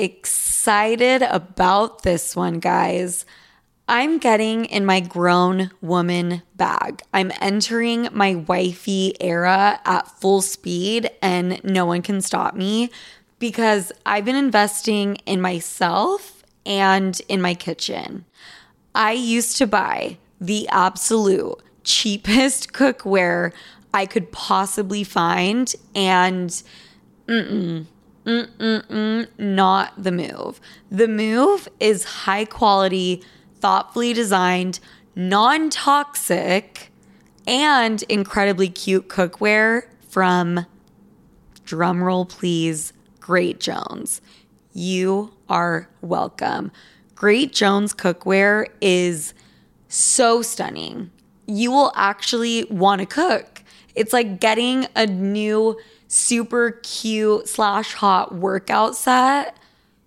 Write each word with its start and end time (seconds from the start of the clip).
excited 0.00 1.22
about 1.22 2.02
this 2.02 2.34
one, 2.34 2.58
guys. 2.58 3.26
I'm 3.86 4.18
getting 4.18 4.64
in 4.66 4.86
my 4.86 5.00
grown 5.00 5.70
woman 5.80 6.42
bag. 6.54 7.02
I'm 7.12 7.32
entering 7.40 8.08
my 8.12 8.36
wifey 8.36 9.14
era 9.20 9.80
at 9.84 10.08
full 10.20 10.42
speed, 10.42 11.10
and 11.20 11.62
no 11.64 11.84
one 11.84 12.02
can 12.02 12.20
stop 12.20 12.54
me 12.54 12.90
because 13.38 13.92
I've 14.06 14.24
been 14.24 14.36
investing 14.36 15.16
in 15.26 15.40
myself 15.40 16.44
and 16.64 17.20
in 17.28 17.42
my 17.42 17.54
kitchen. 17.54 18.24
I 18.94 19.12
used 19.12 19.58
to 19.58 19.66
buy 19.66 20.18
the 20.40 20.68
absolute 20.68 21.58
cheapest 21.84 22.72
cookware 22.72 23.52
I 23.92 24.06
could 24.06 24.30
possibly 24.32 25.04
find, 25.04 25.74
and 25.94 26.62
mm-mm, 28.24 28.48
mm-mm, 28.58 29.28
not 29.38 30.02
the 30.02 30.12
move. 30.12 30.60
The 30.90 31.08
move 31.08 31.68
is 31.78 32.04
high 32.04 32.44
quality, 32.44 33.22
thoughtfully 33.58 34.12
designed, 34.12 34.80
non 35.14 35.70
toxic, 35.70 36.90
and 37.46 38.02
incredibly 38.04 38.68
cute 38.68 39.08
cookware 39.08 39.84
from, 40.08 40.66
drumroll 41.64 42.28
please, 42.28 42.92
Great 43.18 43.60
Jones. 43.60 44.20
You 44.72 45.32
are 45.48 45.88
welcome. 46.00 46.70
Great 47.14 47.52
Jones 47.52 47.92
cookware 47.94 48.66
is 48.80 49.34
so 49.88 50.42
stunning. 50.42 51.10
You 51.46 51.70
will 51.70 51.92
actually 51.96 52.64
want 52.64 53.00
to 53.00 53.06
cook. 53.06 53.62
It's 53.94 54.12
like 54.12 54.40
getting 54.40 54.86
a 54.94 55.06
new 55.06 55.76
super 56.10 56.72
cute 56.82 57.48
slash 57.48 57.94
hot 57.94 58.34
workout 58.34 58.96
set. 58.96 59.56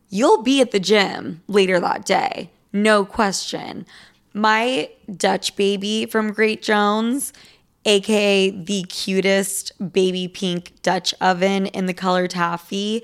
You'll 0.10 0.44
be 0.44 0.60
at 0.60 0.72
the 0.72 0.80
gym 0.80 1.42
later 1.48 1.80
that 1.80 2.06
day, 2.06 2.52
no 2.74 3.06
question. 3.06 3.86
My 4.34 4.90
Dutch 5.16 5.56
baby 5.56 6.06
from 6.06 6.34
Great 6.34 6.62
Jones, 6.62 7.32
aka 7.86 8.50
the 8.50 8.84
cutest 8.84 9.72
baby 9.94 10.28
pink 10.28 10.74
Dutch 10.82 11.14
oven 11.22 11.68
in 11.68 11.86
the 11.86 11.94
color 11.94 12.28
taffy, 12.28 13.04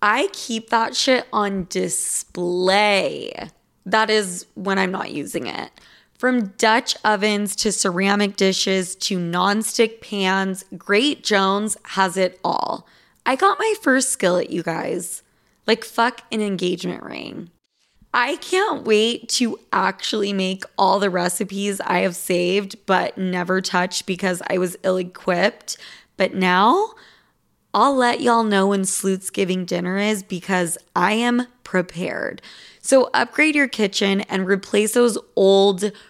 I 0.00 0.28
keep 0.32 0.70
that 0.70 0.94
shit 0.94 1.26
on 1.32 1.66
display. 1.68 3.50
That 3.84 4.10
is 4.10 4.46
when 4.54 4.78
I'm 4.78 4.92
not 4.92 5.10
using 5.10 5.48
it. 5.48 5.70
From 6.18 6.48
Dutch 6.58 6.96
ovens 7.04 7.54
to 7.56 7.70
ceramic 7.70 8.34
dishes 8.34 8.96
to 8.96 9.18
nonstick 9.18 10.00
pans, 10.00 10.64
Great 10.76 11.22
Jones 11.22 11.76
has 11.84 12.16
it 12.16 12.40
all. 12.42 12.88
I 13.24 13.36
got 13.36 13.60
my 13.60 13.74
first 13.82 14.10
skillet, 14.10 14.50
you 14.50 14.64
guys. 14.64 15.22
Like, 15.64 15.84
fuck 15.84 16.22
an 16.32 16.40
engagement 16.40 17.04
ring. 17.04 17.50
I 18.12 18.34
can't 18.36 18.84
wait 18.84 19.28
to 19.30 19.60
actually 19.72 20.32
make 20.32 20.64
all 20.76 20.98
the 20.98 21.08
recipes 21.08 21.80
I 21.82 22.00
have 22.00 22.16
saved 22.16 22.74
but 22.84 23.16
never 23.16 23.60
touched 23.60 24.04
because 24.04 24.42
I 24.50 24.58
was 24.58 24.76
ill 24.82 24.96
equipped. 24.96 25.76
But 26.16 26.34
now 26.34 26.94
I'll 27.72 27.94
let 27.94 28.22
y'all 28.22 28.42
know 28.42 28.66
when 28.66 28.84
Sleuth's 28.84 29.30
Giving 29.30 29.64
dinner 29.64 29.98
is 29.98 30.24
because 30.24 30.78
I 30.96 31.12
am 31.12 31.46
prepared. 31.62 32.40
So 32.80 33.10
upgrade 33.12 33.54
your 33.54 33.68
kitchen 33.68 34.22
and 34.22 34.46
replace 34.46 34.94
those 34.94 35.18
old, 35.36 35.92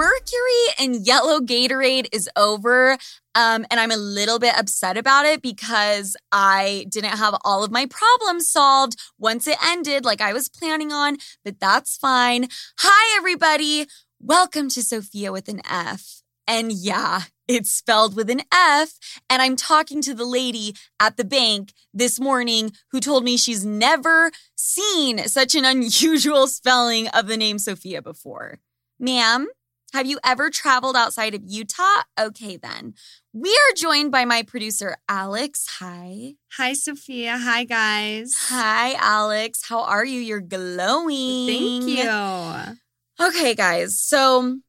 Mercury 0.00 0.64
and 0.78 1.06
yellow 1.06 1.40
Gatorade 1.40 2.06
is 2.10 2.26
over. 2.34 2.92
Um, 3.34 3.66
and 3.70 3.78
I'm 3.78 3.90
a 3.90 3.98
little 3.98 4.38
bit 4.38 4.58
upset 4.58 4.96
about 4.96 5.26
it 5.26 5.42
because 5.42 6.16
I 6.32 6.86
didn't 6.88 7.18
have 7.18 7.36
all 7.44 7.62
of 7.62 7.70
my 7.70 7.84
problems 7.84 8.48
solved 8.48 8.98
once 9.18 9.46
it 9.46 9.58
ended, 9.62 10.06
like 10.06 10.22
I 10.22 10.32
was 10.32 10.48
planning 10.48 10.90
on, 10.90 11.18
but 11.44 11.60
that's 11.60 11.98
fine. 11.98 12.48
Hi, 12.78 13.18
everybody. 13.18 13.88
Welcome 14.18 14.70
to 14.70 14.82
Sofia 14.82 15.32
with 15.32 15.50
an 15.50 15.60
F. 15.70 16.22
And 16.48 16.72
yeah, 16.72 17.24
it's 17.46 17.70
spelled 17.70 18.16
with 18.16 18.30
an 18.30 18.40
F. 18.50 18.94
And 19.28 19.42
I'm 19.42 19.54
talking 19.54 20.00
to 20.00 20.14
the 20.14 20.24
lady 20.24 20.74
at 20.98 21.18
the 21.18 21.26
bank 21.26 21.74
this 21.92 22.18
morning 22.18 22.72
who 22.90 23.00
told 23.00 23.22
me 23.22 23.36
she's 23.36 23.66
never 23.66 24.30
seen 24.56 25.28
such 25.28 25.54
an 25.54 25.66
unusual 25.66 26.46
spelling 26.46 27.08
of 27.08 27.26
the 27.26 27.36
name 27.36 27.58
Sophia 27.58 28.00
before. 28.00 28.60
Ma'am, 28.98 29.46
have 29.92 30.06
you 30.06 30.18
ever 30.24 30.50
traveled 30.50 30.96
outside 30.96 31.34
of 31.34 31.42
Utah? 31.44 32.02
Okay, 32.18 32.56
then. 32.56 32.94
We 33.32 33.50
are 33.50 33.74
joined 33.76 34.10
by 34.10 34.24
my 34.24 34.42
producer, 34.42 34.96
Alex. 35.08 35.66
Hi. 35.78 36.34
Hi, 36.56 36.72
Sofia. 36.72 37.38
Hi, 37.38 37.64
guys. 37.64 38.34
Hi, 38.48 38.94
Alex. 38.94 39.68
How 39.68 39.82
are 39.82 40.04
you? 40.04 40.20
You're 40.20 40.40
glowing. 40.40 41.46
Thank 41.46 41.84
you. 41.84 43.26
Okay, 43.26 43.54
guys. 43.54 44.00
So 44.00 44.60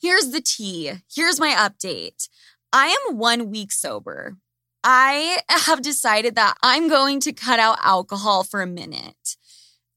here's 0.00 0.30
the 0.30 0.40
tea. 0.40 0.92
Here's 1.14 1.40
my 1.40 1.52
update. 1.52 2.28
I 2.72 2.96
am 3.08 3.18
one 3.18 3.50
week 3.50 3.72
sober. 3.72 4.36
I 4.82 5.40
have 5.48 5.80
decided 5.80 6.34
that 6.34 6.56
I'm 6.62 6.88
going 6.88 7.20
to 7.20 7.32
cut 7.32 7.58
out 7.58 7.78
alcohol 7.82 8.44
for 8.44 8.60
a 8.60 8.66
minute. 8.66 9.36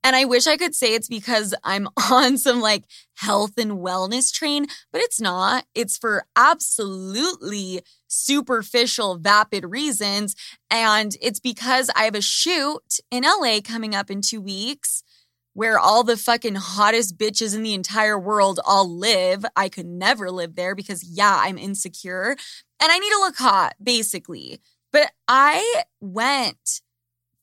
And 0.07 0.15
I 0.15 0.23
wish 0.23 0.47
I 0.47 0.55
could 0.55 0.73
say 0.73 0.93
it's 0.93 1.09
because 1.09 1.53
I'm 1.65 1.89
on 2.09 2.37
some 2.37 2.61
like 2.61 2.85
health 3.17 3.57
and 3.57 3.71
wellness 3.73 4.31
train, 4.31 4.67
but 4.93 5.01
it's 5.01 5.19
not. 5.19 5.65
It's 5.75 5.97
for 5.97 6.23
absolutely 6.33 7.81
superficial, 8.07 9.17
vapid 9.17 9.65
reasons. 9.65 10.33
And 10.71 11.17
it's 11.21 11.41
because 11.41 11.91
I 11.93 12.03
have 12.03 12.15
a 12.15 12.21
shoot 12.21 13.01
in 13.11 13.25
LA 13.25 13.59
coming 13.61 13.93
up 13.93 14.09
in 14.09 14.21
two 14.21 14.39
weeks 14.39 15.03
where 15.51 15.77
all 15.77 16.05
the 16.05 16.15
fucking 16.15 16.55
hottest 16.55 17.17
bitches 17.17 17.53
in 17.53 17.63
the 17.63 17.73
entire 17.73 18.17
world 18.17 18.61
all 18.65 18.89
live. 18.89 19.43
I 19.57 19.67
could 19.67 19.87
never 19.87 20.31
live 20.31 20.55
there 20.55 20.73
because, 20.73 21.03
yeah, 21.03 21.37
I'm 21.41 21.57
insecure 21.57 22.37
and 22.79 22.91
I 22.91 22.97
need 22.97 23.11
to 23.11 23.19
look 23.19 23.35
hot, 23.35 23.73
basically. 23.83 24.61
But 24.93 25.11
I 25.27 25.83
went 25.99 26.79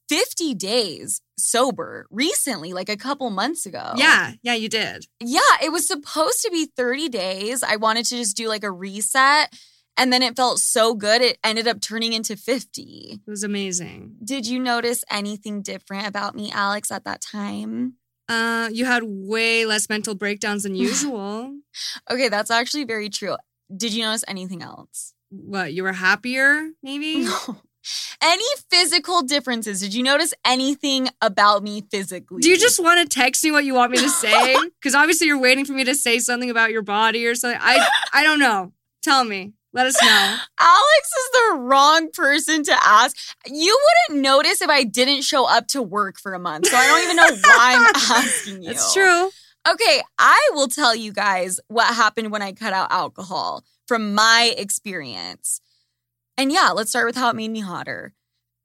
50 0.08 0.54
days 0.54 1.20
sober 1.38 2.06
recently, 2.10 2.72
like 2.72 2.88
a 2.88 2.96
couple 2.96 3.30
months 3.30 3.66
ago. 3.66 3.92
Yeah, 3.96 4.32
yeah, 4.42 4.54
you 4.54 4.68
did. 4.68 5.06
Yeah, 5.20 5.40
it 5.62 5.72
was 5.72 5.86
supposed 5.86 6.42
to 6.42 6.50
be 6.50 6.66
30 6.76 7.08
days. 7.08 7.62
I 7.62 7.76
wanted 7.76 8.04
to 8.06 8.16
just 8.16 8.36
do 8.36 8.48
like 8.48 8.64
a 8.64 8.70
reset. 8.70 9.52
And 9.96 10.12
then 10.12 10.22
it 10.22 10.34
felt 10.34 10.58
so 10.58 10.94
good, 10.94 11.22
it 11.22 11.38
ended 11.44 11.68
up 11.68 11.80
turning 11.80 12.12
into 12.12 12.36
50. 12.36 13.20
It 13.26 13.30
was 13.30 13.44
amazing. 13.44 14.16
Did 14.24 14.44
you 14.44 14.58
notice 14.58 15.04
anything 15.08 15.62
different 15.62 16.08
about 16.08 16.34
me, 16.34 16.50
Alex, 16.50 16.90
at 16.90 17.04
that 17.04 17.20
time? 17.20 17.94
Uh, 18.28 18.68
you 18.72 18.86
had 18.86 19.02
way 19.04 19.66
less 19.66 19.88
mental 19.88 20.14
breakdowns 20.16 20.64
than 20.64 20.74
usual. 20.90 21.54
okay, 22.10 22.28
that's 22.28 22.50
actually 22.50 22.84
very 22.84 23.08
true. 23.08 23.36
Did 23.74 23.92
you 23.92 24.02
notice 24.02 24.24
anything 24.26 24.62
else? 24.62 25.14
What, 25.30 25.72
you 25.72 25.84
were 25.84 25.92
happier, 25.92 26.70
maybe? 26.82 27.28
Any 28.22 28.44
physical 28.70 29.22
differences? 29.22 29.80
Did 29.80 29.94
you 29.94 30.02
notice 30.02 30.32
anything 30.44 31.08
about 31.20 31.62
me 31.62 31.82
physically? 31.90 32.40
Do 32.42 32.48
you 32.48 32.58
just 32.58 32.82
want 32.82 33.00
to 33.08 33.14
text 33.18 33.44
me 33.44 33.50
what 33.50 33.64
you 33.64 33.74
want 33.74 33.92
me 33.92 33.98
to 33.98 34.08
say? 34.08 34.56
Because 34.80 34.94
obviously 34.94 35.26
you're 35.28 35.40
waiting 35.40 35.64
for 35.64 35.72
me 35.72 35.84
to 35.84 35.94
say 35.94 36.18
something 36.18 36.50
about 36.50 36.70
your 36.70 36.82
body 36.82 37.26
or 37.26 37.34
something. 37.34 37.58
I 37.62 37.86
I 38.12 38.22
don't 38.22 38.38
know. 38.38 38.72
Tell 39.02 39.24
me. 39.24 39.54
Let 39.72 39.86
us 39.86 40.00
know. 40.00 40.36
Alex 40.60 41.10
is 41.18 41.30
the 41.32 41.56
wrong 41.58 42.10
person 42.12 42.62
to 42.64 42.72
ask. 42.86 43.16
You 43.46 43.76
wouldn't 44.08 44.22
notice 44.22 44.62
if 44.62 44.70
I 44.70 44.84
didn't 44.84 45.22
show 45.22 45.48
up 45.48 45.66
to 45.68 45.82
work 45.82 46.20
for 46.20 46.34
a 46.34 46.38
month. 46.38 46.66
So 46.68 46.76
I 46.76 46.86
don't 46.86 47.02
even 47.02 47.16
know 47.16 47.36
why 47.44 47.76
I'm 47.78 47.92
asking 48.24 48.62
you. 48.62 48.68
That's 48.68 48.92
true. 48.94 49.30
Okay, 49.68 50.02
I 50.18 50.50
will 50.52 50.68
tell 50.68 50.94
you 50.94 51.12
guys 51.12 51.58
what 51.68 51.92
happened 51.94 52.30
when 52.30 52.42
I 52.42 52.52
cut 52.52 52.72
out 52.72 52.92
alcohol 52.92 53.64
from 53.88 54.14
my 54.14 54.54
experience. 54.56 55.60
And 56.36 56.50
yeah, 56.52 56.70
let's 56.70 56.90
start 56.90 57.06
with 57.06 57.16
how 57.16 57.30
it 57.30 57.36
made 57.36 57.50
me 57.50 57.60
hotter. 57.60 58.12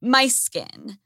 My 0.02 0.28
skin. 0.28 0.98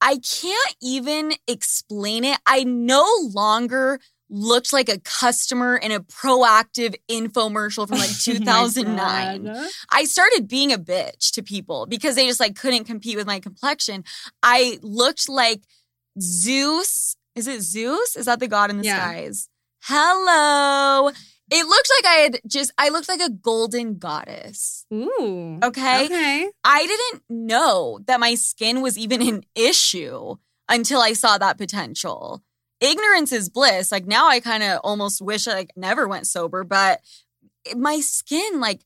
I 0.00 0.18
can't 0.18 0.76
even 0.82 1.34
explain 1.46 2.24
it. 2.24 2.38
I 2.46 2.64
no 2.64 3.06
longer 3.32 4.00
looked 4.28 4.72
like 4.72 4.88
a 4.88 4.98
customer 5.00 5.76
in 5.76 5.92
a 5.92 6.00
Proactiv 6.00 6.94
infomercial 7.10 7.86
from 7.86 7.98
like 7.98 8.18
2009. 8.18 9.46
Oh 9.54 9.68
I 9.90 10.04
started 10.04 10.48
being 10.48 10.72
a 10.72 10.78
bitch 10.78 11.32
to 11.32 11.42
people 11.42 11.86
because 11.86 12.16
they 12.16 12.26
just 12.26 12.40
like 12.40 12.56
couldn't 12.56 12.84
compete 12.84 13.16
with 13.16 13.26
my 13.26 13.40
complexion. 13.40 14.04
I 14.42 14.78
looked 14.82 15.28
like 15.28 15.62
Zeus. 16.20 17.16
Is 17.34 17.46
it 17.46 17.60
Zeus? 17.62 18.16
Is 18.16 18.26
that 18.26 18.40
the 18.40 18.48
god 18.48 18.70
in 18.70 18.78
the 18.78 18.84
Yeah. 18.84 18.96
skies? 18.96 19.48
Hello. 19.84 21.10
It 21.54 21.66
looked 21.66 21.90
like 21.98 22.10
I 22.10 22.18
had 22.20 22.40
just, 22.46 22.72
I 22.78 22.88
looked 22.88 23.08
like 23.08 23.20
a 23.20 23.28
golden 23.28 23.98
goddess. 23.98 24.86
Ooh. 24.92 25.58
Okay. 25.62 26.06
Okay. 26.06 26.50
I 26.64 26.86
didn't 26.86 27.24
know 27.28 28.00
that 28.06 28.20
my 28.20 28.34
skin 28.34 28.80
was 28.80 28.96
even 28.96 29.20
an 29.20 29.44
issue 29.54 30.36
until 30.68 31.00
I 31.00 31.12
saw 31.12 31.36
that 31.36 31.58
potential. 31.58 32.42
Ignorance 32.80 33.32
is 33.32 33.50
bliss. 33.50 33.92
Like 33.92 34.06
now 34.06 34.28
I 34.28 34.40
kind 34.40 34.62
of 34.62 34.80
almost 34.82 35.20
wish 35.20 35.46
I 35.46 35.52
like 35.52 35.72
never 35.76 36.08
went 36.08 36.26
sober, 36.26 36.64
but 36.64 37.00
my 37.76 38.00
skin, 38.00 38.58
like 38.58 38.80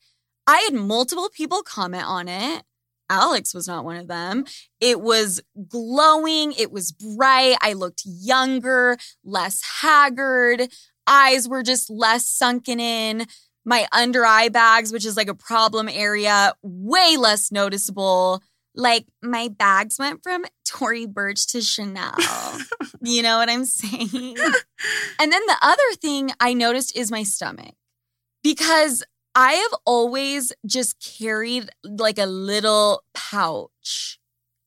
I 0.46 0.58
had 0.58 0.74
multiple 0.74 1.30
people 1.32 1.62
comment 1.62 2.04
on 2.04 2.28
it. 2.28 2.64
Alex 3.08 3.54
was 3.54 3.69
not 3.69 3.84
one 3.84 3.96
of 3.96 4.08
them. 4.08 4.44
It 4.80 5.00
was 5.00 5.40
glowing. 5.69 6.52
It 6.52 6.72
was 6.72 6.90
bright. 6.90 7.56
I 7.60 7.74
looked 7.74 8.02
younger, 8.04 8.96
less 9.24 9.62
haggard. 9.80 10.69
Eyes 11.06 11.49
were 11.49 11.62
just 11.62 11.91
less 11.91 12.29
sunken 12.29 12.81
in. 12.81 13.26
My 13.64 13.88
under 13.93 14.25
eye 14.25 14.49
bags, 14.49 14.93
which 14.93 15.05
is 15.05 15.17
like 15.17 15.29
a 15.29 15.35
problem 15.35 15.88
area, 15.88 16.53
way 16.62 17.17
less 17.17 17.50
noticeable. 17.50 18.43
Like 18.75 19.06
my 19.23 19.49
bags 19.49 19.99
went 19.99 20.23
from 20.23 20.44
Tory 20.67 21.06
Burch 21.06 21.47
to 21.49 21.62
Chanel. 21.62 22.14
you 23.03 23.23
know 23.23 23.38
what 23.38 23.49
I'm 23.49 23.64
saying? 23.64 24.37
And 25.19 25.32
then 25.32 25.43
the 25.47 25.56
other 25.62 25.97
thing 26.00 26.31
I 26.38 26.53
noticed 26.53 26.97
is 26.97 27.11
my 27.11 27.23
stomach 27.23 27.75
because 28.43 29.03
I 29.35 29.53
have 29.53 29.75
always 29.85 30.53
just 30.64 31.00
carried 31.00 31.69
like 31.82 32.19
a 32.19 32.26
little 32.26 33.03
pouch. 33.14 34.19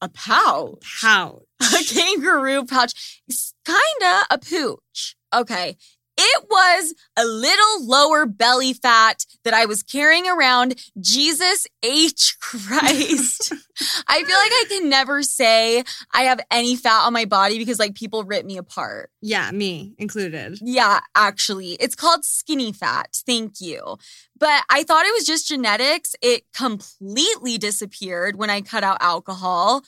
A 0.02 0.10
pouch? 0.10 1.02
Pouch. 1.02 1.42
A 1.62 1.84
kangaroo 1.84 2.66
pouch. 2.66 3.22
Kinda 3.66 4.26
a 4.30 4.38
pooch. 4.38 5.16
Okay. 5.34 5.78
It 6.21 6.45
was 6.50 6.94
a 7.16 7.24
little 7.24 7.88
lower 7.88 8.25
belly 8.25 8.74
fat 8.74 9.25
that 9.45 9.54
I 9.54 9.66
was 9.66 9.83
carrying 9.83 10.27
around. 10.27 10.75
Jesus 11.00 11.66
H. 11.81 12.36
Christ. 12.42 13.54
I 14.06 14.18
feel 14.18 14.36
like 14.36 14.51
I 14.51 14.66
can 14.68 14.89
never 14.89 15.24
say 15.24 15.86
I 16.13 16.24
have 16.24 16.42
any 16.51 16.75
fat 16.75 17.06
on 17.06 17.13
my 17.13 17.24
body 17.24 17.57
because 17.57 17.80
like 17.80 17.95
people 17.95 18.25
rip 18.25 18.45
me 18.45 18.57
apart. 18.57 19.12
Yeah, 19.21 19.50
me 19.51 19.94
included. 19.98 20.60
Yeah, 20.62 21.00
actually, 21.16 21.77
it's 21.80 21.95
called 21.95 22.25
skinny 22.25 22.74
fat. 22.74 23.21
Thank 23.25 23.62
you. 23.62 23.98
But 24.38 24.63
I 24.69 24.83
thought 24.83 25.06
it 25.06 25.13
was 25.13 25.25
just 25.25 25.48
genetics. 25.48 26.16
It 26.21 26.44
completely 26.54 27.57
disappeared 27.57 28.36
when 28.36 28.50
I 28.50 28.60
cut 28.60 28.83
out 28.83 28.98
alcohol. 29.00 29.83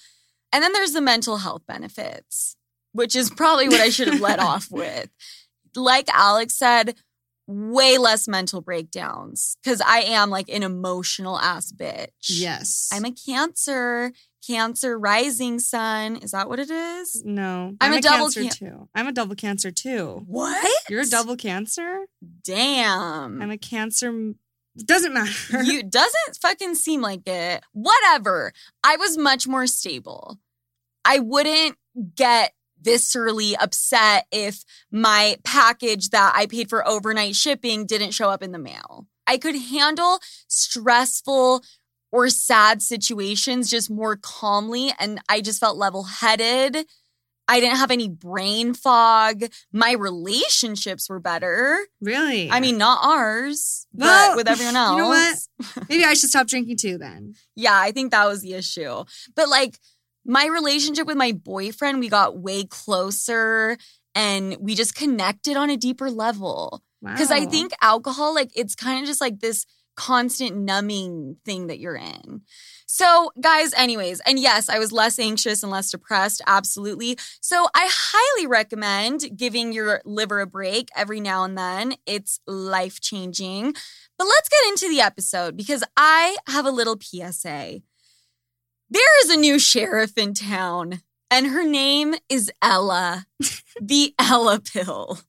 And 0.53 0.63
then 0.63 0.71
there's 0.71 0.93
the 0.93 1.01
mental 1.01 1.37
health 1.37 1.63
benefits, 1.67 2.55
which 2.93 3.17
is 3.17 3.29
probably 3.29 3.67
what 3.67 3.81
I 3.81 3.89
should 3.89 4.07
have 4.07 4.21
let 4.21 4.39
off 4.51 4.71
with. 4.71 5.09
Like 5.75 6.07
Alex 6.13 6.56
said, 6.56 6.95
way 7.47 7.97
less 7.97 8.27
mental 8.27 8.62
breakdowns 8.62 9.57
because 9.63 9.81
I 9.81 10.00
am 10.01 10.29
like 10.29 10.50
an 10.50 10.63
emotional 10.63 11.39
ass 11.39 11.71
bitch. 11.71 12.09
Yes. 12.29 12.89
I'm 12.94 13.06
a 13.06 13.12
cancer, 13.12 14.12
cancer 14.45 14.97
rising 14.97 15.59
sun. 15.59 16.18
Is 16.18 16.31
that 16.31 16.47
what 16.47 16.59
it 16.59 16.69
is? 16.69 17.23
no. 17.25 17.75
I'm 17.81 17.94
a 17.94 18.01
double 18.01 18.29
cancer 18.29 18.41
can- 18.41 18.50
too. 18.51 18.89
I'm 18.95 19.07
a 19.07 19.12
double 19.12 19.35
cancer 19.35 19.71
too. 19.71 20.23
What? 20.27 20.69
You're 20.89 21.01
a 21.01 21.07
double 21.07 21.35
cancer? 21.35 22.06
Damn. 22.44 23.41
I'm 23.41 23.51
a 23.51 23.57
cancer. 23.57 24.33
Doesn't 24.77 25.13
matter. 25.13 25.63
you 25.63 25.83
doesn't 25.83 26.38
fucking 26.41 26.75
seem 26.75 27.01
like 27.01 27.27
it. 27.27 27.63
Whatever. 27.74 28.53
I 28.83 28.95
was 28.97 29.17
much 29.17 29.47
more 29.47 29.67
stable. 29.67 30.39
I 31.03 31.19
wouldn't 31.19 31.75
get 32.15 32.53
viscerally 32.83 33.53
upset 33.59 34.25
if 34.31 34.63
my 34.91 35.37
package 35.43 36.09
that 36.09 36.33
I 36.35 36.45
paid 36.45 36.69
for 36.69 36.87
overnight 36.87 37.35
shipping 37.35 37.85
didn't 37.85 38.11
show 38.11 38.29
up 38.29 38.41
in 38.43 38.51
the 38.51 38.59
mail. 38.59 39.07
I 39.27 39.37
could 39.37 39.55
handle 39.55 40.19
stressful 40.47 41.63
or 42.11 42.29
sad 42.29 42.81
situations 42.81 43.69
just 43.69 43.89
more 43.89 44.17
calmly 44.17 44.91
and 44.99 45.19
I 45.29 45.41
just 45.41 45.59
felt 45.59 45.77
level-headed. 45.77 46.85
I 47.47 47.59
didn't 47.59 47.77
have 47.77 47.91
any 47.91 48.07
brain 48.07 48.73
fog. 48.73 49.43
My 49.73 49.91
relationships 49.93 51.09
were 51.09 51.19
better. 51.19 51.79
really? 51.99 52.49
I 52.49 52.59
mean, 52.61 52.77
not 52.77 52.99
ours, 53.03 53.87
Well, 53.93 54.31
but 54.31 54.37
with 54.37 54.47
everyone 54.47 54.75
else. 54.75 54.91
you 54.95 55.01
know 55.03 55.09
what? 55.09 55.87
maybe 55.89 56.03
I 56.05 56.13
should 56.13 56.29
stop 56.29 56.47
drinking 56.47 56.77
too 56.77 56.97
then. 56.97 57.35
Yeah, 57.55 57.77
I 57.77 57.91
think 57.91 58.11
that 58.11 58.25
was 58.27 58.41
the 58.41 58.53
issue. 58.53 59.03
But 59.35 59.49
like 59.49 59.79
my 60.25 60.45
relationship 60.45 61.07
with 61.07 61.18
my 61.18 61.31
boyfriend, 61.31 62.00
we 62.00 62.09
got 62.09 62.38
way 62.38 62.63
closer 62.63 63.77
and 64.13 64.57
we 64.59 64.75
just 64.75 64.95
connected 64.95 65.57
on 65.57 65.69
a 65.69 65.77
deeper 65.77 66.09
level. 66.12 66.83
Wow. 67.01 67.13
Because 67.13 67.31
I 67.31 67.45
think 67.45 67.71
alcohol, 67.81 68.35
like, 68.35 68.51
it's 68.56 68.75
kind 68.75 69.01
of 69.01 69.07
just 69.07 69.21
like 69.21 69.39
this 69.39 69.65
constant 69.95 70.56
numbing 70.56 71.38
thing 71.45 71.68
that 71.68 71.79
you're 71.79 71.95
in. 71.95 72.41
So, 72.85 73.31
guys, 73.39 73.73
anyways, 73.73 74.19
and 74.21 74.38
yes, 74.38 74.69
I 74.69 74.77
was 74.79 74.91
less 74.91 75.18
anxious 75.18 75.63
and 75.63 75.71
less 75.71 75.91
depressed, 75.91 76.41
absolutely. 76.45 77.17
So, 77.39 77.67
I 77.74 77.89
highly 77.91 78.47
recommend 78.47 79.35
giving 79.35 79.71
your 79.71 80.01
liver 80.06 80.41
a 80.41 80.47
break 80.47 80.89
every 80.95 81.19
now 81.19 81.44
and 81.44 81.57
then. 81.57 81.95
It's 82.06 82.39
life 82.45 83.01
changing. 83.01 83.74
But 84.17 84.25
let's 84.25 84.50
get 84.50 84.67
into 84.67 84.89
the 84.89 85.01
episode 85.01 85.57
because 85.57 85.83
I 85.97 86.38
have 86.47 86.65
a 86.65 86.71
little 86.71 86.97
PSA. 87.01 87.81
There 88.91 89.21
is 89.23 89.29
a 89.29 89.38
new 89.38 89.57
sheriff 89.57 90.17
in 90.17 90.33
town, 90.33 91.01
and 91.29 91.47
her 91.47 91.65
name 91.65 92.13
is 92.27 92.51
Ella, 92.61 93.25
the 93.81 94.13
Ella 94.19 94.59
pill. 94.59 95.21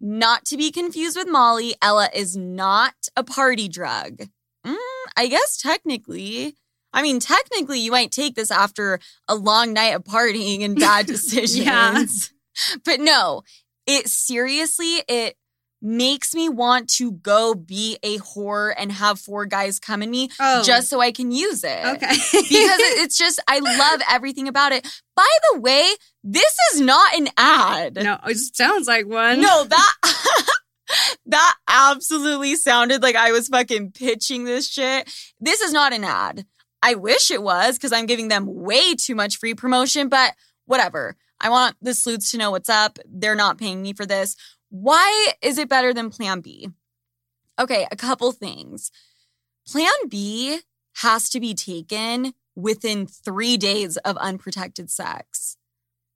Not 0.00 0.46
to 0.46 0.56
be 0.56 0.70
confused 0.70 1.18
with 1.18 1.28
Molly, 1.28 1.74
Ella 1.82 2.08
is 2.14 2.38
not 2.38 2.94
a 3.14 3.22
party 3.22 3.68
drug. 3.68 4.28
Mm, 4.66 4.76
I 5.14 5.26
guess 5.26 5.58
technically. 5.58 6.54
I 6.94 7.02
mean, 7.02 7.20
technically, 7.20 7.80
you 7.80 7.90
might 7.90 8.12
take 8.12 8.34
this 8.34 8.50
after 8.50 8.98
a 9.28 9.34
long 9.34 9.74
night 9.74 9.94
of 9.94 10.04
partying 10.04 10.64
and 10.64 10.74
bad 10.74 11.04
decisions. 11.14 11.58
Yeah. 11.66 12.78
But 12.82 13.00
no, 13.00 13.42
it 13.86 14.08
seriously, 14.08 15.02
it 15.06 15.36
makes 15.84 16.32
me 16.34 16.48
want 16.48 16.88
to 16.88 17.10
go 17.12 17.54
be 17.54 17.98
a 18.04 18.18
whore 18.18 18.72
and 18.78 18.92
have 18.92 19.18
four 19.18 19.44
guys 19.46 19.80
come 19.80 20.00
in 20.02 20.10
me 20.10 20.30
Oh. 20.38 20.62
just 20.62 20.88
so 20.88 21.00
I 21.00 21.10
can 21.10 21.32
use 21.32 21.64
it 21.64 21.84
okay. 21.84 22.06
because 22.08 22.30
it's 22.40 23.18
just 23.18 23.40
I 23.48 23.58
love 23.58 24.00
everything 24.08 24.46
about 24.46 24.70
it. 24.72 24.86
By 25.16 25.26
the 25.52 25.60
way, 25.60 25.90
this 26.22 26.54
is 26.72 26.80
not 26.80 27.14
an 27.16 27.28
ad. 27.36 27.96
no, 27.96 28.16
it 28.26 28.36
sounds 28.54 28.86
like 28.86 29.06
one. 29.08 29.40
No, 29.40 29.64
that 29.64 29.92
that 31.26 31.54
absolutely 31.68 32.56
sounded 32.56 33.02
like 33.02 33.16
I 33.16 33.32
was 33.32 33.48
fucking 33.48 33.92
pitching 33.92 34.44
this 34.44 34.68
shit. 34.68 35.10
This 35.40 35.60
is 35.60 35.72
not 35.72 35.92
an 35.92 36.04
ad. 36.04 36.46
I 36.82 36.94
wish 36.96 37.30
it 37.30 37.42
was 37.42 37.76
because 37.76 37.92
I'm 37.92 38.06
giving 38.06 38.28
them 38.28 38.44
way 38.46 38.94
too 38.94 39.14
much 39.14 39.36
free 39.38 39.54
promotion, 39.54 40.08
but 40.08 40.32
whatever. 40.66 41.16
I 41.40 41.48
want 41.48 41.76
the 41.80 41.94
sleuths 41.94 42.30
to 42.32 42.38
know 42.38 42.50
what's 42.52 42.68
up. 42.68 42.98
They're 43.04 43.34
not 43.34 43.58
paying 43.58 43.82
me 43.82 43.92
for 43.94 44.06
this. 44.06 44.36
Why 44.74 45.32
is 45.42 45.58
it 45.58 45.68
better 45.68 45.92
than 45.92 46.08
Plan 46.08 46.40
B? 46.40 46.70
Okay, 47.60 47.86
a 47.92 47.96
couple 47.96 48.32
things. 48.32 48.90
Plan 49.68 49.92
B 50.08 50.60
has 51.02 51.28
to 51.28 51.40
be 51.40 51.52
taken 51.52 52.32
within 52.56 53.06
three 53.06 53.58
days 53.58 53.98
of 53.98 54.16
unprotected 54.16 54.90
sex. 54.90 55.58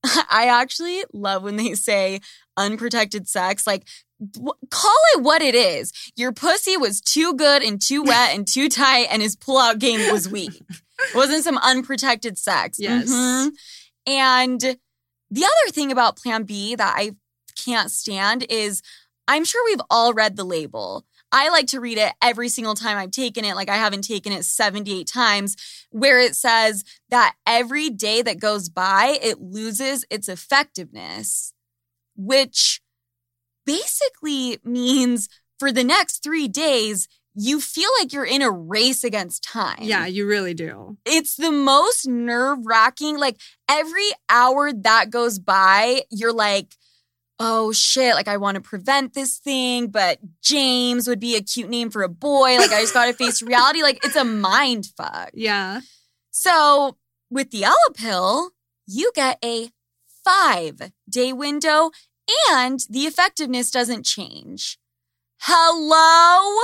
I 0.05 0.47
actually 0.47 1.05
love 1.13 1.43
when 1.43 1.57
they 1.57 1.75
say 1.75 2.21
unprotected 2.57 3.29
sex. 3.29 3.67
Like, 3.67 3.87
w- 4.33 4.55
call 4.71 4.97
it 5.15 5.23
what 5.23 5.43
it 5.43 5.55
is. 5.55 5.93
Your 6.17 6.33
pussy 6.33 6.79
was 6.79 7.03
too 7.03 7.35
good 7.35 7.63
and 7.63 7.79
too 7.81 8.03
wet 8.05 8.35
and 8.35 8.49
too 8.49 8.71
tight, 8.71 9.09
and 9.11 9.21
his 9.21 9.37
pullout 9.37 9.79
game 9.79 10.11
was 10.11 10.31
weak. 10.31 10.63
It 10.99 11.15
wasn't 11.15 11.45
some 11.45 11.59
unprotected 11.59 12.39
sex. 12.39 12.79
Yes. 12.81 13.11
Mhm. 13.11 13.51
And 14.07 14.61
the 15.31 15.45
other 15.45 15.71
thing 15.73 15.93
about 15.93 16.17
Plan 16.17 16.45
B 16.45 16.75
that 16.75 16.95
I 16.97 17.11
can't 17.57 17.91
stand 17.91 18.45
is 18.49 18.83
I'm 19.29 19.45
sure 19.45 19.65
we've 19.65 19.81
all 19.91 20.13
read 20.13 20.37
the 20.37 20.45
label. 20.45 21.05
I 21.33 21.49
like 21.49 21.67
to 21.69 21.81
read 21.81 21.99
it 21.99 22.13
every 22.23 22.49
single 22.49 22.75
time 22.75 22.97
I've 22.97 23.11
taken 23.11 23.45
it, 23.45 23.57
like 23.57 23.69
I 23.69 23.77
haven't 23.77 24.03
taken 24.03 24.33
it 24.33 24.45
78 24.45 25.07
times, 25.09 25.57
where 25.91 26.21
it 26.21 26.37
says 26.37 26.85
that 27.11 27.35
every 27.45 27.91
day 27.91 28.23
that 28.23 28.39
goes 28.39 28.69
by, 28.69 29.19
it 29.21 29.41
loses 29.41 30.05
its 30.09 30.29
effectiveness, 30.29 31.53
which 32.15 32.81
basically 33.65 34.59
means 34.65 35.29
for 35.59 35.73
the 35.73 35.85
next 35.85 36.23
three 36.23 36.49
days, 36.49 37.09
you 37.35 37.61
feel 37.61 37.91
like 38.01 38.13
you're 38.13 38.25
in 38.25 38.41
a 38.43 38.51
race 38.51 39.05
against 39.05 39.43
time 39.45 39.79
Yeah, 39.83 40.07
you 40.07 40.27
really 40.27 40.55
do. 40.55 40.97
it's 41.05 41.35
the 41.37 41.53
most 41.53 42.07
nerve 42.07 42.61
wracking. 42.65 43.19
Like 43.19 43.37
every 43.69 44.09
hour 44.31 44.73
that 44.73 45.11
goes 45.11 45.39
by, 45.39 46.03
you're 46.11 46.33
like, 46.33 46.77
oh 47.38 47.73
shit, 47.73 48.14
like 48.14 48.28
I 48.28 48.37
want 48.37 48.57
to 48.57 48.61
prevent 48.61 49.14
this 49.14 49.38
thing, 49.38 49.88
but 49.88 50.19
James 50.43 51.09
would 51.09 51.21
be 51.21 51.37
a 51.37 51.43
cute 51.43 51.69
name 51.69 51.90
for 51.90 52.02
a 52.02 52.09
boy. 52.09 52.57
Like 52.57 52.73
I 52.73 52.81
just 52.81 52.95
got 52.95 53.07
to 53.07 53.12
face 53.12 53.43
reality. 53.43 53.83
Like 53.83 54.05
it's 54.05 54.16
a 54.16 54.25
mind 54.25 54.87
fuck. 54.97 55.31
Yeah. 55.35 55.81
So 56.31 56.97
with 57.31 57.50
the 57.50 57.64
Ella 57.64 57.93
pill, 57.95 58.50
you 58.87 59.11
get 59.14 59.38
a 59.45 59.71
five 60.25 60.93
day 61.09 61.33
window 61.33 61.90
and 62.50 62.81
the 62.90 63.00
effectiveness 63.00 63.71
doesn't 63.71 64.05
change. 64.05 64.78
Hello? 65.38 66.59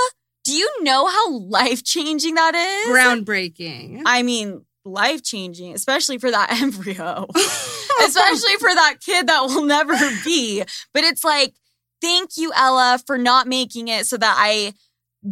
Do 0.44 0.52
you 0.52 0.68
know 0.82 1.06
how 1.06 1.30
life 1.38 1.84
changing 1.84 2.34
that 2.34 2.54
is? 2.54 2.88
Groundbreaking. 2.88 4.02
I 4.04 4.22
mean, 4.22 4.64
life 4.84 5.22
changing, 5.22 5.74
especially 5.74 6.18
for 6.18 6.30
that 6.30 6.52
embryo, 6.62 7.26
especially 8.04 8.56
for 8.58 8.74
that 8.74 8.96
kid 9.00 9.26
that 9.26 9.42
will 9.42 9.64
never 9.64 9.94
be. 10.24 10.62
But 10.92 11.04
it's 11.04 11.24
like, 11.24 11.54
thank 12.00 12.36
you, 12.36 12.52
Ella, 12.56 13.00
for 13.06 13.18
not 13.18 13.46
making 13.46 13.88
it 13.88 14.06
so 14.06 14.16
that 14.16 14.36
I 14.38 14.74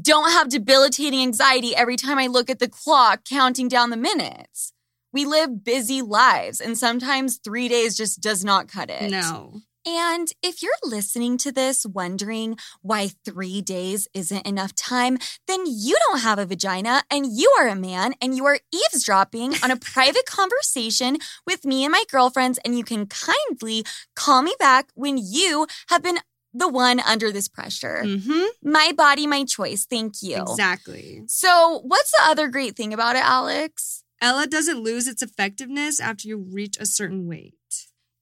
don't 0.00 0.30
have 0.30 0.48
debilitating 0.48 1.20
anxiety 1.20 1.74
every 1.74 1.96
time 1.96 2.18
I 2.18 2.28
look 2.28 2.48
at 2.48 2.60
the 2.60 2.68
clock 2.68 3.24
counting 3.24 3.68
down 3.68 3.90
the 3.90 3.96
minutes. 3.96 4.72
We 5.12 5.24
live 5.24 5.64
busy 5.64 6.02
lives, 6.02 6.60
and 6.60 6.78
sometimes 6.78 7.40
three 7.42 7.66
days 7.68 7.96
just 7.96 8.20
does 8.20 8.44
not 8.44 8.68
cut 8.68 8.90
it. 8.90 9.10
no. 9.10 9.60
And 9.86 10.28
if 10.42 10.62
you're 10.62 10.72
listening 10.84 11.38
to 11.38 11.52
this 11.52 11.86
wondering 11.86 12.56
why 12.82 13.10
three 13.24 13.62
days 13.62 14.08
isn't 14.14 14.46
enough 14.46 14.74
time, 14.74 15.18
then 15.46 15.64
you 15.66 15.96
don't 16.08 16.20
have 16.20 16.38
a 16.38 16.46
vagina 16.46 17.02
and 17.10 17.26
you 17.26 17.54
are 17.58 17.68
a 17.68 17.74
man 17.74 18.14
and 18.20 18.36
you 18.36 18.44
are 18.46 18.58
eavesdropping 18.72 19.54
on 19.62 19.70
a 19.70 19.76
private 19.76 20.26
conversation 20.26 21.18
with 21.46 21.64
me 21.64 21.84
and 21.84 21.92
my 21.92 22.04
girlfriends. 22.10 22.58
And 22.64 22.76
you 22.76 22.84
can 22.84 23.06
kindly 23.06 23.84
call 24.14 24.42
me 24.42 24.54
back 24.58 24.90
when 24.94 25.18
you 25.18 25.66
have 25.88 26.02
been 26.02 26.18
the 26.52 26.68
one 26.68 27.00
under 27.00 27.30
this 27.30 27.48
pressure. 27.48 28.02
Mm-hmm. 28.04 28.70
My 28.70 28.92
body, 28.96 29.26
my 29.26 29.44
choice. 29.44 29.86
Thank 29.86 30.22
you. 30.22 30.42
Exactly. 30.42 31.22
So, 31.26 31.80
what's 31.84 32.10
the 32.10 32.22
other 32.24 32.48
great 32.48 32.76
thing 32.76 32.92
about 32.92 33.16
it, 33.16 33.22
Alex? 33.24 34.02
Ella 34.20 34.46
doesn't 34.46 34.82
lose 34.82 35.06
its 35.06 35.22
effectiveness 35.22 36.00
after 36.00 36.28
you 36.28 36.36
reach 36.36 36.76
a 36.78 36.86
certain 36.86 37.26
weight. 37.26 37.54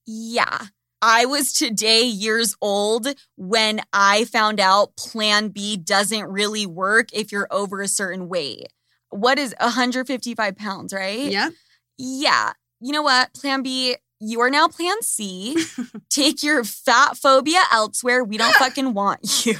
Yeah. 0.07 0.67
I 1.01 1.27
was 1.27 1.53
today 1.53 2.03
years 2.03 2.57
old 2.61 3.07
when 3.37 3.81
I 3.93 4.25
found 4.25 4.59
out 4.59 4.97
Plan 4.97 5.49
B 5.49 5.77
doesn't 5.77 6.27
really 6.27 6.67
work 6.67 7.13
if 7.13 7.31
you're 7.31 7.49
over 7.51 7.81
a 7.81 7.89
certain 7.89 8.29
weight. 8.29 8.73
What 9.11 9.39
is 9.39 9.55
155 9.61 10.57
pounds, 10.57 10.93
right? 10.93 11.31
Yeah. 11.31 11.51
Yeah. 11.97 12.53
You 12.81 12.93
know 12.93 13.03
what? 13.03 13.33
Plan 13.35 13.63
B, 13.63 13.97
you 14.21 14.41
are 14.41 14.51
now 14.51 14.69
Plan 14.69 15.01
C. 15.03 15.57
Take 16.11 16.43
your 16.43 16.65
fat 16.65 17.17
phobia 17.17 17.61
elsewhere. 17.73 18.25
We 18.25 18.37
don't 18.37 18.55
fucking 18.57 18.93
want 18.95 19.47
you. 19.47 19.57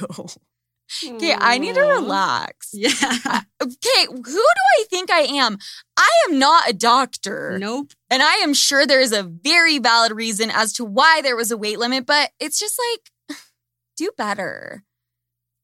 Okay, 1.05 1.35
I 1.37 1.57
need 1.57 1.75
to 1.75 1.81
relax. 1.81 2.69
Yeah. 2.73 3.41
Okay, 3.61 4.05
who 4.07 4.23
do 4.23 4.43
I 4.79 4.85
think 4.89 5.11
I 5.11 5.21
am? 5.21 5.57
I 5.97 6.09
am 6.27 6.39
not 6.39 6.69
a 6.69 6.73
doctor. 6.73 7.57
Nope. 7.59 7.91
And 8.09 8.23
I 8.23 8.35
am 8.35 8.53
sure 8.53 8.87
there 8.87 9.01
is 9.01 9.11
a 9.11 9.23
very 9.23 9.79
valid 9.79 10.13
reason 10.13 10.49
as 10.49 10.71
to 10.73 10.85
why 10.85 11.21
there 11.21 11.35
was 11.35 11.51
a 11.51 11.57
weight 11.57 11.77
limit, 11.77 12.05
but 12.05 12.31
it's 12.39 12.57
just 12.57 12.79
like, 12.89 13.37
do 13.97 14.11
better. 14.17 14.83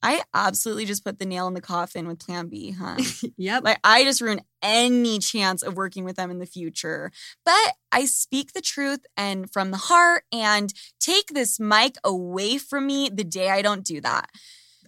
I 0.05 0.21
absolutely 0.35 0.85
just 0.85 1.03
put 1.03 1.17
the 1.17 1.25
nail 1.25 1.47
in 1.47 1.55
the 1.55 1.61
coffin 1.61 2.07
with 2.07 2.19
Plan 2.19 2.47
B, 2.47 2.71
huh? 2.71 2.97
Yep. 3.37 3.63
like, 3.63 3.79
I 3.83 4.03
just 4.03 4.21
ruin 4.21 4.41
any 4.61 5.17
chance 5.17 5.63
of 5.63 5.75
working 5.75 6.05
with 6.05 6.15
them 6.15 6.29
in 6.29 6.37
the 6.37 6.45
future. 6.45 7.11
But 7.43 7.73
I 7.91 8.05
speak 8.05 8.53
the 8.53 8.61
truth 8.61 9.03
and 9.17 9.51
from 9.51 9.71
the 9.71 9.77
heart 9.77 10.23
and 10.31 10.71
take 10.99 11.29
this 11.29 11.59
mic 11.59 11.95
away 12.03 12.59
from 12.59 12.85
me 12.85 13.09
the 13.11 13.23
day 13.23 13.49
I 13.49 13.63
don't 13.63 13.83
do 13.83 13.99
that. 14.01 14.29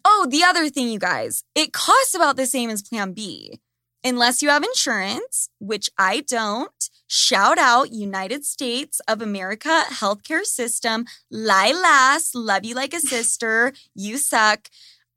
Oh, 0.09 0.25
the 0.29 0.41
other 0.41 0.69
thing, 0.69 0.87
you 0.87 0.99
guys, 0.99 1.43
it 1.53 1.73
costs 1.73 2.15
about 2.15 2.37
the 2.37 2.45
same 2.45 2.69
as 2.69 2.81
Plan 2.81 3.11
B. 3.11 3.59
Unless 4.05 4.41
you 4.41 4.47
have 4.47 4.63
insurance, 4.63 5.49
which 5.59 5.89
I 5.97 6.21
don't. 6.21 6.89
Shout 7.07 7.57
out 7.57 7.91
United 7.91 8.45
States 8.45 9.01
of 9.05 9.21
America 9.21 9.83
healthcare 9.89 10.45
system. 10.45 11.05
Lilas, 11.31 12.31
love 12.33 12.63
you 12.63 12.73
like 12.73 12.93
a 12.93 12.99
sister. 13.15 13.73
You 13.95 14.17
suck. 14.17 14.69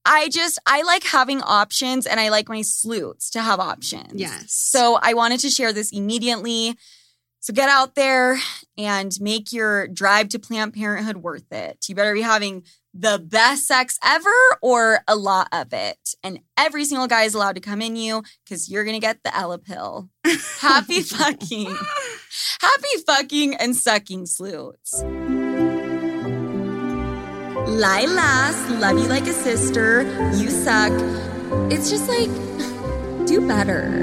I 0.04 0.28
just, 0.28 0.58
I 0.66 0.82
like 0.82 1.04
having 1.04 1.40
options 1.40 2.04
and 2.04 2.18
I 2.18 2.30
like 2.30 2.48
my 2.48 2.62
sleuths 2.62 3.30
to 3.30 3.42
have 3.42 3.60
options. 3.60 4.14
Yes. 4.20 4.46
So 4.48 4.98
I 5.00 5.14
wanted 5.14 5.38
to 5.40 5.50
share 5.50 5.72
this 5.72 5.92
immediately. 5.92 6.74
So 7.38 7.52
get 7.52 7.68
out 7.68 7.94
there 7.94 8.38
and 8.76 9.12
make 9.20 9.52
your 9.52 9.86
drive 9.86 10.30
to 10.30 10.40
Planned 10.40 10.74
Parenthood 10.74 11.18
worth 11.18 11.52
it. 11.52 11.86
You 11.88 11.94
better 11.94 12.12
be 12.12 12.22
having 12.22 12.64
the 12.92 13.18
best 13.24 13.66
sex 13.66 13.98
ever 14.04 14.30
or 14.62 15.00
a 15.06 15.16
lot 15.16 15.48
of 15.52 15.72
it. 15.72 16.14
And 16.22 16.40
every 16.56 16.84
single 16.84 17.06
guy 17.06 17.22
is 17.22 17.34
allowed 17.34 17.54
to 17.54 17.60
come 17.60 17.80
in 17.82 17.96
you 17.96 18.22
because 18.44 18.68
you're 18.68 18.84
going 18.84 18.96
to 18.96 19.00
get 19.00 19.22
the 19.22 19.34
Ella 19.36 19.58
pill. 19.58 20.08
Happy 20.60 21.00
fucking. 21.02 21.76
Happy 22.60 23.02
fucking 23.06 23.54
and 23.56 23.76
sucking 23.76 24.26
sleuths. 24.26 25.02
Lilas, 27.66 28.80
love 28.80 28.98
you 28.98 29.06
like 29.06 29.26
a 29.26 29.32
sister. 29.32 30.02
You 30.34 30.50
suck. 30.50 30.92
It's 31.70 31.90
just 31.90 32.08
like, 32.08 32.30
do 33.26 33.46
better. 33.46 34.02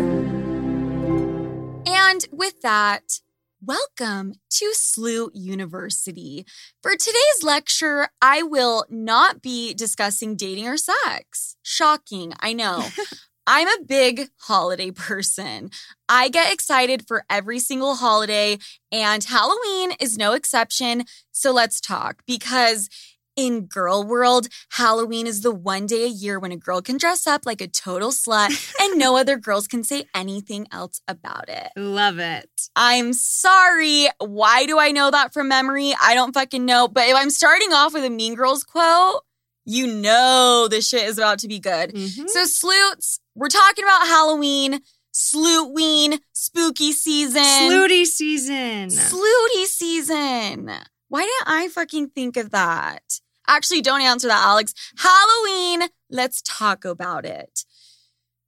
And 1.86 2.27
with 2.32 2.62
that, 2.62 3.20
welcome 3.66 4.34
to 4.52 4.72
SLU 4.76 5.30
University. 5.34 6.46
For 6.84 6.92
today's 6.92 7.44
lecture, 7.44 8.10
I 8.22 8.44
will 8.44 8.86
not 8.90 9.42
be 9.42 9.74
discussing 9.74 10.36
dating 10.36 10.68
or 10.68 10.78
sex. 10.78 11.56
Shocking, 11.64 12.34
I 12.40 12.54
know. 12.54 12.86
I'm 13.48 13.68
a 13.68 13.86
big 13.86 14.28
holiday 14.42 14.92
person. 14.92 15.72
I 16.10 16.30
get 16.30 16.54
excited 16.54 17.08
for 17.08 17.24
every 17.30 17.60
single 17.60 17.96
holiday, 17.96 18.58
and 18.92 19.24
Halloween 19.24 19.94
is 20.00 20.18
no 20.18 20.34
exception. 20.34 21.06
So 21.32 21.52
let's 21.52 21.80
talk 21.80 22.22
because 22.28 22.90
in 23.38 23.67
girl 23.67 24.03
world, 24.03 24.48
Halloween 24.72 25.27
is 25.27 25.41
the 25.41 25.51
one 25.51 25.86
day 25.86 26.03
a 26.03 26.10
year 26.10 26.39
when 26.39 26.51
a 26.51 26.58
girl 26.58 26.82
can 26.82 26.98
dress 26.98 27.25
up 27.27 27.46
like 27.46 27.62
a 27.62 27.67
total 27.67 28.10
slut 28.10 28.50
and 28.82 28.98
no 29.00 29.15
other 29.15 29.38
girls 29.38 29.67
can 29.67 29.84
say 29.84 30.06
anything 30.13 30.67
else 30.72 31.00
about 31.08 31.48
it. 31.48 31.70
Love 31.77 32.17
it. 32.20 32.50
I'm 32.75 33.13
sorry. 33.13 34.08
Why 34.20 34.65
do 34.65 34.79
I 34.79 34.91
know 34.91 35.12
that 35.12 35.34
from 35.34 35.48
memory? 35.48 35.94
I 36.01 36.15
don't 36.15 36.34
fucking 36.34 36.65
know. 36.65 36.88
But 36.88 37.08
if 37.08 37.15
I'm 37.15 37.29
starting 37.29 37.72
off 37.72 37.94
with 37.94 38.03
a 38.03 38.10
Mean 38.10 38.34
Girls 38.34 38.63
quote, 38.63 39.22
you 39.65 39.86
know 39.86 40.67
this 40.70 40.88
shit 40.89 41.03
is 41.03 41.17
about 41.17 41.39
to 41.39 41.48
be 41.48 41.60
good. 41.60 41.94
Mhm. 41.94 42.27
So, 42.29 42.46
sleuths, 42.46 43.20
we're 43.36 43.50
talking 43.50 43.84
about 43.84 44.08
Halloween, 44.08 44.79
Slootween, 45.13 46.20
spooky 46.34 46.91
season, 46.94 47.44
Slutty 47.44 48.06
season. 48.06 48.89
Slooty 48.89 49.65
season. 49.65 50.72
Why 51.10 51.22
didn't 51.22 51.48
I 51.48 51.67
fucking 51.70 52.10
think 52.10 52.38
of 52.38 52.51
that? 52.51 53.20
Actually, 53.48 53.82
don't 53.82 54.01
answer 54.01 54.27
that, 54.27 54.46
Alex. 54.46 54.74
Halloween, 54.98 55.89
let's 56.10 56.42
talk 56.42 56.86
about 56.86 57.25
it. 57.25 57.63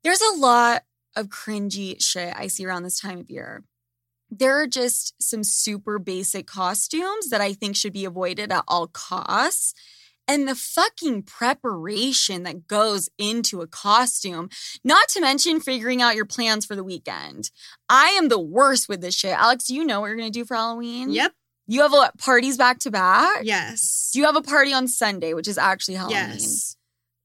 There's 0.04 0.22
a 0.22 0.38
lot 0.38 0.84
of 1.16 1.28
cringy 1.28 2.02
shit 2.02 2.34
I 2.36 2.48
see 2.48 2.66
around 2.66 2.84
this 2.84 3.00
time 3.00 3.20
of 3.20 3.30
year. 3.30 3.64
There 4.30 4.62
are 4.62 4.68
just 4.68 5.16
some 5.22 5.44
super 5.44 6.00
basic 6.00 6.46
costumes 6.46 7.30
that 7.30 7.42
I 7.42 7.54
think 7.54 7.76
should 7.76 7.94
be 7.94 8.06
avoided 8.06 8.52
at 8.52 8.64
all 8.68 8.88
costs. 8.88 9.74
And 10.28 10.48
the 10.48 10.54
fucking 10.54 11.24
preparation 11.24 12.44
that 12.44 12.68
goes 12.68 13.10
into 13.18 13.62
a 13.62 13.68
costume, 13.68 14.50
not 14.84 15.10
to 15.10 15.22
mention 15.22 15.60
figuring 15.60 16.04
out 16.04 16.16
your 16.16 16.26
plans 16.26 16.68
for 16.68 16.76
the 16.76 16.84
weekend. 16.84 17.50
I 17.90 18.10
am 18.10 18.30
the 18.30 18.40
worst 18.40 18.88
with 18.88 19.02
this 19.02 19.16
shit. 19.16 19.36
Alex, 19.36 19.66
do 19.66 19.76
you 19.76 19.84
know 19.84 20.02
what 20.02 20.08
you're 20.08 20.18
gonna 20.18 20.30
do 20.30 20.46
for 20.46 20.56
Halloween? 20.56 21.10
Yep. 21.10 21.34
You 21.72 21.82
have 21.84 21.92
what, 21.92 22.18
parties 22.18 22.58
back 22.58 22.80
to 22.80 22.90
back? 22.92 23.42
Yes. 23.44 24.10
Do 24.12 24.20
you 24.20 24.26
have 24.26 24.36
a 24.36 24.42
party 24.42 24.74
on 24.74 24.88
Sunday, 24.88 25.36
which 25.36 25.48
is 25.48 25.60
actually 25.60 25.96
Halloween? 25.96 26.18
Yes. 26.18 26.76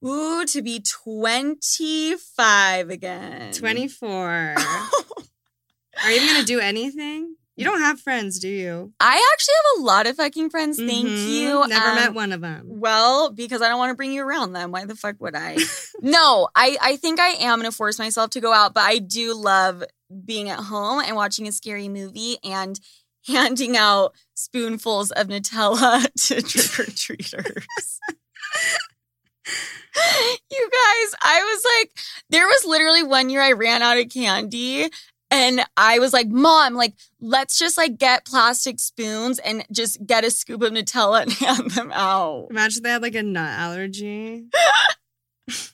Ooh, 0.05 0.45
to 0.45 0.61
be 0.61 0.81
25 0.81 2.91
again. 2.91 3.53
24. 3.55 4.55
Are 6.05 6.11
you 6.11 6.33
gonna 6.33 6.45
do 6.45 6.61
anything? 6.61 7.37
You 7.57 7.65
don't 7.65 7.81
have 7.81 8.01
friends, 8.01 8.39
do 8.41 8.49
you? 8.49 8.93
I 9.01 9.31
actually 9.33 9.55
have 9.55 9.81
a 9.81 9.85
lot 9.87 10.07
of 10.09 10.17
fucking 10.17 10.51
friends. 10.51 10.77
Thank 10.77 11.07
Mhm. 11.09 11.29
you. 11.31 11.67
Never 11.69 11.89
Um, 11.89 11.95
met 11.95 12.13
one 12.13 12.33
of 12.33 12.41
them. 12.41 12.65
Well, 12.67 13.31
because 13.31 13.63
I 13.63 13.69
don't 13.69 13.79
want 13.79 13.91
to 13.91 13.95
bring 13.95 14.13
you 14.13 14.25
around 14.25 14.53
them. 14.55 14.73
Why 14.73 14.85
the 14.85 14.97
fuck 14.97 15.17
would 15.21 15.37
I? 15.37 15.57
no, 16.03 16.49
I, 16.57 16.77
I 16.83 16.97
think 16.97 17.21
I 17.21 17.29
am 17.29 17.61
going 17.61 17.71
to 17.71 17.77
force 17.77 17.97
myself 17.99 18.31
to 18.31 18.41
go 18.41 18.53
out, 18.53 18.75
but 18.75 18.83
I 18.83 18.99
do 18.99 19.35
love 19.35 19.85
being 20.25 20.49
at 20.51 20.59
home 20.59 21.01
and 21.01 21.15
watching 21.15 21.47
a 21.47 21.53
scary 21.53 21.89
movie 21.89 22.39
and 22.43 22.79
handing 23.26 23.76
out 23.76 24.14
spoonfuls 24.35 25.11
of 25.12 25.28
Nutella 25.28 26.02
to 26.26 26.43
trick 26.43 26.78
or 26.78 26.90
treaters. 26.93 28.00
you 30.50 30.71
guys, 30.71 31.14
I 31.23 31.43
was 31.43 31.64
like, 31.78 31.90
there 32.31 32.47
was 32.47 32.64
literally 32.64 33.02
one 33.02 33.31
year 33.31 33.43
I 33.43 33.52
ran 33.52 33.83
out 33.83 33.99
of 33.99 34.09
candy. 34.09 34.90
And 35.31 35.64
I 35.76 35.99
was 35.99 36.12
like, 36.12 36.28
Mom, 36.28 36.75
like, 36.75 36.95
let's 37.21 37.59
just 37.59 37.76
like 37.76 37.99
get 37.99 38.25
plastic 38.25 38.78
spoons 38.78 39.40
and 39.40 39.64
just 39.73 40.04
get 40.07 40.25
a 40.25 40.31
scoop 40.31 40.62
of 40.62 40.73
Nutella 40.73 41.23
and 41.23 41.33
hand 41.40 41.71
them 41.73 41.90
out. 41.93 42.49
Imagine 42.50 42.83
they 42.83 42.90
had 42.90 43.02
like 43.02 43.16
a 43.16 43.23
nut 43.23 43.50
allergy. 43.50 44.45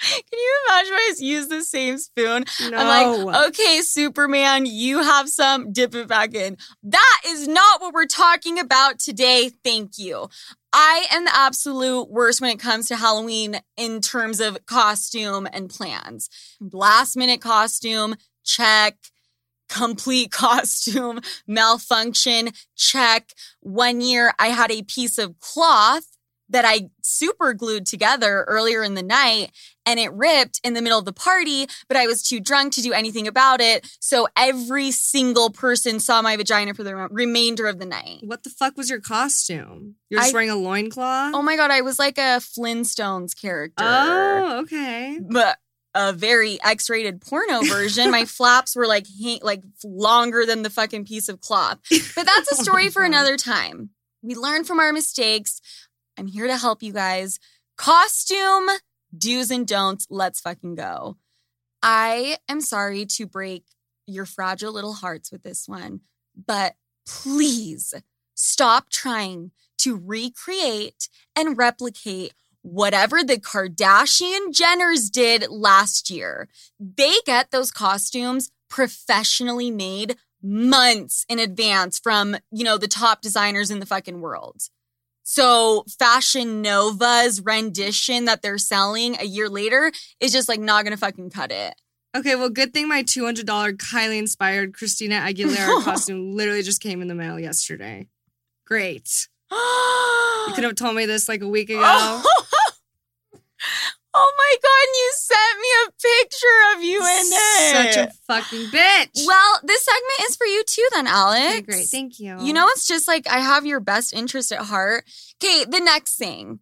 Can 0.00 0.22
you 0.32 0.58
imagine 0.68 0.92
I 0.92 1.06
just 1.08 1.22
use 1.22 1.48
the 1.48 1.62
same 1.62 1.98
spoon? 1.98 2.44
No. 2.68 2.76
I'm 2.76 3.26
like, 3.26 3.48
okay, 3.48 3.80
Superman, 3.80 4.66
you 4.66 5.02
have 5.02 5.28
some, 5.28 5.72
dip 5.72 5.94
it 5.94 6.08
back 6.08 6.34
in. 6.34 6.56
That 6.82 7.20
is 7.26 7.48
not 7.48 7.80
what 7.80 7.94
we're 7.94 8.06
talking 8.06 8.58
about 8.58 8.98
today. 8.98 9.50
Thank 9.62 9.98
you. 9.98 10.28
I 10.72 11.06
am 11.12 11.24
the 11.24 11.36
absolute 11.36 12.10
worst 12.10 12.40
when 12.40 12.50
it 12.50 12.58
comes 12.58 12.88
to 12.88 12.96
Halloween 12.96 13.60
in 13.76 14.00
terms 14.00 14.40
of 14.40 14.66
costume 14.66 15.46
and 15.52 15.70
plans. 15.70 16.28
Last 16.60 17.16
minute 17.16 17.40
costume, 17.40 18.16
check. 18.44 18.96
Complete 19.68 20.30
costume 20.30 21.20
malfunction, 21.46 22.50
check. 22.76 23.30
One 23.60 24.00
year 24.00 24.32
I 24.38 24.48
had 24.48 24.70
a 24.70 24.82
piece 24.82 25.16
of 25.16 25.38
cloth 25.38 26.13
that 26.50 26.64
I 26.66 26.90
super 27.02 27.54
glued 27.54 27.86
together 27.86 28.44
earlier 28.46 28.82
in 28.82 28.94
the 28.94 29.02
night 29.02 29.50
and 29.86 29.98
it 29.98 30.12
ripped 30.12 30.60
in 30.62 30.74
the 30.74 30.82
middle 30.82 30.98
of 30.98 31.04
the 31.04 31.12
party, 31.12 31.66
but 31.88 31.96
I 31.96 32.06
was 32.06 32.22
too 32.22 32.38
drunk 32.40 32.74
to 32.74 32.82
do 32.82 32.92
anything 32.92 33.26
about 33.26 33.60
it. 33.60 33.88
So 34.00 34.28
every 34.36 34.90
single 34.90 35.50
person 35.50 36.00
saw 36.00 36.20
my 36.22 36.36
vagina 36.36 36.74
for 36.74 36.82
the 36.84 36.94
remainder 36.94 37.66
of 37.66 37.78
the 37.78 37.86
night. 37.86 38.20
what 38.24 38.42
the 38.44 38.50
fuck 38.50 38.76
was 38.76 38.90
your 38.90 39.00
costume? 39.00 39.96
You're 40.10 40.20
just 40.20 40.32
I- 40.32 40.36
wearing 40.36 40.50
a 40.50 40.56
loincloth? 40.56 41.32
Oh 41.34 41.42
my 41.42 41.56
God, 41.56 41.70
I 41.70 41.80
was 41.80 41.98
like 41.98 42.18
a 42.18 42.40
Flintstones 42.40 43.38
character. 43.40 43.84
Oh, 43.86 44.60
okay. 44.62 45.18
But 45.22 45.58
a 45.94 46.12
very 46.12 46.58
X-rated 46.62 47.20
porno 47.20 47.62
version. 47.62 48.10
My 48.10 48.24
flaps 48.26 48.74
were 48.74 48.86
like 48.86 49.06
hang- 49.22 49.40
like 49.42 49.62
longer 49.84 50.44
than 50.44 50.62
the 50.62 50.70
fucking 50.70 51.04
piece 51.04 51.28
of 51.28 51.40
cloth. 51.40 51.78
But 52.14 52.26
that's 52.26 52.52
a 52.52 52.56
Oh 52.58 52.62
story 52.62 52.84
my 52.84 52.90
for 52.90 53.02
another 53.04 53.36
time. 53.36 53.90
We 54.22 54.34
learn 54.34 54.64
from 54.64 54.80
our 54.80 54.92
mistakes. 54.92 55.60
I'm 56.16 56.26
here 56.26 56.46
to 56.46 56.56
help 56.56 56.82
you 56.82 56.92
guys. 56.92 57.38
Costume 57.76 58.68
do's 59.16 59.50
and 59.50 59.66
don'ts. 59.66 60.06
Let's 60.10 60.40
fucking 60.40 60.74
go. 60.74 61.16
I 61.82 62.38
am 62.48 62.60
sorry 62.60 63.04
to 63.06 63.26
break 63.26 63.64
your 64.06 64.26
fragile 64.26 64.72
little 64.72 64.94
hearts 64.94 65.30
with 65.30 65.42
this 65.42 65.68
one, 65.68 66.00
but 66.46 66.74
please 67.06 67.94
stop 68.34 68.90
trying 68.90 69.50
to 69.78 69.96
recreate 69.96 71.08
and 71.36 71.58
replicate 71.58 72.32
whatever 72.62 73.22
the 73.22 73.36
Kardashian 73.36 74.48
Jenners 74.48 75.10
did 75.10 75.48
last 75.50 76.10
year. 76.10 76.48
They 76.80 77.16
get 77.26 77.50
those 77.50 77.70
costumes 77.70 78.50
professionally 78.70 79.70
made 79.70 80.16
months 80.42 81.26
in 81.28 81.38
advance 81.38 81.98
from, 81.98 82.36
you 82.50 82.64
know, 82.64 82.78
the 82.78 82.88
top 82.88 83.20
designers 83.20 83.70
in 83.70 83.80
the 83.80 83.86
fucking 83.86 84.20
world. 84.20 84.62
So 85.24 85.84
Fashion 85.98 86.62
Nova's 86.62 87.40
rendition 87.40 88.26
that 88.26 88.42
they're 88.42 88.58
selling 88.58 89.16
a 89.18 89.24
year 89.24 89.48
later 89.48 89.90
is 90.20 90.32
just 90.32 90.48
like 90.48 90.60
not 90.60 90.84
gonna 90.84 90.96
fucking 90.98 91.30
cut 91.30 91.50
it. 91.50 91.74
Okay, 92.16 92.36
well, 92.36 92.50
good 92.50 92.72
thing 92.72 92.86
my 92.86 93.02
$200 93.02 93.44
Kylie 93.76 94.18
inspired 94.18 94.74
Christina 94.74 95.16
Aguilera 95.16 95.82
costume 95.84 96.36
literally 96.36 96.62
just 96.62 96.80
came 96.80 97.02
in 97.02 97.08
the 97.08 97.14
mail 97.14 97.40
yesterday. 97.40 98.06
Great. 98.66 99.28
You 100.46 100.52
could 100.52 100.64
have 100.64 100.74
told 100.74 100.94
me 100.94 101.06
this 101.06 101.26
like 101.26 101.40
a 101.40 101.48
week 101.48 101.70
ago. 101.70 102.22
Oh. 104.14 104.32
my 104.38 104.56
god, 104.62 104.88
you 104.94 105.12
sent 105.16 105.60
me 105.60 105.68
a 105.86 106.22
picture 106.22 106.76
of 106.76 106.84
you 106.84 107.00
in 107.00 107.26
it. 107.32 107.94
Such 107.94 108.06
a 108.06 108.12
fucking 108.26 108.66
bitch. 108.70 109.26
well, 109.26 109.60
this 109.64 109.84
segment 109.84 110.30
is 110.30 110.36
for 110.36 110.46
you 110.46 110.62
too, 110.64 110.86
then, 110.92 111.06
Alex. 111.06 111.48
okay, 111.48 111.60
great. 111.62 111.86
Thank 111.86 112.20
you. 112.20 112.36
You 112.40 112.52
know, 112.52 112.66
it's 112.68 112.86
just 112.86 113.08
like 113.08 113.28
I 113.28 113.40
have 113.40 113.66
your 113.66 113.80
best 113.80 114.12
interest 114.12 114.52
at 114.52 114.60
heart. 114.60 115.04
Okay, 115.42 115.64
the 115.64 115.80
next 115.80 116.16
thing 116.16 116.60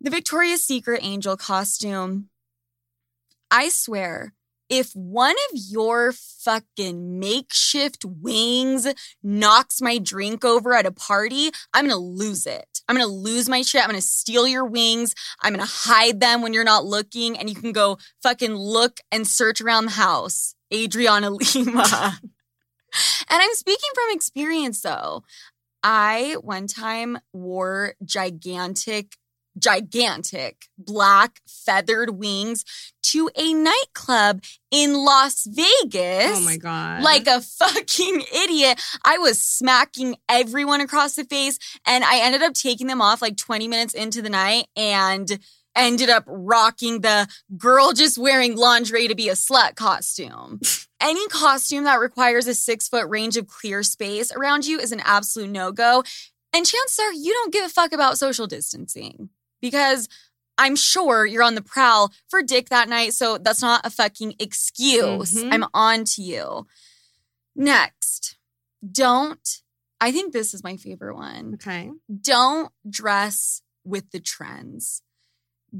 the 0.00 0.10
Victoria's 0.10 0.62
Secret 0.64 1.00
angel 1.02 1.36
costume. 1.36 2.28
I 3.50 3.68
swear, 3.68 4.34
if 4.68 4.92
one 4.92 5.34
of 5.50 5.58
your 5.68 6.12
fucking 6.12 7.18
makeshift 7.18 8.04
wings 8.04 8.86
knocks 9.22 9.80
my 9.80 9.98
drink 9.98 10.44
over 10.44 10.74
at 10.74 10.86
a 10.86 10.92
party, 10.92 11.50
I'm 11.72 11.88
gonna 11.88 11.96
lose 11.96 12.46
it. 12.46 12.77
I'm 12.88 12.96
gonna 12.96 13.06
lose 13.06 13.48
my 13.48 13.62
shit. 13.62 13.82
I'm 13.82 13.88
gonna 13.88 14.00
steal 14.00 14.48
your 14.48 14.64
wings. 14.64 15.14
I'm 15.42 15.52
gonna 15.52 15.66
hide 15.66 16.20
them 16.20 16.42
when 16.42 16.52
you're 16.52 16.64
not 16.64 16.86
looking, 16.86 17.38
and 17.38 17.48
you 17.48 17.54
can 17.54 17.72
go 17.72 17.98
fucking 18.22 18.54
look 18.54 19.00
and 19.12 19.26
search 19.26 19.60
around 19.60 19.84
the 19.86 19.92
house. 19.92 20.54
Adriana 20.72 21.30
Lima. 21.54 22.18
and 23.30 23.42
I'm 23.42 23.54
speaking 23.54 23.90
from 23.94 24.16
experience 24.16 24.80
though. 24.80 25.22
I 25.82 26.36
one 26.40 26.66
time 26.66 27.18
wore 27.32 27.94
gigantic, 28.04 29.16
gigantic 29.58 30.66
black 30.78 31.40
feathered 31.46 32.10
wings 32.10 32.64
to 33.02 33.30
a 33.36 33.54
nightclub 33.54 34.42
in 34.70 34.92
Las 34.94 35.46
Vegas. 35.46 36.38
Oh 36.38 36.40
my 36.44 36.56
God. 36.56 37.02
Like 37.02 37.26
a 37.26 37.40
fucking 37.40 38.22
idiot. 38.44 38.80
I 39.04 39.18
was 39.18 39.40
smacking 39.40 40.16
everyone 40.28 40.80
across 40.80 41.14
the 41.14 41.24
face 41.24 41.58
and 41.86 42.04
I 42.04 42.20
ended 42.20 42.42
up 42.42 42.54
taking 42.54 42.86
them 42.86 43.00
off 43.00 43.22
like 43.22 43.36
20 43.36 43.68
minutes 43.68 43.94
into 43.94 44.22
the 44.22 44.30
night 44.30 44.66
and 44.76 45.38
ended 45.74 46.10
up 46.10 46.24
rocking 46.26 47.00
the 47.00 47.28
girl 47.56 47.92
just 47.92 48.18
wearing 48.18 48.56
lingerie 48.56 49.08
to 49.08 49.14
be 49.14 49.28
a 49.28 49.34
slut 49.34 49.76
costume. 49.76 50.60
Any 51.00 51.26
costume 51.28 51.84
that 51.84 52.00
requires 52.00 52.46
a 52.48 52.54
six 52.54 52.88
foot 52.88 53.08
range 53.08 53.36
of 53.36 53.46
clear 53.46 53.82
space 53.84 54.32
around 54.32 54.66
you 54.66 54.80
is 54.80 54.90
an 54.90 55.00
absolute 55.04 55.50
no 55.50 55.70
go. 55.70 56.02
And 56.52 56.66
chances 56.66 56.98
are 56.98 57.12
you 57.12 57.32
don't 57.32 57.52
give 57.52 57.64
a 57.64 57.68
fuck 57.68 57.92
about 57.92 58.18
social 58.18 58.46
distancing 58.46 59.30
because 59.60 60.08
I'm 60.56 60.74
sure 60.74 61.24
you're 61.24 61.42
on 61.42 61.54
the 61.54 61.62
prowl 61.62 62.12
for 62.28 62.42
dick 62.42 62.68
that 62.68 62.88
night. 62.88 63.14
So 63.14 63.38
that's 63.38 63.62
not 63.62 63.86
a 63.86 63.90
fucking 63.90 64.34
excuse. 64.38 65.34
Mhm. 65.34 65.52
I'm 65.52 65.64
on 65.72 66.04
to 66.04 66.22
you. 66.22 66.66
Next, 67.54 68.36
don't, 68.90 69.62
I 70.00 70.12
think 70.12 70.32
this 70.32 70.54
is 70.54 70.62
my 70.62 70.76
favorite 70.76 71.16
one 71.16 71.54
okay. 71.54 71.90
don't 72.20 72.72
dress 72.88 73.62
with 73.84 74.10
the 74.10 74.20
trends. 74.20 75.02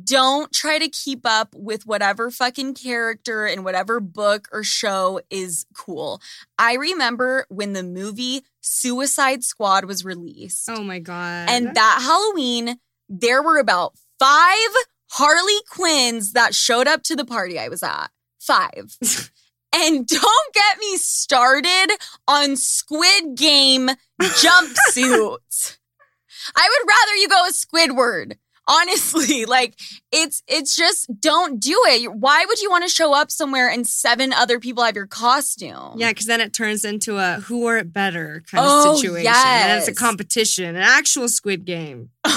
Don't 0.05 0.53
try 0.53 0.79
to 0.79 0.89
keep 0.89 1.21
up 1.25 1.55
with 1.57 1.87
whatever 1.87 2.31
fucking 2.31 2.75
character 2.75 3.47
in 3.47 3.65
whatever 3.65 4.01
book 4.01 4.47
or 4.53 4.63
show 4.63 5.21
is 5.31 5.65
cool. 5.75 6.21
I 6.59 6.75
remember 6.75 7.47
when 7.49 7.73
the 7.73 7.83
movie 7.83 8.43
Suicide 8.61 9.45
Squad 9.45 9.87
was 9.87 10.05
released. 10.05 10.69
Oh 10.69 10.83
my 10.83 10.99
God. 10.99 11.49
And 11.49 11.75
that 11.75 12.01
Halloween, 12.03 12.79
there 13.09 13.43
were 13.43 13.59
about 13.59 13.95
five 14.19 14.69
Harley 15.11 15.61
Quinns 15.71 16.33
that 16.33 16.55
showed 16.55 16.87
up 16.87 17.03
to 17.05 17.17
the 17.17 17.25
party 17.25 17.59
I 17.59 17.69
was 17.69 17.83
at. 17.83 18.09
Five. 18.41 18.97
and 19.75 20.07
don't 20.07 20.55
get 20.55 20.79
me 20.79 20.97
started 20.97 21.89
on 22.27 22.57
Squid 22.57 23.37
Game 23.37 23.91
jumpsuits. 24.21 25.79
I 26.57 26.69
would 26.69 26.89
rather 26.89 27.15
you 27.17 27.29
go 27.29 27.43
with 27.45 27.55
Squidward. 27.55 28.37
Honestly, 28.69 29.45
like 29.47 29.75
it's 30.13 30.43
it's 30.47 30.77
just 30.77 31.09
don't 31.21 31.59
do 31.59 31.81
it. 31.87 32.13
Why 32.13 32.45
would 32.47 32.61
you 32.61 32.71
want 32.71 32.85
to 32.85 32.91
show 32.91 33.15
up 33.15 33.31
somewhere 33.31 33.69
and 33.71 33.87
seven 33.87 34.33
other 34.33 34.61
people 34.61 34.85
have 34.85 34.95
your 34.95 35.07
costume? 35.07 35.95
Yeah, 35.97 36.11
because 36.11 36.27
then 36.27 36.41
it 36.41 36.53
turns 36.53 36.85
into 36.85 37.17
a 37.17 37.41
who 37.41 37.59
wore 37.61 37.79
it 37.79 37.93
better 37.93 38.43
kind 38.51 38.65
Oh, 38.67 38.93
of 38.93 38.99
situation. 38.99 39.27
And 39.35 39.71
then 39.71 39.79
it's 39.79 39.89
a 39.89 39.95
competition, 39.95 40.77
an 40.77 40.83
actual 40.83 41.29
Squid 41.29 41.65
Game. 41.65 42.11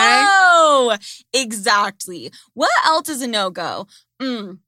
Oh, 0.00 0.96
exactly. 1.32 2.30
What 2.54 2.70
else 2.84 3.08
is 3.08 3.22
a 3.22 3.26
no 3.26 3.50
go? 3.50 3.86
Mm, 4.20 4.58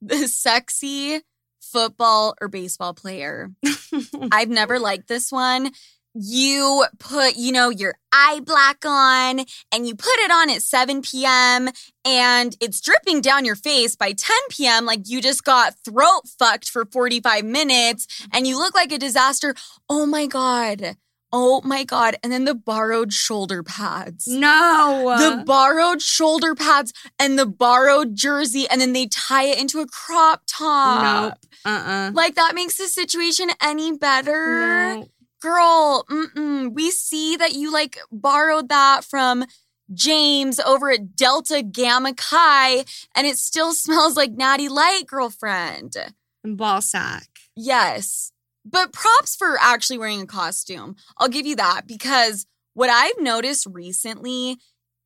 the 0.00 0.26
sexy 0.28 1.20
football 1.60 2.34
or 2.40 2.48
baseball 2.48 2.94
player. 2.94 3.50
I've 4.32 4.48
never 4.48 4.78
liked 4.78 5.08
this 5.08 5.30
one. 5.30 5.70
You 6.18 6.86
put, 6.98 7.36
you 7.36 7.52
know, 7.52 7.70
your 7.70 7.96
eye 8.12 8.40
black 8.44 8.84
on 8.84 9.44
and 9.72 9.86
you 9.86 9.94
put 9.94 10.18
it 10.18 10.30
on 10.30 10.50
at 10.50 10.62
7 10.62 11.02
p.m. 11.02 11.68
and 12.04 12.56
it's 12.60 12.80
dripping 12.80 13.20
down 13.20 13.44
your 13.44 13.56
face 13.56 13.94
by 13.96 14.12
10 14.12 14.36
p.m. 14.50 14.86
like 14.86 15.08
you 15.08 15.20
just 15.20 15.44
got 15.44 15.74
throat 15.84 16.22
fucked 16.38 16.68
for 16.68 16.86
45 16.86 17.44
minutes 17.44 18.06
and 18.32 18.46
you 18.46 18.58
look 18.58 18.74
like 18.74 18.92
a 18.92 18.98
disaster. 18.98 19.54
Oh 19.88 20.06
my 20.06 20.26
God. 20.26 20.96
Oh 21.32 21.60
my 21.64 21.84
God. 21.84 22.16
And 22.22 22.32
then 22.32 22.44
the 22.44 22.54
borrowed 22.54 23.12
shoulder 23.12 23.62
pads 23.62 24.26
no. 24.26 25.16
the 25.18 25.44
borrowed 25.44 26.00
shoulder 26.00 26.54
pads 26.54 26.92
and 27.18 27.38
the 27.38 27.46
borrowed 27.46 28.14
jersey, 28.14 28.66
and 28.70 28.80
then 28.80 28.92
they 28.92 29.06
tie 29.06 29.44
it 29.44 29.60
into 29.60 29.80
a 29.80 29.86
crop 29.86 30.42
top. 30.46 31.38
Nope. 31.42 31.52
Uh-uh. 31.64 32.12
Like 32.14 32.36
that 32.36 32.54
makes 32.54 32.78
the 32.78 32.86
situation 32.86 33.50
any 33.60 33.96
better. 33.96 34.94
No. 34.96 35.08
Girl, 35.40 36.04
mm-mm. 36.10 36.72
we 36.72 36.90
see 36.90 37.36
that 37.36 37.52
you 37.52 37.72
like 37.72 37.98
borrowed 38.10 38.68
that 38.68 39.04
from 39.04 39.44
James 39.92 40.58
over 40.60 40.90
at 40.90 41.14
Delta 41.14 41.62
Gamma 41.62 42.14
Chi, 42.14 42.84
and 43.14 43.26
it 43.26 43.36
still 43.36 43.72
smells 43.74 44.16
like 44.16 44.32
Natty 44.32 44.68
Light, 44.68 45.02
girlfriend. 45.06 45.94
And 46.42 46.56
ball 46.56 46.80
sack. 46.80 47.28
Yes. 47.54 48.32
But 48.64 48.92
props 48.92 49.36
for 49.36 49.56
actually 49.60 49.98
wearing 49.98 50.22
a 50.22 50.26
costume. 50.26 50.96
I'll 51.18 51.28
give 51.28 51.46
you 51.46 51.56
that 51.56 51.82
because 51.86 52.46
what 52.74 52.90
I've 52.90 53.20
noticed 53.20 53.66
recently, 53.70 54.56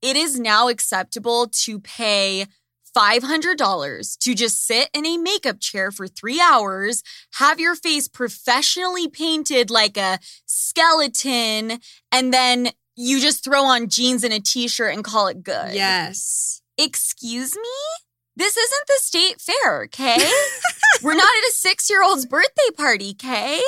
it 0.01 0.17
is 0.17 0.41
now 0.41 0.69
acceptable 0.69 1.49
to 1.65 1.79
pay 1.79 2.47
$500 2.97 4.19
to 4.19 4.35
just 4.35 4.67
sit 4.67 4.91
in 4.93 5.07
a 5.07 5.19
makeup 5.19 5.61
chair 5.61 5.91
for 5.91 6.07
three 6.07 6.41
hours, 6.41 7.03
have 7.35 7.61
your 7.61 7.75
face 7.75 8.09
professionally 8.09 9.09
painted 9.09 9.71
like 9.71 9.97
a 9.97 10.19
skeleton, 10.47 11.79
and 12.13 12.33
then 12.33 12.71
you 12.97 13.21
just 13.21 13.43
throw 13.45 13.65
on 13.65 13.89
jeans 13.89 14.25
and 14.25 14.33
a 14.33 14.41
t 14.41 14.69
shirt 14.69 14.95
and 14.95 15.05
call 15.05 15.27
it 15.29 15.43
good. 15.43 15.75
Yes. 15.75 16.61
Excuse 16.77 17.57
me? 17.57 17.63
This 18.37 18.57
isn't 18.57 18.87
the 18.87 18.99
state 18.99 19.41
fair, 19.41 19.83
okay? 19.85 20.17
We're 21.03 21.15
not 21.15 21.23
at 21.23 21.49
a 21.49 21.53
six 21.53 21.91
year 21.91 22.03
old's 22.03 22.27
birthday 22.27 22.71
party, 22.77 23.11
okay? 23.11 23.61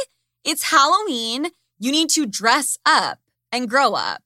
It's 0.45 0.71
Halloween. 0.71 1.49
You 1.79 1.93
need 1.93 2.11
to 2.11 2.27
dress 2.27 2.79
up 2.87 3.19
and 3.51 3.69
grow 3.69 3.95
up. 3.95 4.23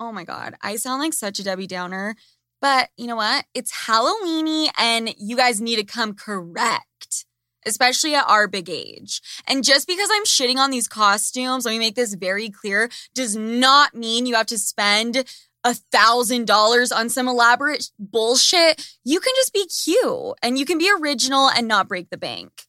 Oh 0.00 0.12
my 0.12 0.24
God, 0.24 0.54
I 0.60 0.76
sound 0.76 1.00
like 1.00 1.14
such 1.14 1.38
a 1.38 1.44
Debbie 1.44 1.66
Downer. 1.66 2.16
But 2.64 2.88
you 2.96 3.06
know 3.06 3.16
what? 3.16 3.44
It's 3.52 3.84
Halloweeny 3.84 4.70
and 4.78 5.14
you 5.18 5.36
guys 5.36 5.60
need 5.60 5.76
to 5.76 5.84
come 5.84 6.14
correct, 6.14 7.26
especially 7.66 8.14
at 8.14 8.24
our 8.26 8.48
big 8.48 8.70
age. 8.70 9.20
And 9.46 9.62
just 9.62 9.86
because 9.86 10.08
I'm 10.10 10.24
shitting 10.24 10.56
on 10.56 10.70
these 10.70 10.88
costumes, 10.88 11.66
let 11.66 11.72
me 11.72 11.78
make 11.78 11.94
this 11.94 12.14
very 12.14 12.48
clear, 12.48 12.88
does 13.14 13.36
not 13.36 13.94
mean 13.94 14.24
you 14.24 14.34
have 14.34 14.46
to 14.46 14.56
spend 14.56 15.26
a 15.62 15.74
thousand 15.74 16.46
dollars 16.46 16.90
on 16.90 17.10
some 17.10 17.28
elaborate 17.28 17.90
bullshit. 17.98 18.96
You 19.04 19.20
can 19.20 19.34
just 19.36 19.52
be 19.52 19.66
cute 19.66 20.34
and 20.42 20.58
you 20.58 20.64
can 20.64 20.78
be 20.78 20.90
original 21.02 21.50
and 21.50 21.68
not 21.68 21.86
break 21.86 22.08
the 22.08 22.16
bank. 22.16 22.62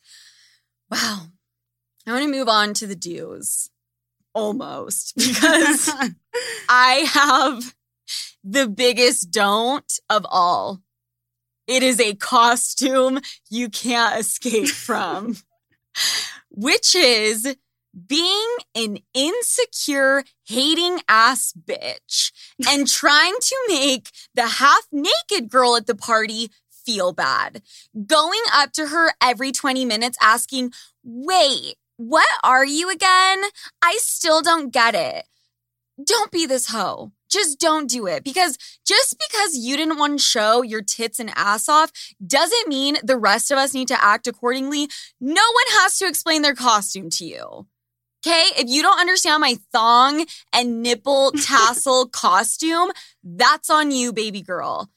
Wow. 0.91 1.27
I 2.05 2.12
want 2.12 2.25
to 2.25 2.38
move 2.38 2.49
on 2.49 2.73
to 2.73 2.86
the 2.86 2.97
dues. 2.97 3.69
Almost 4.34 5.15
because 5.15 5.89
I 6.67 7.10
have 7.13 7.73
the 8.43 8.67
biggest 8.67 9.31
don't 9.31 9.99
of 10.09 10.25
all. 10.29 10.81
It 11.67 11.81
is 11.81 11.99
a 11.99 12.15
costume 12.15 13.19
you 13.49 13.69
can't 13.69 14.19
escape 14.19 14.67
from, 14.87 15.37
which 16.49 16.95
is 16.95 17.55
being 18.07 18.55
an 18.75 18.99
insecure, 19.13 20.23
hating 20.45 20.99
ass 21.07 21.53
bitch 21.53 22.31
and 22.67 22.87
trying 22.91 23.35
to 23.39 23.55
make 23.67 24.11
the 24.33 24.47
half 24.47 24.87
naked 24.91 25.49
girl 25.49 25.75
at 25.75 25.87
the 25.87 25.95
party 25.95 26.51
feel 26.85 27.13
bad. 27.13 27.61
Going 28.05 28.41
up 28.53 28.71
to 28.73 28.87
her 28.87 29.13
every 29.21 29.51
20 29.51 29.85
minutes 29.85 30.17
asking, 30.21 30.71
wait, 31.03 31.75
what 31.97 32.27
are 32.43 32.65
you 32.65 32.91
again? 32.91 33.43
I 33.81 33.97
still 33.99 34.41
don't 34.41 34.71
get 34.71 34.93
it. 34.93 35.25
Don't 36.03 36.31
be 36.31 36.45
this 36.45 36.67
hoe. 36.67 37.12
Just 37.29 37.60
don't 37.60 37.89
do 37.89 38.05
it 38.08 38.23
because 38.23 38.58
just 38.86 39.17
because 39.17 39.58
you 39.58 39.75
didn't 39.77 39.97
want 39.97 40.19
to 40.19 40.23
show 40.23 40.62
your 40.62 40.81
tits 40.81 41.19
and 41.19 41.31
ass 41.36 41.67
off 41.67 41.91
doesn't 42.25 42.67
mean 42.67 42.97
the 43.03 43.17
rest 43.17 43.51
of 43.51 43.58
us 43.58 43.73
need 43.73 43.88
to 43.88 44.03
act 44.03 44.27
accordingly. 44.27 44.88
No 45.19 45.41
one 45.41 45.81
has 45.81 45.97
to 45.97 46.08
explain 46.08 46.41
their 46.41 46.53
costume 46.53 47.10
to 47.12 47.25
you. 47.25 47.67
Okay. 48.25 48.45
If 48.58 48.69
you 48.69 48.81
don't 48.81 48.99
understand 48.99 49.41
my 49.41 49.58
thong 49.71 50.25
and 50.53 50.81
nipple 50.81 51.31
tassel 51.43 52.08
costume, 52.08 52.91
that's 53.23 53.69
on 53.69 53.91
you, 53.91 54.12
baby 54.13 54.41
girl. 54.41 54.89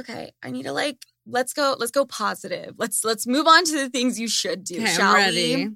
Okay. 0.00 0.32
I 0.42 0.50
need 0.50 0.64
to 0.64 0.72
like, 0.72 0.98
let's 1.26 1.52
go, 1.52 1.76
let's 1.78 1.92
go 1.92 2.04
positive. 2.04 2.74
Let's, 2.78 3.04
let's 3.04 3.26
move 3.26 3.46
on 3.46 3.64
to 3.64 3.72
the 3.72 3.88
things 3.90 4.18
you 4.18 4.28
should 4.28 4.64
do, 4.64 4.76
Okay, 4.82 4.92
shall 4.92 5.14
we? 5.14 5.70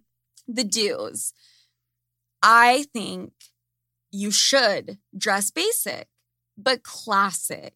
The 0.47 0.65
do's. 0.65 1.33
I 2.43 2.87
think 2.93 3.33
you 4.11 4.31
should 4.31 4.99
dress 5.17 5.51
basic, 5.51 6.09
but 6.57 6.83
classic. 6.83 7.75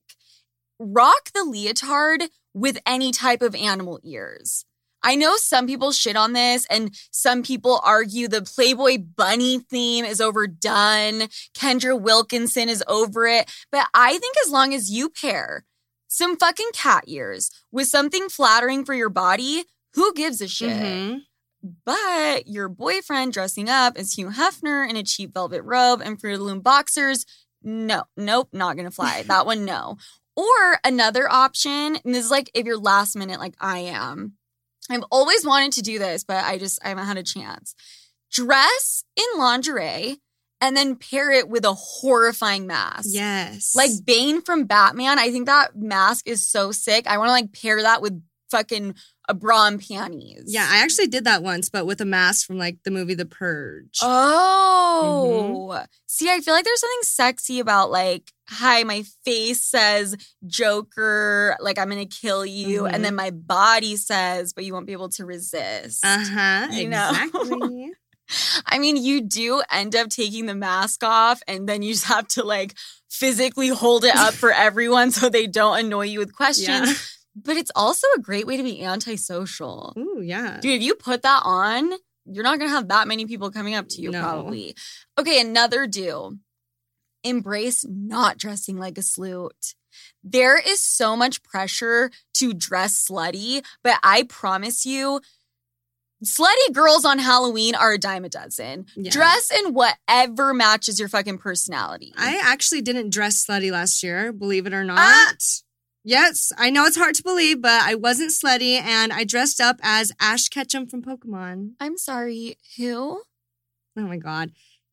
Rock 0.78 1.30
the 1.34 1.44
leotard 1.44 2.24
with 2.54 2.78
any 2.86 3.12
type 3.12 3.42
of 3.42 3.54
animal 3.54 4.00
ears. 4.02 4.64
I 5.04 5.16
know 5.16 5.36
some 5.36 5.66
people 5.66 5.90
shit 5.90 6.16
on 6.16 6.32
this 6.32 6.64
and 6.70 6.94
some 7.10 7.42
people 7.42 7.80
argue 7.84 8.28
the 8.28 8.42
Playboy 8.42 8.98
bunny 8.98 9.58
theme 9.58 10.04
is 10.04 10.20
overdone. 10.20 11.28
Kendra 11.56 12.00
Wilkinson 12.00 12.68
is 12.68 12.84
over 12.86 13.26
it. 13.26 13.50
But 13.72 13.88
I 13.94 14.18
think 14.18 14.36
as 14.44 14.50
long 14.50 14.72
as 14.74 14.90
you 14.90 15.10
pair 15.10 15.64
some 16.06 16.36
fucking 16.36 16.70
cat 16.72 17.04
ears 17.08 17.50
with 17.72 17.88
something 17.88 18.28
flattering 18.28 18.84
for 18.84 18.94
your 18.94 19.08
body, 19.08 19.64
who 19.94 20.12
gives 20.14 20.40
a 20.40 20.46
shit? 20.48 20.70
Mhm. 20.70 21.22
But 21.62 22.48
your 22.48 22.68
boyfriend 22.68 23.32
dressing 23.32 23.68
up 23.68 23.96
as 23.96 24.14
Hugh 24.14 24.30
Hefner 24.30 24.88
in 24.88 24.96
a 24.96 25.02
cheap 25.02 25.32
velvet 25.32 25.62
robe 25.62 26.00
and 26.02 26.20
Fruit 26.20 26.34
of 26.34 26.38
the 26.40 26.44
Loom 26.44 26.60
boxers, 26.60 27.24
no, 27.62 28.04
nope, 28.16 28.48
not 28.52 28.76
gonna 28.76 28.90
fly. 28.90 29.22
that 29.26 29.46
one, 29.46 29.64
no. 29.64 29.96
Or 30.36 30.78
another 30.84 31.30
option, 31.30 31.98
and 32.04 32.14
this 32.14 32.24
is 32.24 32.30
like 32.30 32.50
if 32.54 32.66
you're 32.66 32.78
last 32.78 33.16
minute, 33.16 33.38
like 33.38 33.54
I 33.60 33.78
am. 33.80 34.34
I've 34.90 35.04
always 35.10 35.46
wanted 35.46 35.72
to 35.74 35.82
do 35.82 35.98
this, 35.98 36.24
but 36.24 36.44
I 36.44 36.58
just 36.58 36.80
I 36.84 36.88
haven't 36.88 37.06
had 37.06 37.18
a 37.18 37.22
chance. 37.22 37.74
Dress 38.32 39.04
in 39.16 39.38
lingerie 39.38 40.18
and 40.60 40.76
then 40.76 40.96
pair 40.96 41.30
it 41.30 41.48
with 41.48 41.64
a 41.64 41.74
horrifying 41.74 42.66
mask. 42.66 43.08
Yes. 43.10 43.74
Like 43.74 43.90
Bane 44.04 44.40
from 44.42 44.64
Batman. 44.64 45.18
I 45.18 45.30
think 45.30 45.46
that 45.46 45.76
mask 45.76 46.26
is 46.26 46.48
so 46.48 46.72
sick. 46.72 47.06
I 47.06 47.18
want 47.18 47.28
to 47.28 47.32
like 47.32 47.52
pair 47.52 47.82
that 47.82 48.00
with 48.00 48.22
fucking 48.50 48.94
a 49.28 49.34
bra 49.34 49.66
and 49.68 49.80
panties. 49.80 50.44
yeah, 50.46 50.66
I 50.68 50.82
actually 50.82 51.06
did 51.06 51.24
that 51.24 51.42
once, 51.42 51.68
but 51.68 51.86
with 51.86 52.00
a 52.00 52.04
mask 52.04 52.46
from 52.46 52.58
like 52.58 52.78
the 52.84 52.90
movie 52.90 53.14
The 53.14 53.24
Purge. 53.26 53.98
Oh, 54.02 55.84
see, 56.06 56.30
I 56.30 56.40
feel 56.40 56.54
like 56.54 56.64
there's 56.64 56.80
something 56.80 57.02
sexy 57.02 57.60
about 57.60 57.90
like, 57.90 58.32
hi, 58.48 58.82
my 58.84 59.04
face 59.24 59.62
says 59.62 60.16
Joker, 60.46 61.56
like 61.60 61.78
I'm 61.78 61.88
gonna 61.88 62.06
kill 62.06 62.44
you, 62.44 62.82
Mhm. 62.82 62.92
and 62.94 63.04
then 63.04 63.14
my 63.14 63.30
body 63.30 63.96
says, 63.96 64.52
but 64.52 64.64
you 64.64 64.72
won't 64.72 64.86
be 64.86 64.92
able 64.92 65.08
to 65.10 65.24
resist. 65.24 66.04
Uh 66.04 66.24
huh. 66.24 66.68
You 66.72 66.88
know. 66.88 67.10
Exactly. 67.10 67.92
I 68.66 68.78
mean, 68.78 68.96
you 68.96 69.20
do 69.20 69.62
end 69.70 69.94
up 69.94 70.08
taking 70.08 70.46
the 70.46 70.54
mask 70.54 71.04
off, 71.04 71.42
and 71.46 71.68
then 71.68 71.82
you 71.82 71.92
just 71.92 72.06
have 72.06 72.26
to 72.28 72.44
like 72.44 72.74
physically 73.10 73.68
hold 73.68 74.04
it 74.04 74.16
up 74.16 74.32
for 74.34 74.50
everyone 74.52 75.10
so 75.10 75.28
they 75.28 75.46
don't 75.46 75.78
annoy 75.80 76.06
you 76.06 76.18
with 76.18 76.34
questions. 76.34 76.66
yeah. 76.68 76.94
But 77.34 77.56
it's 77.56 77.70
also 77.74 78.06
a 78.16 78.20
great 78.20 78.46
way 78.46 78.56
to 78.56 78.62
be 78.62 78.82
antisocial. 78.84 79.94
Ooh, 79.98 80.20
yeah. 80.22 80.58
Dude, 80.60 80.76
if 80.76 80.82
you 80.82 80.94
put 80.94 81.22
that 81.22 81.42
on, 81.44 81.92
you're 82.26 82.44
not 82.44 82.58
gonna 82.58 82.70
have 82.70 82.88
that 82.88 83.08
many 83.08 83.26
people 83.26 83.50
coming 83.50 83.74
up 83.74 83.88
to 83.90 84.00
you, 84.02 84.10
No. 84.10 84.20
probably. 84.20 84.74
Okay, 85.18 85.40
another 85.40 85.86
do. 85.86 86.38
Embrace 87.24 87.84
not 87.88 88.36
dressing 88.36 88.76
like 88.78 88.98
a 88.98 89.02
sleut. 89.02 89.74
There 90.22 90.58
is 90.58 90.80
so 90.80 91.16
much 91.16 91.42
pressure 91.42 92.10
to 92.34 92.52
dress 92.52 93.06
slutty, 93.08 93.64
but 93.82 93.98
I 94.02 94.24
promise 94.24 94.84
you, 94.84 95.20
slutty 96.24 96.72
girls 96.72 97.04
on 97.04 97.18
Halloween 97.18 97.74
are 97.74 97.92
a 97.92 97.98
dime 97.98 98.24
a 98.24 98.28
dozen. 98.28 98.86
Yeah. 98.96 99.10
Dress 99.10 99.50
in 99.50 99.72
whatever 99.74 100.54
matches 100.54 100.98
your 100.98 101.08
fucking 101.08 101.38
personality. 101.38 102.12
I 102.16 102.40
actually 102.42 102.82
didn't 102.82 103.10
dress 103.10 103.44
slutty 103.44 103.70
last 103.70 104.02
year, 104.02 104.32
believe 104.32 104.66
it 104.66 104.72
or 104.72 104.84
not. 104.84 104.98
Ah! 104.98 105.32
Yes, 106.04 106.50
I 106.58 106.70
know 106.70 106.84
it's 106.84 106.96
hard 106.96 107.14
to 107.16 107.22
believe, 107.22 107.62
but 107.62 107.82
I 107.82 107.94
wasn't 107.94 108.32
slutty 108.32 108.80
and 108.80 109.12
I 109.12 109.22
dressed 109.24 109.60
up 109.60 109.76
as 109.82 110.10
Ash 110.20 110.48
Ketchum 110.48 110.86
from 110.86 111.02
Pokemon. 111.02 111.72
I'm 111.78 111.96
sorry, 111.96 112.56
who? 112.76 113.22
Oh 113.96 114.02
my 114.02 114.16
god. 114.16 114.50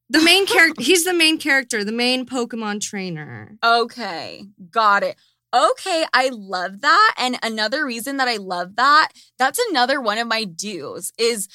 The 0.09 0.21
main 0.21 0.45
character, 0.45 0.81
he's 0.83 1.05
the 1.05 1.13
main 1.13 1.39
character, 1.39 1.83
the 1.83 1.91
main 1.91 2.25
Pokemon 2.25 2.81
trainer. 2.81 3.57
Okay, 3.63 4.45
got 4.69 5.01
it. 5.01 5.15
Okay, 5.53 6.05
I 6.13 6.29
love 6.31 6.81
that. 6.81 7.15
And 7.17 7.39
another 7.41 7.85
reason 7.85 8.17
that 8.17 8.27
I 8.27 8.37
love 8.37 8.75
that, 8.75 9.09
that's 9.39 9.59
another 9.69 9.99
one 9.99 10.19
of 10.19 10.27
my 10.27 10.43
do's 10.43 11.11
is 11.17 11.47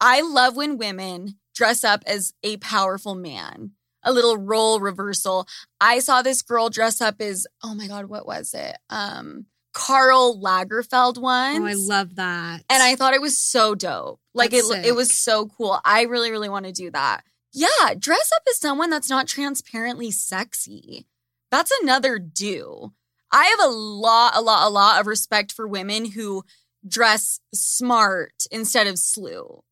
I 0.00 0.22
love 0.22 0.56
when 0.56 0.78
women 0.78 1.36
dress 1.54 1.84
up 1.84 2.02
as 2.06 2.32
a 2.42 2.56
powerful 2.58 3.14
man. 3.14 3.72
A 4.02 4.12
little 4.12 4.36
role 4.36 4.80
reversal. 4.80 5.46
I 5.80 6.00
saw 6.00 6.22
this 6.22 6.42
girl 6.42 6.70
dress 6.70 7.00
up 7.00 7.20
as, 7.20 7.46
oh 7.62 7.74
my 7.74 7.86
God, 7.86 8.06
what 8.06 8.26
was 8.26 8.54
it? 8.54 8.76
Um, 8.90 9.46
Karl 9.72 10.40
Lagerfeld 10.40 11.18
once. 11.18 11.58
Oh, 11.60 11.66
I 11.66 11.74
love 11.74 12.16
that. 12.16 12.62
And 12.68 12.82
I 12.82 12.94
thought 12.94 13.14
it 13.14 13.20
was 13.20 13.38
so 13.38 13.74
dope. 13.74 14.20
Like 14.34 14.50
That's 14.50 14.70
it, 14.70 14.86
it 14.86 14.94
was 14.94 15.12
so 15.12 15.46
cool. 15.46 15.78
I 15.84 16.02
really, 16.02 16.30
really 16.30 16.48
want 16.48 16.66
to 16.66 16.72
do 16.72 16.90
that. 16.90 17.22
Yeah, 17.52 17.94
dress 17.98 18.30
up 18.34 18.42
as 18.48 18.58
someone 18.58 18.90
that's 18.90 19.10
not 19.10 19.26
transparently 19.26 20.10
sexy. 20.10 21.06
That's 21.50 21.72
another 21.82 22.18
do. 22.18 22.92
I 23.30 23.44
have 23.44 23.60
a 23.60 23.72
lot, 23.72 24.34
a 24.36 24.40
lot, 24.40 24.66
a 24.66 24.70
lot 24.70 25.00
of 25.00 25.06
respect 25.06 25.52
for 25.52 25.66
women 25.66 26.12
who 26.12 26.44
dress 26.86 27.40
smart 27.54 28.44
instead 28.50 28.86
of 28.86 28.98
slew. 28.98 29.62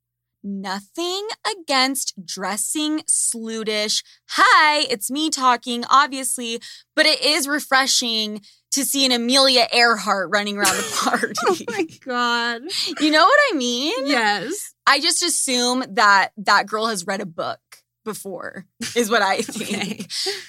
Nothing 0.42 1.28
against 1.46 2.14
dressing 2.24 3.00
slutish. 3.00 4.02
Hi, 4.30 4.86
it's 4.90 5.10
me 5.10 5.28
talking, 5.28 5.84
obviously, 5.90 6.60
but 6.96 7.04
it 7.06 7.20
is 7.22 7.46
refreshing 7.46 8.40
to 8.72 8.84
see 8.84 9.04
an 9.04 9.12
Amelia 9.12 9.66
Earhart 9.72 10.30
running 10.30 10.56
around 10.56 10.76
the 10.76 11.00
party. 11.04 11.34
Oh 11.46 11.56
my 11.68 11.86
god. 12.04 12.62
You 13.00 13.10
know 13.10 13.24
what 13.24 13.40
I 13.52 13.56
mean? 13.56 14.06
Yes. 14.06 14.72
I 14.86 15.00
just 15.00 15.22
assume 15.22 15.84
that 15.90 16.30
that 16.38 16.66
girl 16.66 16.86
has 16.86 17.06
read 17.06 17.20
a 17.20 17.26
book 17.26 17.60
before, 18.04 18.64
is 18.96 19.10
what 19.10 19.22
I 19.22 19.38
think. 19.42 19.72
Okay. 19.76 20.06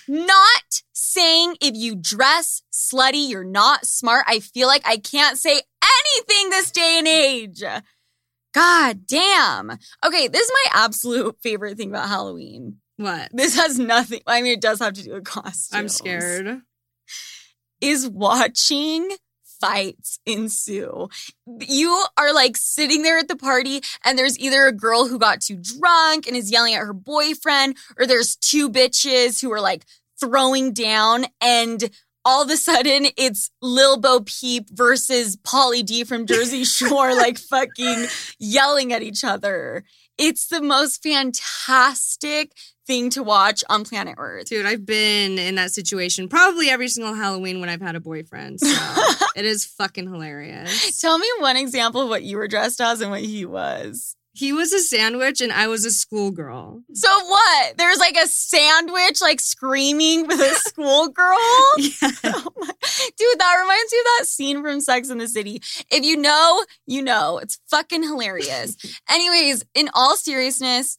Not 0.07 0.81
saying 0.93 1.57
if 1.61 1.75
you 1.75 1.95
dress 1.95 2.61
slutty, 2.71 3.27
you're 3.29 3.43
not 3.43 3.85
smart. 3.85 4.23
I 4.27 4.39
feel 4.39 4.67
like 4.67 4.83
I 4.85 4.97
can't 4.97 5.37
say 5.37 5.61
anything 5.83 6.49
this 6.49 6.71
day 6.71 6.95
and 6.97 7.07
age. 7.07 7.61
God 8.53 9.07
damn. 9.07 9.71
Okay, 10.05 10.27
this 10.27 10.41
is 10.41 10.51
my 10.53 10.83
absolute 10.83 11.37
favorite 11.41 11.77
thing 11.77 11.89
about 11.89 12.09
Halloween. 12.09 12.77
What? 12.97 13.29
This 13.33 13.55
has 13.55 13.79
nothing, 13.79 14.21
I 14.27 14.41
mean, 14.41 14.53
it 14.53 14.61
does 14.61 14.79
have 14.79 14.93
to 14.93 15.03
do 15.03 15.13
with 15.13 15.23
costumes. 15.23 15.79
I'm 15.79 15.89
scared. 15.89 16.61
Is 17.79 18.07
watching 18.07 19.09
fights 19.59 20.19
ensue. 20.25 21.07
You 21.59 22.05
are 22.17 22.33
like 22.33 22.57
sitting 22.57 23.03
there 23.03 23.19
at 23.19 23.27
the 23.27 23.35
party, 23.35 23.81
and 24.03 24.17
there's 24.17 24.37
either 24.39 24.65
a 24.67 24.71
girl 24.71 25.07
who 25.07 25.19
got 25.19 25.41
too 25.41 25.55
drunk 25.55 26.27
and 26.27 26.35
is 26.35 26.51
yelling 26.51 26.73
at 26.73 26.81
her 26.81 26.93
boyfriend, 26.93 27.77
or 27.97 28.05
there's 28.05 28.35
two 28.35 28.69
bitches 28.69 29.41
who 29.41 29.51
are 29.51 29.61
like 29.61 29.85
throwing 30.19 30.73
down, 30.73 31.25
and 31.39 31.89
all 32.25 32.43
of 32.43 32.49
a 32.49 32.57
sudden 32.57 33.07
it's 33.17 33.51
Lil 33.61 33.99
Bo 33.99 34.21
Peep 34.21 34.69
versus 34.71 35.37
Pauly 35.37 35.85
D 35.85 36.03
from 36.03 36.25
Jersey 36.25 36.63
Shore, 36.65 37.15
like 37.15 37.37
fucking 37.37 38.07
yelling 38.39 38.93
at 38.93 39.01
each 39.01 39.23
other. 39.23 39.83
It's 40.17 40.47
the 40.47 40.61
most 40.61 41.01
fantastic 41.01 42.51
thing 42.85 43.09
to 43.11 43.23
watch 43.23 43.63
on 43.69 43.83
planet 43.83 44.15
Earth. 44.17 44.49
Dude, 44.49 44.65
I've 44.65 44.85
been 44.85 45.39
in 45.39 45.55
that 45.55 45.71
situation 45.71 46.27
probably 46.27 46.69
every 46.69 46.89
single 46.89 47.13
Halloween 47.13 47.59
when 47.59 47.69
I've 47.69 47.81
had 47.81 47.95
a 47.95 47.99
boyfriend. 47.99 48.59
So 48.59 48.67
it 49.35 49.45
is 49.45 49.65
fucking 49.65 50.11
hilarious. 50.11 50.99
Tell 50.99 51.17
me 51.17 51.27
one 51.39 51.57
example 51.57 52.01
of 52.01 52.09
what 52.09 52.23
you 52.23 52.37
were 52.37 52.47
dressed 52.47 52.81
as 52.81 53.01
and 53.01 53.09
what 53.09 53.21
he 53.21 53.45
was. 53.45 54.15
He 54.33 54.53
was 54.53 54.71
a 54.71 54.79
sandwich 54.79 55.41
and 55.41 55.51
I 55.51 55.67
was 55.67 55.83
a 55.83 55.91
schoolgirl. 55.91 56.81
So 56.93 57.09
what? 57.25 57.77
There's 57.77 57.97
like 57.99 58.15
a 58.15 58.27
sandwich, 58.27 59.21
like 59.21 59.41
screaming 59.41 60.25
with 60.25 60.39
a 60.39 60.55
schoolgirl. 60.69 61.37
Yeah. 61.77 62.11
Oh 62.23 62.47
my- 62.57 62.67
Dude, 63.17 63.39
that 63.39 63.57
reminds 63.61 63.91
me 63.91 63.99
of 63.99 64.05
that 64.19 64.25
scene 64.27 64.61
from 64.61 64.79
Sex 64.81 65.09
in 65.09 65.17
the 65.17 65.27
City. 65.27 65.61
If 65.91 66.03
you 66.05 66.15
know, 66.17 66.63
you 66.87 67.01
know. 67.01 67.39
It's 67.39 67.59
fucking 67.69 68.03
hilarious. 68.03 68.77
Anyways, 69.09 69.65
in 69.75 69.89
all 69.93 70.15
seriousness, 70.15 70.97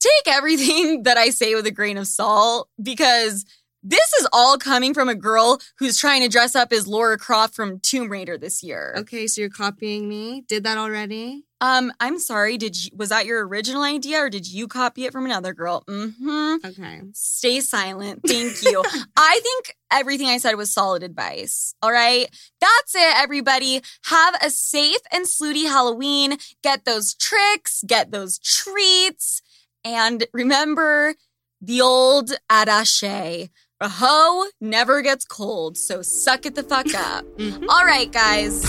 take 0.00 0.34
everything 0.34 1.04
that 1.04 1.16
I 1.16 1.30
say 1.30 1.54
with 1.54 1.66
a 1.66 1.70
grain 1.70 1.96
of 1.96 2.06
salt 2.06 2.68
because 2.82 3.44
this 3.88 4.12
is 4.14 4.28
all 4.32 4.58
coming 4.58 4.92
from 4.92 5.08
a 5.08 5.14
girl 5.14 5.60
who's 5.78 5.98
trying 5.98 6.22
to 6.22 6.28
dress 6.28 6.54
up 6.54 6.72
as 6.72 6.86
Lara 6.86 7.16
Croft 7.16 7.54
from 7.54 7.80
Tomb 7.80 8.10
Raider 8.10 8.36
this 8.36 8.62
year. 8.62 8.94
Okay, 8.98 9.26
so 9.26 9.40
you're 9.40 9.50
copying 9.50 10.08
me? 10.08 10.44
Did 10.46 10.64
that 10.64 10.76
already? 10.76 11.44
Um, 11.60 11.92
I'm 11.98 12.18
sorry. 12.18 12.56
Did 12.58 12.84
you, 12.84 12.90
was 12.94 13.08
that 13.08 13.26
your 13.26 13.46
original 13.46 13.82
idea 13.82 14.18
or 14.18 14.30
did 14.30 14.46
you 14.46 14.68
copy 14.68 15.06
it 15.06 15.12
from 15.12 15.24
another 15.24 15.54
girl? 15.54 15.84
Mm-hmm. 15.88 16.66
Okay. 16.66 17.00
Stay 17.14 17.60
silent. 17.60 18.20
Thank 18.26 18.62
you. 18.62 18.84
I 19.16 19.40
think 19.42 19.74
everything 19.90 20.28
I 20.28 20.38
said 20.38 20.54
was 20.54 20.72
solid 20.72 21.02
advice. 21.02 21.74
All 21.82 21.90
right. 21.90 22.28
That's 22.60 22.94
it, 22.94 23.16
everybody. 23.16 23.80
Have 24.04 24.34
a 24.42 24.50
safe 24.50 25.00
and 25.10 25.24
slutty 25.24 25.66
Halloween. 25.66 26.36
Get 26.62 26.84
those 26.84 27.14
tricks, 27.14 27.82
get 27.86 28.12
those 28.12 28.38
treats. 28.38 29.42
And 29.84 30.26
remember 30.32 31.14
the 31.60 31.80
old 31.80 32.32
adage 32.48 33.48
a 33.80 33.88
hoe 33.88 34.46
never 34.60 35.02
gets 35.02 35.24
cold, 35.24 35.76
so 35.76 36.02
suck 36.02 36.46
it 36.46 36.54
the 36.54 36.62
fuck 36.62 36.92
up. 36.94 37.24
Mhm. 37.38 37.66
All 37.68 37.84
right, 37.84 38.10
guys. 38.10 38.64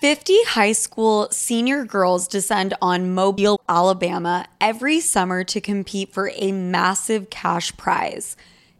50 0.00 0.34
high 0.44 0.72
school 0.72 1.28
senior 1.30 1.84
girls 1.84 2.26
descend 2.26 2.72
on 2.80 3.12
Mobile, 3.12 3.60
Alabama 3.68 4.46
every 4.60 4.98
summer 5.00 5.44
to 5.44 5.60
compete 5.60 6.12
for 6.12 6.30
a 6.36 6.52
massive 6.52 7.28
cash 7.28 7.76
prize. 7.76 8.34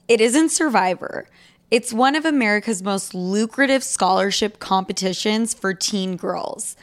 It 0.09 0.21
isn't 0.21 0.49
Survivor. 0.51 1.27
It's 1.71 1.93
one 1.93 2.17
of 2.17 2.25
America's 2.25 2.83
most 2.83 3.15
lucrative 3.15 3.85
scholarship 3.85 4.59
competitions 4.59 5.53
for 5.55 5.75
teen 5.75 6.17
girls. 6.17 6.75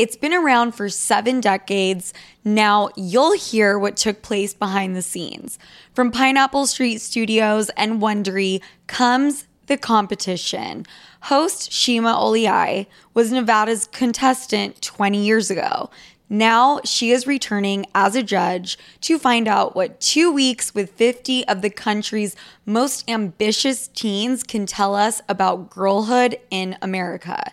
It's 0.00 0.16
been 0.16 0.32
around 0.32 0.72
for 0.72 0.88
seven 0.88 1.42
decades. 1.42 2.14
Now 2.42 2.88
you'll 2.96 3.36
hear 3.36 3.78
what 3.78 3.98
took 3.98 4.22
place 4.22 4.54
behind 4.54 4.96
the 4.96 5.02
scenes. 5.02 5.58
From 5.92 6.10
Pineapple 6.10 6.66
Street 6.68 7.02
Studios 7.02 7.68
and 7.76 8.00
Wondery 8.00 8.62
comes 8.86 9.46
the 9.66 9.76
competition. 9.76 10.86
Host 11.24 11.70
Shima 11.70 12.14
Oliai 12.14 12.86
was 13.12 13.30
Nevada's 13.30 13.88
contestant 13.88 14.80
20 14.80 15.22
years 15.22 15.50
ago. 15.50 15.90
Now 16.30 16.80
she 16.82 17.10
is 17.10 17.26
returning 17.26 17.84
as 17.94 18.16
a 18.16 18.22
judge 18.22 18.78
to 19.02 19.18
find 19.18 19.46
out 19.46 19.76
what 19.76 20.00
two 20.00 20.32
weeks 20.32 20.74
with 20.74 20.92
50 20.92 21.46
of 21.46 21.60
the 21.60 21.68
country's 21.68 22.34
most 22.64 23.04
ambitious 23.06 23.88
teens 23.88 24.44
can 24.44 24.64
tell 24.64 24.94
us 24.94 25.20
about 25.28 25.68
girlhood 25.68 26.38
in 26.50 26.78
America. 26.80 27.52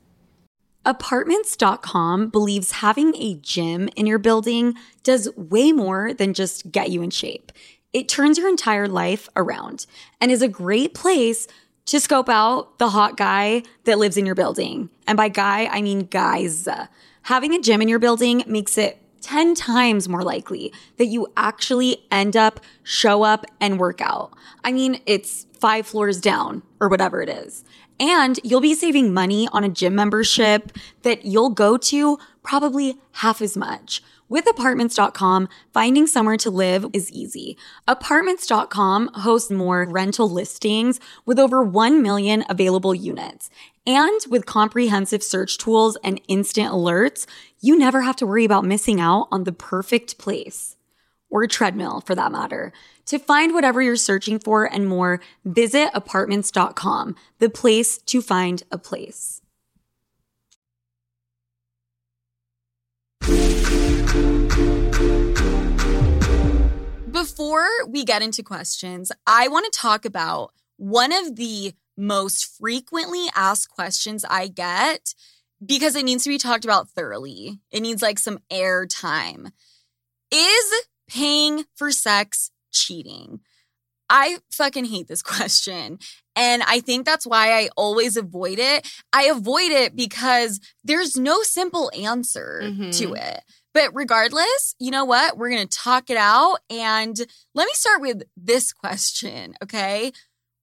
Apartments.com 0.83 2.29
believes 2.29 2.71
having 2.71 3.15
a 3.15 3.35
gym 3.35 3.87
in 3.95 4.07
your 4.07 4.17
building 4.17 4.73
does 5.03 5.29
way 5.35 5.71
more 5.71 6.11
than 6.13 6.33
just 6.33 6.71
get 6.71 6.89
you 6.89 7.03
in 7.03 7.11
shape. 7.11 7.51
It 7.93 8.09
turns 8.09 8.37
your 8.37 8.49
entire 8.49 8.87
life 8.87 9.29
around 9.35 9.85
and 10.19 10.31
is 10.31 10.41
a 10.41 10.47
great 10.47 10.95
place 10.95 11.47
to 11.85 11.99
scope 11.99 12.29
out 12.29 12.79
the 12.79 12.89
hot 12.89 13.15
guy 13.15 13.63
that 13.83 13.99
lives 13.99 14.17
in 14.17 14.25
your 14.25 14.33
building. 14.33 14.89
And 15.05 15.17
by 15.17 15.29
guy, 15.29 15.65
I 15.65 15.81
mean 15.81 16.07
guys. 16.07 16.67
Having 17.23 17.53
a 17.53 17.61
gym 17.61 17.81
in 17.81 17.87
your 17.87 17.99
building 17.99 18.43
makes 18.47 18.77
it 18.77 18.97
10 19.21 19.53
times 19.53 20.09
more 20.09 20.23
likely 20.23 20.73
that 20.97 21.05
you 21.05 21.27
actually 21.37 22.07
end 22.09 22.35
up, 22.35 22.59
show 22.81 23.21
up, 23.21 23.45
and 23.59 23.79
work 23.79 24.01
out. 24.01 24.33
I 24.63 24.71
mean, 24.71 24.99
it's 25.05 25.45
five 25.59 25.85
floors 25.85 26.19
down 26.19 26.63
or 26.79 26.87
whatever 26.87 27.21
it 27.21 27.29
is. 27.29 27.63
And 28.01 28.39
you'll 28.43 28.61
be 28.61 28.73
saving 28.73 29.13
money 29.13 29.47
on 29.53 29.63
a 29.63 29.69
gym 29.69 29.93
membership 29.93 30.71
that 31.03 31.23
you'll 31.23 31.51
go 31.51 31.77
to 31.77 32.17
probably 32.41 32.97
half 33.11 33.43
as 33.43 33.55
much. 33.55 34.01
With 34.27 34.49
apartments.com, 34.49 35.47
finding 35.71 36.07
somewhere 36.07 36.37
to 36.37 36.49
live 36.49 36.87
is 36.93 37.11
easy. 37.11 37.57
Apartments.com 37.87 39.11
hosts 39.13 39.51
more 39.51 39.85
rental 39.87 40.27
listings 40.27 40.99
with 41.27 41.37
over 41.37 41.61
1 41.61 42.01
million 42.01 42.43
available 42.49 42.95
units. 42.95 43.51
And 43.85 44.19
with 44.29 44.47
comprehensive 44.47 45.21
search 45.21 45.59
tools 45.59 45.95
and 46.03 46.19
instant 46.27 46.71
alerts, 46.73 47.27
you 47.59 47.77
never 47.77 48.01
have 48.01 48.15
to 48.15 48.25
worry 48.25 48.45
about 48.45 48.65
missing 48.65 48.99
out 48.99 49.27
on 49.31 49.43
the 49.43 49.51
perfect 49.51 50.17
place 50.17 50.75
or 51.29 51.45
treadmill 51.45 52.01
for 52.01 52.15
that 52.15 52.31
matter. 52.31 52.73
To 53.11 53.19
find 53.19 53.53
whatever 53.53 53.81
you're 53.81 53.97
searching 53.97 54.39
for 54.39 54.63
and 54.63 54.87
more, 54.87 55.19
visit 55.43 55.89
apartments.com, 55.93 57.17
the 57.39 57.49
place 57.49 57.97
to 57.97 58.21
find 58.21 58.63
a 58.71 58.77
place. 58.77 59.41
Before 67.11 67.67
we 67.85 68.05
get 68.05 68.21
into 68.21 68.43
questions, 68.43 69.11
I 69.27 69.49
want 69.49 69.65
to 69.65 69.77
talk 69.77 70.05
about 70.05 70.53
one 70.77 71.11
of 71.11 71.35
the 71.35 71.73
most 71.97 72.57
frequently 72.57 73.25
asked 73.35 73.67
questions 73.67 74.23
I 74.23 74.47
get 74.47 75.13
because 75.65 75.97
it 75.97 76.05
needs 76.05 76.23
to 76.23 76.29
be 76.29 76.37
talked 76.37 76.63
about 76.63 76.87
thoroughly. 76.87 77.59
It 77.71 77.81
needs 77.81 78.01
like 78.01 78.19
some 78.19 78.39
air 78.49 78.85
time. 78.85 79.49
Is 80.33 80.85
paying 81.09 81.65
for 81.75 81.91
sex 81.91 82.51
cheating? 82.71 83.39
I 84.09 84.39
fucking 84.51 84.85
hate 84.85 85.07
this 85.07 85.21
question. 85.33 85.99
And 86.35 86.63
I 86.63 86.79
think 86.79 87.05
that's 87.05 87.25
why 87.27 87.51
I 87.53 87.69
always 87.77 88.17
avoid 88.17 88.59
it. 88.59 88.87
I 89.13 89.23
avoid 89.25 89.71
it 89.71 89.95
because 89.95 90.59
there's 90.83 91.15
no 91.17 91.41
simple 91.43 91.91
answer 91.97 92.61
Mhm. 92.63 92.97
to 92.99 93.13
it. 93.13 93.41
But 93.73 93.95
regardless, 93.95 94.75
you 94.79 94.91
know 94.91 95.05
what? 95.05 95.37
We're 95.37 95.49
going 95.49 95.65
to 95.67 95.77
talk 95.77 96.09
it 96.09 96.17
out. 96.17 96.59
And 96.69 97.17
let 97.55 97.65
me 97.65 97.71
start 97.73 98.01
with 98.01 98.23
this 98.35 98.73
question, 98.73 99.55
okay? 99.63 100.11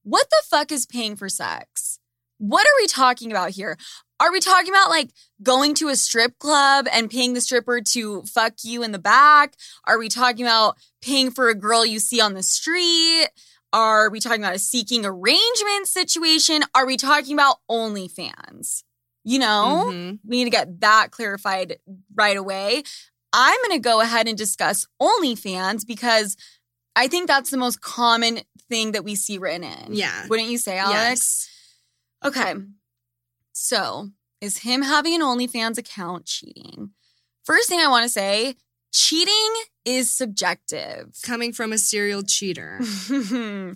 What 0.03 0.27
the 0.29 0.41
fuck 0.47 0.71
is 0.71 0.85
paying 0.85 1.15
for 1.15 1.27
sex? 1.29 1.97
What 2.37 2.65
are 2.67 2.77
we 2.81 2.87
talking 2.87 3.31
about 3.31 3.51
here? 3.51 3.77
Are 4.19 4.31
we 4.31 4.39
talking 4.41 4.69
about 4.69 4.89
like 4.89 5.11
going 5.41 5.73
to 5.75 5.87
a 5.87 5.95
strip 5.95 6.37
club 6.39 6.87
and 6.91 7.09
paying 7.09 7.33
the 7.33 7.41
stripper 7.41 7.79
to 7.81 8.23
fuck 8.23 8.53
you 8.63 8.83
in 8.83 8.91
the 8.91 8.99
back? 8.99 9.55
Are 9.85 9.97
we 9.97 10.09
talking 10.09 10.45
about 10.45 10.77
paying 11.01 11.31
for 11.31 11.49
a 11.49 11.55
girl 11.55 11.85
you 11.85 11.99
see 11.99 12.19
on 12.19 12.33
the 12.33 12.43
street? 12.43 13.27
Are 13.71 14.09
we 14.09 14.19
talking 14.19 14.41
about 14.43 14.55
a 14.55 14.59
seeking 14.59 15.05
arrangement 15.05 15.87
situation? 15.87 16.63
Are 16.75 16.85
we 16.85 16.97
talking 16.97 17.33
about 17.33 17.57
OnlyFans? 17.69 18.83
You 19.23 19.39
know, 19.39 19.85
Mhm. 19.91 20.19
we 20.25 20.37
need 20.37 20.45
to 20.45 20.49
get 20.49 20.79
that 20.81 21.11
clarified 21.11 21.77
right 22.15 22.35
away. 22.37 22.83
I'm 23.31 23.57
going 23.67 23.77
to 23.77 23.79
go 23.79 24.01
ahead 24.01 24.27
and 24.27 24.37
discuss 24.37 24.87
OnlyFans 25.01 25.85
because 25.85 26.35
I 26.95 27.07
think 27.07 27.27
that's 27.27 27.51
the 27.51 27.57
most 27.57 27.79
common 27.81 28.41
thing 28.69 28.93
that 28.93 29.03
we 29.03 29.15
see 29.15 29.37
written 29.37 29.63
in. 29.63 29.93
Yeah. 29.93 30.25
Wouldn't 30.27 30.49
you 30.49 30.57
say, 30.57 30.77
Alex? 30.79 30.97
Yes. 30.97 31.49
Okay. 32.25 32.55
So, 33.61 34.11
is 34.39 34.59
him 34.59 34.83
having 34.83 35.13
an 35.15 35.21
OnlyFans 35.21 35.77
account 35.77 36.25
cheating? 36.25 36.91
First 37.43 37.67
thing 37.67 37.81
I 37.81 37.89
want 37.89 38.03
to 38.03 38.09
say 38.09 38.55
cheating 38.93 39.53
is 39.83 40.15
subjective. 40.15 41.09
Coming 41.23 41.51
from 41.51 41.73
a 41.73 41.77
serial 41.77 42.23
cheater. 42.23 42.79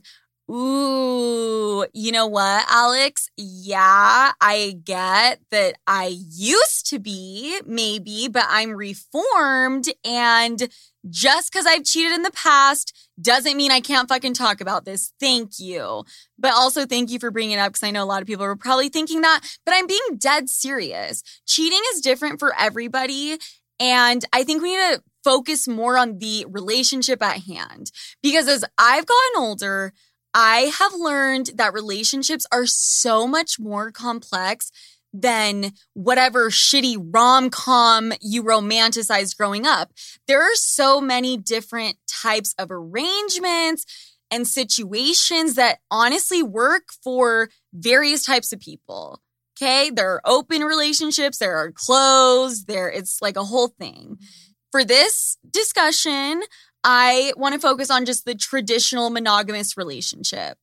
Ooh, 0.51 1.85
you 1.93 2.11
know 2.11 2.27
what, 2.27 2.65
Alex? 2.69 3.29
Yeah, 3.37 4.33
I 4.41 4.75
get 4.83 5.39
that 5.51 5.75
I 5.87 6.17
used 6.29 6.89
to 6.89 6.99
be, 6.99 7.61
maybe, 7.65 8.27
but 8.27 8.45
I'm 8.49 8.71
reformed. 8.71 9.87
And 10.03 10.67
just 11.09 11.51
because 11.51 11.65
I've 11.65 11.85
cheated 11.85 12.11
in 12.11 12.23
the 12.23 12.31
past 12.31 12.93
doesn't 13.21 13.55
mean 13.55 13.71
I 13.71 13.79
can't 13.79 14.09
fucking 14.09 14.33
talk 14.33 14.59
about 14.59 14.83
this. 14.83 15.13
Thank 15.17 15.59
you. 15.59 16.03
But 16.37 16.53
also, 16.53 16.85
thank 16.85 17.09
you 17.09 17.19
for 17.19 17.31
bringing 17.31 17.57
it 17.57 17.61
up 17.61 17.69
because 17.71 17.83
I 17.83 17.91
know 17.91 18.03
a 18.03 18.05
lot 18.05 18.21
of 18.21 18.27
people 18.27 18.43
are 18.43 18.55
probably 18.57 18.89
thinking 18.89 19.21
that, 19.21 19.41
but 19.65 19.73
I'm 19.73 19.87
being 19.87 20.17
dead 20.17 20.49
serious. 20.49 21.23
Cheating 21.47 21.81
is 21.93 22.01
different 22.01 22.39
for 22.39 22.53
everybody. 22.59 23.37
And 23.79 24.23
I 24.33 24.43
think 24.43 24.61
we 24.61 24.75
need 24.75 24.95
to 24.95 25.03
focus 25.23 25.67
more 25.67 25.97
on 25.97 26.19
the 26.19 26.45
relationship 26.49 27.23
at 27.23 27.43
hand 27.43 27.91
because 28.21 28.47
as 28.47 28.65
I've 28.77 29.05
gotten 29.05 29.31
older, 29.37 29.93
I 30.33 30.71
have 30.79 30.93
learned 30.93 31.51
that 31.55 31.73
relationships 31.73 32.45
are 32.51 32.65
so 32.65 33.27
much 33.27 33.59
more 33.59 33.91
complex 33.91 34.71
than 35.13 35.73
whatever 35.93 36.49
shitty 36.49 36.97
rom 37.13 37.51
com 37.51 38.13
you 38.19 38.43
romanticized 38.43 39.37
growing 39.37 39.65
up. 39.65 39.91
There 40.27 40.41
are 40.41 40.55
so 40.55 40.99
many 40.99 41.37
different 41.37 41.97
types 42.07 42.55
of 42.57 42.71
arrangements 42.71 43.85
and 44.31 44.47
situations 44.47 45.53
that 45.53 45.79
honestly 45.91 46.41
work 46.41 46.89
for 47.03 47.49
various 47.71 48.25
types 48.25 48.51
of 48.51 48.59
people. 48.59 49.21
Okay. 49.55 49.91
There 49.91 50.09
are 50.09 50.21
open 50.25 50.63
relationships, 50.63 51.37
there 51.37 51.55
are 51.57 51.71
closed, 51.71 52.65
there, 52.67 52.89
it's 52.89 53.21
like 53.21 53.35
a 53.35 53.43
whole 53.43 53.67
thing. 53.67 54.17
Mm-hmm. 54.17 54.25
For 54.71 54.83
this 54.83 55.37
discussion, 55.47 56.41
I 56.83 57.33
want 57.37 57.53
to 57.53 57.61
focus 57.61 57.89
on 57.89 58.05
just 58.05 58.25
the 58.25 58.35
traditional 58.35 59.09
monogamous 59.09 59.77
relationship, 59.77 60.57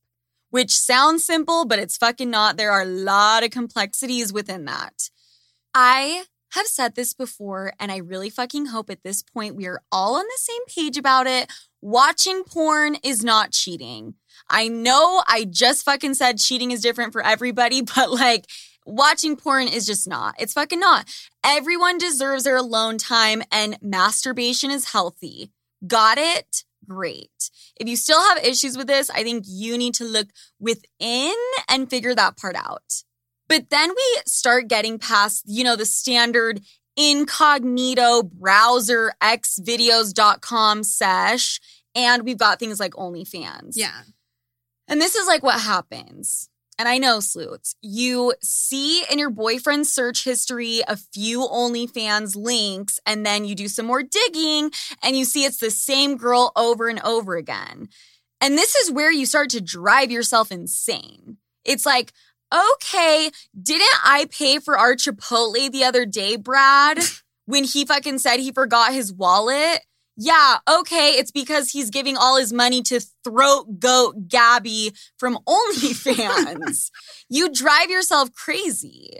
which 0.49 0.71
sounds 0.71 1.25
simple, 1.25 1.65
but 1.65 1.79
it's 1.79 1.97
fucking 1.97 2.29
not. 2.29 2.57
There 2.57 2.71
are 2.71 2.83
a 2.83 2.85
lot 2.85 3.43
of 3.43 3.49
complexities 3.49 4.31
within 4.31 4.65
that. 4.65 5.09
I 5.73 6.25
have 6.51 6.67
said 6.67 6.95
this 6.95 7.13
before, 7.13 7.73
and 7.79 7.91
I 7.91 7.97
really 7.97 8.29
fucking 8.29 8.67
hope 8.67 8.89
at 8.89 9.03
this 9.03 9.23
point 9.23 9.55
we 9.55 9.65
are 9.67 9.81
all 9.91 10.15
on 10.15 10.25
the 10.25 10.37
same 10.37 10.65
page 10.67 10.97
about 10.97 11.25
it. 11.25 11.51
Watching 11.81 12.43
porn 12.43 12.97
is 13.03 13.23
not 13.23 13.51
cheating. 13.51 14.15
I 14.49 14.67
know 14.67 15.23
I 15.27 15.45
just 15.49 15.85
fucking 15.85 16.13
said 16.13 16.37
cheating 16.37 16.71
is 16.71 16.81
different 16.81 17.13
for 17.13 17.23
everybody, 17.23 17.81
but 17.95 18.11
like, 18.11 18.45
watching 18.85 19.37
porn 19.37 19.67
is 19.67 19.85
just 19.85 20.07
not. 20.07 20.35
It's 20.39 20.53
fucking 20.53 20.79
not. 20.79 21.05
Everyone 21.43 21.97
deserves 21.97 22.43
their 22.43 22.57
alone 22.57 22.97
time, 22.97 23.41
and 23.51 23.77
masturbation 23.81 24.69
is 24.69 24.91
healthy. 24.91 25.51
Got 25.85 26.17
it? 26.17 26.63
Great. 26.87 27.49
If 27.79 27.87
you 27.87 27.95
still 27.95 28.19
have 28.19 28.43
issues 28.43 28.77
with 28.77 28.87
this, 28.87 29.09
I 29.09 29.23
think 29.23 29.45
you 29.47 29.77
need 29.77 29.93
to 29.95 30.03
look 30.03 30.27
within 30.59 31.35
and 31.69 31.89
figure 31.89 32.15
that 32.15 32.37
part 32.37 32.55
out. 32.55 33.03
But 33.47 33.69
then 33.69 33.89
we 33.89 34.21
start 34.25 34.67
getting 34.67 34.97
past, 34.97 35.43
you 35.45 35.63
know, 35.63 35.75
the 35.75 35.85
standard 35.85 36.61
incognito 36.97 38.23
browser 38.23 39.13
xvideos.com 39.21 40.83
sesh, 40.83 41.59
and 41.95 42.23
we've 42.23 42.37
got 42.37 42.59
things 42.59 42.79
like 42.79 42.93
OnlyFans. 42.93 43.73
Yeah. 43.75 44.01
And 44.87 45.01
this 45.01 45.15
is 45.15 45.27
like 45.27 45.43
what 45.43 45.59
happens. 45.59 46.49
And 46.79 46.87
I 46.87 46.97
know, 46.97 47.19
sleuths, 47.19 47.75
you 47.81 48.33
see 48.41 49.03
in 49.11 49.19
your 49.19 49.29
boyfriend's 49.29 49.91
search 49.91 50.23
history 50.23 50.81
a 50.87 50.97
few 50.97 51.41
OnlyFans 51.41 52.35
links, 52.35 52.99
and 53.05 53.25
then 53.25 53.45
you 53.45 53.53
do 53.53 53.67
some 53.67 53.85
more 53.85 54.01
digging 54.01 54.71
and 55.03 55.15
you 55.15 55.25
see 55.25 55.43
it's 55.43 55.59
the 55.59 55.69
same 55.69 56.17
girl 56.17 56.51
over 56.55 56.87
and 56.87 56.99
over 57.01 57.35
again. 57.35 57.89
And 58.39 58.57
this 58.57 58.75
is 58.75 58.91
where 58.91 59.11
you 59.11 59.25
start 59.27 59.51
to 59.51 59.61
drive 59.61 60.09
yourself 60.09 60.51
insane. 60.51 61.37
It's 61.63 61.85
like, 61.85 62.11
okay, 62.53 63.29
didn't 63.61 63.99
I 64.03 64.25
pay 64.31 64.57
for 64.57 64.77
our 64.77 64.95
Chipotle 64.95 65.71
the 65.71 65.83
other 65.83 66.05
day, 66.05 66.35
Brad? 66.35 66.99
when 67.45 67.63
he 67.65 67.85
fucking 67.85 68.17
said 68.19 68.39
he 68.39 68.51
forgot 68.51 68.93
his 68.93 69.13
wallet? 69.13 69.81
Yeah, 70.17 70.57
okay, 70.69 71.11
it's 71.11 71.31
because 71.31 71.71
he's 71.71 71.89
giving 71.89 72.17
all 72.17 72.37
his 72.37 72.51
money 72.53 72.81
to 72.83 72.99
throat 73.23 73.79
goat 73.79 74.27
Gabby 74.27 74.93
from 75.17 75.39
OnlyFans. 75.47 76.91
you 77.29 77.51
drive 77.51 77.89
yourself 77.89 78.31
crazy. 78.33 79.17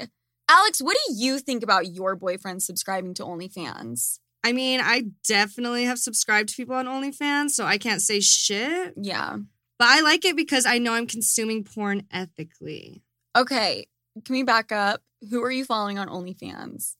Alex, 0.49 0.81
what 0.81 0.97
do 1.07 1.13
you 1.15 1.39
think 1.39 1.63
about 1.63 1.87
your 1.87 2.15
boyfriend 2.15 2.61
subscribing 2.61 3.13
to 3.15 3.23
OnlyFans? 3.23 4.19
I 4.43 4.53
mean, 4.53 4.81
I 4.83 5.05
definitely 5.27 5.85
have 5.85 5.99
subscribed 5.99 6.49
to 6.49 6.55
people 6.55 6.75
on 6.75 6.87
OnlyFans, 6.87 7.51
so 7.51 7.65
I 7.65 7.77
can't 7.77 8.01
say 8.01 8.19
shit. 8.19 8.93
Yeah. 8.97 9.37
But 9.79 9.87
I 9.87 10.01
like 10.01 10.25
it 10.25 10.35
because 10.35 10.65
I 10.65 10.77
know 10.77 10.93
I'm 10.93 11.07
consuming 11.07 11.63
porn 11.63 12.03
ethically. 12.11 13.01
Okay, 13.35 13.87
can 14.25 14.33
we 14.33 14.43
back 14.43 14.71
up? 14.71 15.01
Who 15.29 15.41
are 15.43 15.51
you 15.51 15.63
following 15.63 15.97
on 15.99 16.09
OnlyFans? 16.09 16.95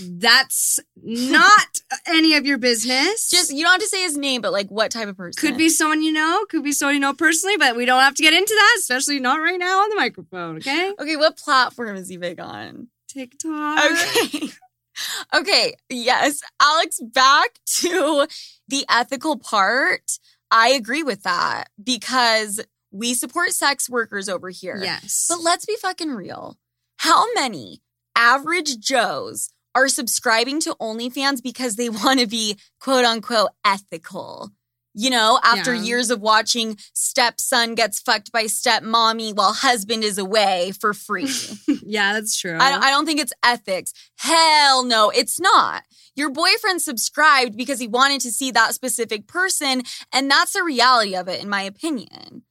That's 0.00 0.78
not 0.96 1.80
any 2.06 2.34
of 2.34 2.46
your 2.46 2.58
business. 2.58 3.28
Just 3.28 3.52
you 3.52 3.62
don't 3.62 3.72
have 3.72 3.80
to 3.80 3.86
say 3.86 4.02
his 4.02 4.16
name, 4.16 4.40
but 4.40 4.52
like 4.52 4.68
what 4.68 4.90
type 4.90 5.08
of 5.08 5.16
person? 5.16 5.40
could 5.40 5.58
be 5.58 5.68
someone 5.68 6.02
you 6.02 6.12
know, 6.12 6.44
could 6.48 6.62
be 6.62 6.72
someone 6.72 6.94
you 6.94 7.00
know 7.00 7.14
personally, 7.14 7.56
but 7.56 7.76
we 7.76 7.84
don't 7.84 8.00
have 8.00 8.14
to 8.14 8.22
get 8.22 8.34
into 8.34 8.54
that, 8.54 8.76
especially 8.78 9.18
not 9.20 9.40
right 9.40 9.58
now 9.58 9.80
on 9.80 9.90
the 9.90 9.96
microphone, 9.96 10.56
okay? 10.56 10.92
Okay, 10.98 11.16
what 11.16 11.36
platform 11.36 11.96
is 11.96 12.08
he 12.08 12.16
big 12.16 12.40
on? 12.40 12.88
TikTok. 13.08 13.84
Okay. 13.84 14.48
okay, 15.34 15.74
yes. 15.88 16.42
Alex, 16.60 17.00
back 17.00 17.58
to 17.66 18.26
the 18.68 18.84
ethical 18.90 19.38
part. 19.38 20.18
I 20.50 20.70
agree 20.70 21.02
with 21.02 21.22
that 21.22 21.68
because 21.82 22.60
we 22.90 23.14
support 23.14 23.52
sex 23.52 23.88
workers 23.88 24.28
over 24.28 24.50
here. 24.50 24.78
Yes. 24.80 25.26
But 25.28 25.40
let's 25.40 25.64
be 25.64 25.76
fucking 25.76 26.10
real. 26.10 26.58
How 26.98 27.32
many 27.34 27.80
average 28.14 28.78
Joes 28.78 29.51
are 29.74 29.88
subscribing 29.88 30.60
to 30.60 30.74
OnlyFans 30.80 31.42
because 31.42 31.76
they 31.76 31.88
want 32.04 32.20
to 32.20 32.26
be 32.26 32.58
quote 32.80 33.04
unquote 33.04 33.50
ethical? 33.64 34.50
You 34.94 35.08
know, 35.08 35.40
after 35.42 35.72
Yeah. 35.74 35.82
years 35.82 36.10
of 36.10 36.20
watching 36.20 36.76
stepson 36.92 37.74
gets 37.74 37.98
fucked 37.98 38.30
by 38.30 38.44
stepmommy 38.44 39.34
while 39.34 39.54
husband 39.54 40.04
is 40.04 40.18
away 40.18 40.72
for 40.78 40.92
free. 40.92 41.30
yeah, 41.82 42.12
that's 42.12 42.38
true. 42.38 42.58
I, 42.60 42.76
I 42.78 42.90
don't 42.90 43.06
think 43.06 43.18
it's 43.18 43.32
ethics. 43.42 43.94
Hell 44.18 44.84
no, 44.84 45.08
it's 45.08 45.40
not. 45.40 45.84
Your 46.14 46.28
boyfriend 46.28 46.82
subscribed 46.82 47.56
because 47.56 47.78
he 47.80 47.88
wanted 47.88 48.20
to 48.20 48.30
see 48.30 48.50
that 48.50 48.74
specific 48.74 49.26
person, 49.26 49.82
and 50.12 50.30
that's 50.30 50.52
the 50.52 50.62
reality 50.62 51.16
of 51.16 51.26
it, 51.26 51.42
in 51.42 51.48
my 51.48 51.62
opinion. 51.62 52.42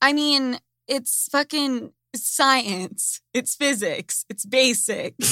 I 0.00 0.14
mean, 0.14 0.58
it's 0.88 1.28
fucking 1.30 1.92
science, 2.16 3.20
it's 3.34 3.54
physics, 3.54 4.24
it's 4.30 4.46
basic. 4.46 5.16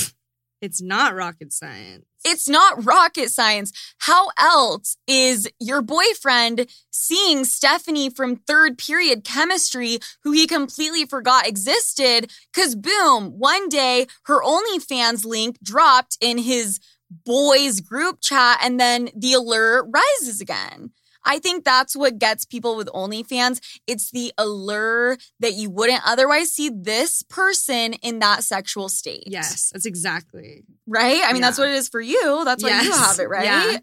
it's 0.61 0.83
not 0.83 1.15
rocket 1.15 1.53
science. 1.53 2.05
It's 2.25 2.49
not 2.49 2.85
rocket 2.85 3.31
science. 3.31 3.73
How 3.99 4.29
else 4.37 4.97
is 5.07 5.49
your 5.61 5.83
boyfriend 5.83 6.67
seeing 6.91 7.45
Stephanie 7.45 8.11
from 8.11 8.37
third 8.37 8.77
period 8.77 9.25
chemistry, 9.25 9.99
who 10.25 10.33
he 10.33 10.47
completely 10.47 11.07
forgot 11.07 11.47
existed? 11.47 12.31
Because, 12.53 12.75
boom, 12.75 13.39
one 13.39 13.69
day 13.69 14.07
her 14.25 14.43
OnlyFans 14.43 15.25
link 15.25 15.59
dropped 15.63 16.19
in 16.21 16.39
his 16.39 16.81
boys 17.25 17.81
group 17.81 18.21
chat, 18.21 18.59
and 18.63 18.79
then 18.79 19.11
the 19.17 19.33
allure 19.33 19.89
rises 19.89 20.41
again. 20.41 20.91
I 21.29 21.39
think 21.39 21.65
that's 21.65 21.95
what 21.95 22.19
gets 22.19 22.45
people 22.45 22.77
with 22.77 22.89
OnlyFans. 22.89 23.61
It's 23.87 24.11
the 24.11 24.33
allure 24.39 25.19
that 25.41 25.53
you 25.55 25.71
wouldn't 25.71 26.03
otherwise 26.07 26.51
see 26.53 26.71
this 26.71 27.23
person 27.23 27.93
in 27.95 28.19
that 28.21 28.43
sexual 28.43 28.89
state. 28.89 29.25
Yes, 29.27 29.71
that's 29.71 29.87
exactly. 29.87 30.65
Right? 30.87 31.21
I 31.25 31.33
mean, 31.33 31.43
that's 31.43 31.59
what 31.59 31.69
it 31.69 31.75
is 31.75 31.89
for 31.89 32.01
you. 32.01 32.43
That's 32.45 32.63
why 32.65 32.71
you 32.83 32.93
have 32.93 33.19
it, 33.19 33.29
right? 33.29 33.45
Yeah. 33.45 33.79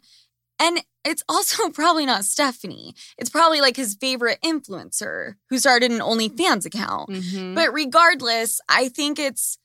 And 0.59 0.79
it's 1.03 1.23
also 1.29 1.69
probably 1.73 2.05
not 2.05 2.25
Stephanie. 2.25 2.95
It's 3.17 3.29
probably 3.29 3.61
like 3.61 3.75
his 3.75 3.95
favorite 3.99 4.39
influencer 4.43 5.35
who 5.49 5.59
started 5.59 5.91
an 5.91 5.99
OnlyFans 5.99 6.65
account. 6.65 7.09
Mhm. 7.09 7.55
But 7.55 7.73
regardless, 7.73 8.59
I 8.67 8.89
think 8.89 9.19
it's 9.19 9.57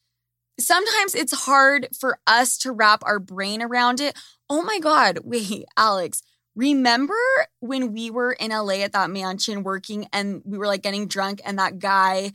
sometimes 0.59 1.15
it's 1.15 1.45
hard 1.45 1.89
for 1.99 2.19
us 2.27 2.59
to 2.59 2.73
wrap 2.73 3.03
our 3.05 3.19
brain 3.19 3.63
around 3.63 4.01
it. 4.01 4.17
Oh 4.49 4.63
my 4.63 4.79
God, 4.79 5.21
wait, 5.25 5.65
Alex, 5.77 6.23
Remember 6.57 7.15
when 7.61 7.93
we 7.93 8.11
were 8.11 8.33
in 8.33 8.51
LA 8.51 8.83
at 8.83 8.93
that 8.93 9.11
mansion 9.11 9.63
working 9.63 10.07
and 10.13 10.43
we 10.45 10.59
were 10.59 10.67
like 10.67 10.83
getting 10.83 11.07
drunk 11.07 11.41
and 11.45 11.59
that 11.59 11.79
guy 11.79 12.33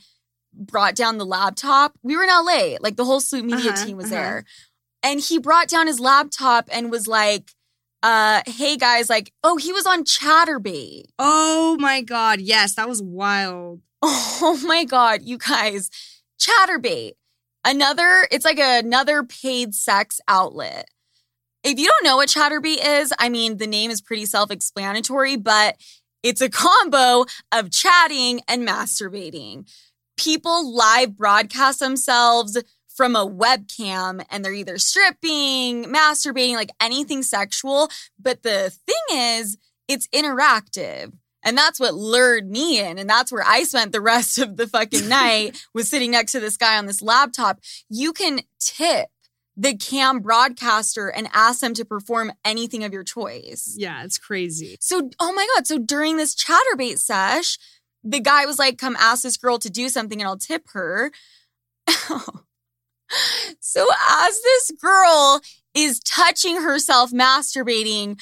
brought 0.54 0.96
down 0.96 1.18
the 1.18 1.26
laptop? 1.26 1.94
We 2.02 2.16
were 2.16 2.24
in 2.24 2.30
LA, 2.30 2.78
like 2.80 2.96
the 2.96 3.06
whole 3.06 3.20
Sloop 3.20 3.46
Media 3.46 3.72
Uh-huh, 3.72 3.86
team 3.86 3.98
was 3.98 4.12
uh-huh. 4.12 4.16
there. 4.22 4.46
And 5.04 5.20
he 5.20 5.38
brought 5.38 5.68
down 5.68 5.88
his 5.88 6.00
laptop 6.00 6.70
and 6.72 6.90
was 6.90 7.08
like, 7.08 7.52
uh, 8.02 8.42
hey 8.48 8.78
guys, 8.78 9.10
like, 9.10 9.32
oh, 9.44 9.58
he 9.58 9.74
was 9.74 9.86
on 9.86 10.04
Chaturbate. 10.04 11.06
Oh 11.20 11.76
my 11.80 12.02
God. 12.02 12.40
Yes, 12.40 12.76
that 12.76 12.88
was 12.90 13.02
wild. 13.02 13.82
Oh 14.08 14.62
my 14.64 14.84
God, 14.84 15.22
you 15.24 15.38
guys. 15.38 15.90
Chaturbate. 16.40 17.14
Another, 17.64 18.28
it's 18.32 18.46
like 18.46 18.60
another 18.60 19.24
paid 19.24 19.74
sex 19.74 20.22
outlet. 20.28 20.88
If 21.66 21.80
you 21.80 21.88
don't 21.88 22.04
know 22.04 22.18
what 22.18 22.30
Chaturbate 22.30 23.02
is, 23.02 23.12
I 23.18 23.30
mean, 23.30 23.58
the 23.58 23.66
name 23.66 23.90
is 23.90 24.00
pretty 24.00 24.28
self 24.28 24.52
explanatory, 24.52 25.36
but 25.36 25.78
it's 26.22 26.40
a 26.40 26.50
combo 26.50 27.26
of 27.52 27.72
chatting 27.72 28.42
and 28.48 28.68
masturbating. 28.68 29.68
People 30.16 30.76
live 30.76 31.18
broadcast 31.18 31.80
themselves 31.80 32.56
from 32.88 33.16
a 33.16 33.28
webcam 33.28 34.24
and 34.30 34.46
they're 34.46 34.54
either 34.54 34.78
stripping, 34.78 35.86
masturbating, 35.86 36.54
like 36.54 36.70
anything 36.80 37.24
sexual. 37.24 37.90
But 38.20 38.44
the 38.44 38.72
thing 38.86 39.18
is, 39.18 39.58
it's 39.88 40.08
interactive. 40.10 41.14
And 41.44 41.58
that's 41.58 41.80
what 41.80 41.96
lured 41.96 42.50
me 42.50 42.80
in. 42.80 43.00
And 43.00 43.10
that's 43.10 43.32
where 43.32 43.44
I 43.46 43.64
spent 43.64 43.92
the 43.92 44.02
rest 44.02 44.38
of 44.38 44.58
the 44.58 44.68
fucking 44.68 45.10
night 45.10 45.66
was 45.74 45.90
sitting 45.90 46.12
next 46.12 46.32
to 46.34 46.40
this 46.40 46.58
guy 46.58 46.78
on 46.78 46.86
this 46.86 47.02
laptop. 47.02 47.60
You 47.90 48.14
can 48.14 48.42
tip 48.60 49.08
the 49.58 49.76
cam 49.76 50.20
broadcaster 50.20 51.08
and 51.08 51.30
ask 51.34 51.60
them 51.62 51.74
to 51.76 51.86
perform 51.86 52.32
anything 52.44 52.84
of 52.84 52.92
your 52.92 53.04
choice. 53.04 53.76
Yeah, 53.78 54.04
it's 54.04 54.18
crazy. 54.18 54.78
So, 54.80 55.10
oh 55.20 55.34
my 55.34 55.48
God. 55.56 55.68
So 55.68 55.78
during 55.78 56.18
this 56.18 56.36
Chaturbate 56.36 57.00
sesh, 57.00 57.58
the 58.04 58.20
guy 58.20 58.46
was 58.46 58.60
like, 58.60 58.78
come 58.78 58.96
ask 59.00 59.24
this 59.24 59.38
girl 59.38 59.58
to 59.60 59.70
do 59.70 59.90
something 59.90 60.22
and 60.22 60.28
I'll 60.28 60.38
tip 60.38 60.68
her. 60.74 61.12
so 63.60 63.88
as 64.10 64.42
this 64.42 64.72
girl 64.82 65.42
is 65.74 66.00
touching 66.00 66.62
herself, 66.62 67.12
masturbating, 67.12 68.20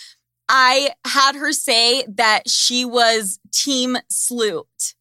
I 0.48 0.92
had 1.06 1.36
her 1.36 1.52
say 1.52 2.06
that 2.08 2.50
she 2.50 2.86
was 2.86 3.40
team 3.52 3.98
sloot. 4.10 4.94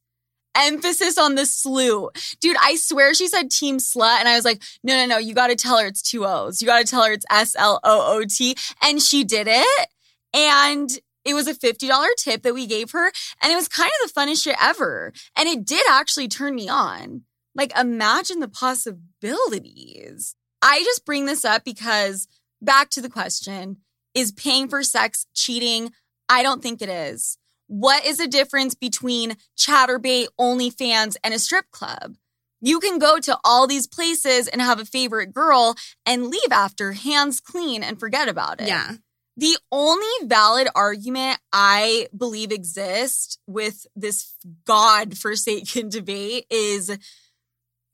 Emphasis 0.55 1.19
on 1.19 1.35
the 1.35 1.47
slew. 1.47 2.11
Dude, 2.41 2.57
I 2.61 2.77
swear 2.77 3.15
she 3.15 3.29
said 3.29 3.51
team 3.51 3.79
slut. 3.79 4.19
And 4.19 4.29
I 4.29 4.37
was 4.37 4.45
like, 4.45 4.63
no, 4.83 4.95
no, 4.95 5.07
no, 5.07 5.19
you 5.19 5.35
got 5.35 5.49
to 5.49 5.57
tell 5.57 5.79
her 5.79 5.87
it's 5.87 6.03
two 6.03 6.27
O's. 6.27 6.61
You 6.61 6.67
got 6.67 6.79
to 6.79 6.91
tell 6.91 7.05
her 7.05 7.13
it's 7.13 7.27
S 7.31 7.57
L 7.57 7.81
O 7.85 8.19
O 8.19 8.25
T. 8.25 8.57
And 8.83 9.01
she 9.01 9.25
did 9.25 9.47
it. 9.49 9.89
And 10.35 10.91
it 11.25 11.35
was 11.35 11.47
a 11.47 11.55
$50 11.55 12.09
tip 12.17 12.43
that 12.43 12.55
we 12.55 12.67
gave 12.67 12.91
her. 12.93 13.13
And 13.41 13.53
it 13.53 13.57
was 13.57 13.69
kind 13.69 13.91
of 14.03 14.13
the 14.13 14.21
funnest 14.21 14.43
shit 14.43 14.57
ever. 14.61 15.13
And 15.37 15.49
it 15.49 15.65
did 15.65 15.87
actually 15.89 16.29
turn 16.29 16.55
me 16.55 16.69
on. 16.69 17.23
Like, 17.55 17.77
imagine 17.79 18.41
the 18.41 18.49
possibilities. 18.49 20.35
I 20.63 20.83
just 20.85 21.05
bring 21.05 21.27
this 21.27 21.45
up 21.45 21.65
because 21.65 22.29
back 22.61 22.89
to 22.91 23.01
the 23.01 23.11
question 23.11 23.79
is 24.15 24.33
paying 24.33 24.69
for 24.69 24.83
sex 24.83 25.27
cheating? 25.35 25.93
I 26.29 26.43
don't 26.43 26.63
think 26.63 26.81
it 26.81 26.89
is. 26.89 27.39
What 27.73 28.05
is 28.05 28.19
the 28.19 28.29
difference 28.29 28.75
between 28.75 29.39
Chaturbate, 29.57 30.27
OnlyFans, 30.39 31.17
and 31.25 31.33
a 31.33 31.39
strip 31.39 31.71
club? 31.71 32.17
You 32.61 32.81
can 32.81 32.99
go 32.99 33.19
to 33.21 33.39
all 33.45 33.67
these 33.67 33.87
places 33.87 34.47
and 34.47 34.61
have 34.61 34.79
a 34.79 34.85
favorite 34.85 35.33
girl 35.33 35.75
and 36.05 36.27
leave 36.27 36.53
after 36.53 36.93
hands 36.93 37.41
clean 37.41 37.83
and 37.83 37.99
forget 37.99 38.29
about 38.29 38.61
it. 38.61 38.69
Yeah. 38.69 38.97
The 39.39 39.57
only 39.73 40.27
valid 40.27 40.69
argument 40.75 41.39
I 41.51 42.09
believe 42.15 42.53
exists 42.53 43.39
with 43.47 43.87
this 43.97 44.35
God 44.67 45.17
forsaken 45.17 45.89
debate 45.89 46.45
is 46.51 46.95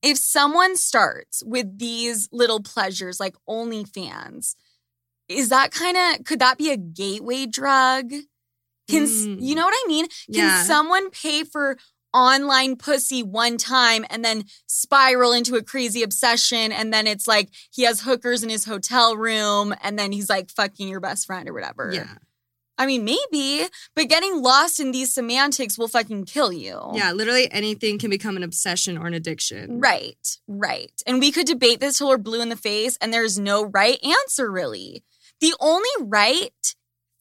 if 0.03 0.19
someone 0.19 0.77
starts 0.77 1.41
with 1.47 1.79
these 1.79 2.29
little 2.33 2.65
pleasures 2.65 3.21
like 3.21 3.37
OnlyFans, 3.49 4.57
is 5.29 5.51
that 5.51 5.71
kind 5.71 5.97
of, 5.97 6.25
could 6.25 6.41
that 6.41 6.59
be 6.59 6.73
a 6.73 6.77
gateway 6.77 7.47
drug? 7.47 8.13
Can, 8.89 9.05
Mm. 9.05 9.39
you 9.41 9.55
know 9.55 9.65
what 9.65 9.75
I 9.75 9.89
mean? 9.89 10.07
Can 10.09 10.35
Yeah. 10.35 10.65
someone 10.65 11.11
pay 11.11 11.45
for 11.45 11.77
online 12.15 12.75
pussy 12.75 13.23
one 13.23 13.59
time 13.59 14.05
and 14.09 14.25
then 14.25 14.45
spiral 14.67 15.33
into 15.33 15.57
a 15.57 15.63
crazy 15.63 16.03
obsession 16.03 16.73
and 16.73 16.93
then 16.93 17.07
it's 17.07 17.29
like 17.29 17.51
he 17.71 17.83
has 17.83 18.01
hookers 18.01 18.43
in 18.43 18.49
his 18.49 18.65
hotel 18.65 19.15
room 19.17 19.75
and 19.83 19.99
then 19.99 20.11
he's 20.11 20.31
like 20.31 20.51
fucking 20.51 20.89
your 20.89 21.01
best 21.01 21.27
friend 21.27 21.49
or 21.49 21.53
whatever. 21.53 21.91
Yeah. 21.93 22.15
I 22.81 22.87
mean, 22.87 23.05
maybe, 23.05 23.67
but 23.97 24.09
getting 24.09 24.41
lost 24.41 24.79
in 24.81 24.93
these 24.93 25.13
semantics 25.13 25.77
will 25.77 25.89
fucking 25.89 26.25
kill 26.27 26.53
you. 26.53 26.81
Yeah. 26.95 27.13
Literally 27.13 27.51
anything 27.53 27.99
can 27.99 28.09
become 28.09 28.37
an 28.37 28.45
obsession 28.45 28.97
or 28.97 29.07
an 29.09 29.15
addiction. 29.15 29.81
Right, 29.81 30.39
right. 30.47 30.93
And 31.07 31.19
we 31.19 31.31
could 31.33 31.47
debate 31.47 31.81
this 31.81 31.99
till 31.99 32.09
we're 32.09 32.19
blue 32.19 32.41
in 32.41 32.51
the 32.51 32.57
face, 32.57 32.97
and 33.01 33.13
there's 33.13 33.37
no 33.39 33.65
right 33.65 33.99
answer, 34.05 34.49
really. 34.51 35.03
The 35.41 35.55
only 35.61 35.91
right 36.01 36.75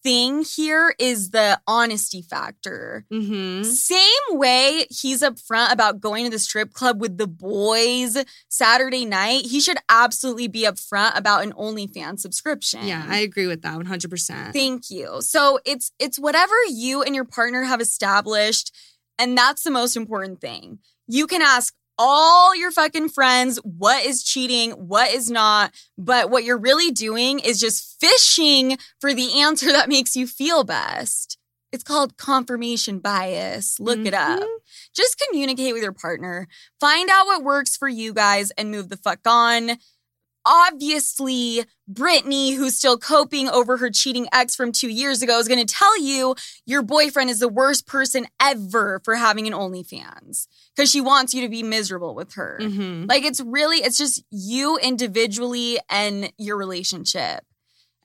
thing 0.07 0.45
here 0.55 0.95
is 0.99 1.31
the 1.31 1.59
honesty 1.67 2.21
factor. 2.21 3.05
Mm-hmm. 3.11 3.63
Same 3.63 4.39
way 4.39 4.85
he's 4.89 5.21
upfront 5.21 5.73
about 5.73 5.99
going 5.99 6.23
to 6.23 6.31
the 6.31 6.39
strip 6.39 6.71
club 6.71 7.01
with 7.01 7.17
the 7.17 7.27
boys 7.27 8.17
Saturday 8.47 9.03
night, 9.03 9.47
he 9.47 9.59
should 9.59 9.75
absolutely 9.89 10.47
be 10.47 10.63
upfront 10.63 11.17
about 11.17 11.43
an 11.43 11.51
OnlyFans 11.51 12.19
subscription. 12.19 12.87
Yeah, 12.87 13.05
I 13.05 13.17
agree 13.17 13.47
with 13.47 13.63
that 13.63 13.77
100%. 13.77 14.53
Thank 14.53 14.89
you. 14.89 15.17
So 15.19 15.59
it's 15.65 15.91
it's 15.99 16.17
whatever 16.17 16.55
you 16.69 17.01
and 17.01 17.13
your 17.13 17.25
partner 17.25 17.63
have 17.63 17.81
established 17.81 18.73
and 19.19 19.37
that's 19.37 19.63
the 19.63 19.71
most 19.71 19.97
important 19.97 20.39
thing. 20.39 20.79
You 21.07 21.27
can 21.27 21.41
ask 21.41 21.73
all 21.97 22.55
your 22.55 22.71
fucking 22.71 23.09
friends 23.09 23.57
what 23.63 24.05
is 24.05 24.23
cheating, 24.23 24.71
what 24.71 25.11
is 25.11 25.29
not, 25.31 25.73
but 25.97 26.29
what 26.29 26.43
you're 26.43 26.57
really 26.57 26.91
doing 26.91 27.39
is 27.39 27.59
just 27.59 27.97
fishing 27.99 28.77
for 29.01 29.13
the 29.13 29.39
answer 29.41 29.71
that 29.71 29.89
makes 29.89 30.15
you 30.15 30.27
feel 30.27 30.63
best. 30.63 31.37
It's 31.71 31.83
called 31.83 32.17
confirmation 32.17 32.99
bias. 32.99 33.79
Look 33.79 34.05
it 34.05 34.13
up. 34.13 34.39
Mhm. 34.39 34.47
Just 34.95 35.19
communicate 35.19 35.73
with 35.73 35.83
your 35.83 35.91
partner. 35.91 36.47
Find 36.79 37.09
out 37.09 37.25
what 37.25 37.43
works 37.43 37.75
for 37.75 37.89
you 37.89 38.13
guys 38.13 38.51
and 38.51 38.71
move 38.71 38.87
the 38.89 38.97
fuck 38.97 39.19
on. 39.25 39.77
Obviously, 40.47 41.65
Brittany, 41.87 42.53
who's 42.53 42.77
still 42.77 42.97
coping 42.97 43.49
over 43.49 43.77
her 43.77 43.89
cheating 43.89 44.27
ex 44.31 44.55
from 44.55 44.71
two 44.71 44.89
years 44.89 45.21
ago, 45.21 45.37
is 45.39 45.47
going 45.47 45.65
to 45.65 45.73
tell 45.73 45.99
you 46.01 46.35
your 46.65 46.81
boyfriend 46.81 47.29
is 47.29 47.39
the 47.39 47.49
worst 47.49 47.85
person 47.85 48.25
ever 48.41 49.01
for 49.03 49.15
having 49.15 49.45
an 49.47 49.53
OnlyFans 49.53 50.47
because 50.75 50.89
she 50.89 51.01
wants 51.01 51.33
you 51.33 51.41
to 51.41 51.49
be 51.49 51.63
miserable 51.63 52.15
with 52.15 52.33
her. 52.35 52.59
Mhm. 52.61 53.09
Like, 53.09 53.23
it's 53.25 53.41
really, 53.41 53.77
it's 53.79 53.97
just 53.97 54.23
you 54.31 54.77
individually 54.77 55.79
and 55.89 56.31
your 56.37 56.55
relationship. 56.57 57.43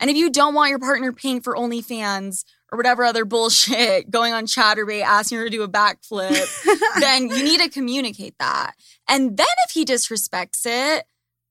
And 0.01 0.11
if 0.11 0.17
you 0.17 0.31
don't 0.31 0.55
want 0.55 0.71
your 0.71 0.81
partner 0.81 1.13
paying 1.13 1.41
for 1.41 1.55
OnlyFans 1.55 2.45
or 2.73 2.77
whatever 2.77 3.05
other 3.05 3.25
bullshit, 3.25 4.11
going 4.11 4.33
on 4.33 4.47
Chaturbate, 4.47 5.03
asking 5.05 5.39
her 5.39 5.45
to 5.45 5.51
do 5.51 5.63
a 5.63 5.69
backflip, 5.69 6.49
then 7.01 7.29
you 7.29 7.45
need 7.45 7.61
to 7.61 7.69
communicate 7.69 8.35
that. 8.41 8.73
And 9.09 9.37
then 9.37 9.47
if 9.67 9.73
he 9.73 9.85
disrespects 9.85 10.63
it, 10.67 11.05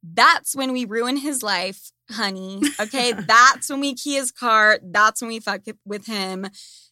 that's 0.03 0.55
when 0.55 0.71
we 0.73 0.85
ruin 0.85 1.17
his 1.17 1.43
life, 1.43 1.91
honey. 2.09 2.61
Okay. 2.79 3.11
that's 3.27 3.69
when 3.69 3.79
we 3.79 3.93
key 3.93 4.15
his 4.15 4.31
car. 4.31 4.79
That's 4.83 5.21
when 5.21 5.29
we 5.29 5.39
fuck 5.39 5.61
with 5.85 6.05
him. 6.05 6.47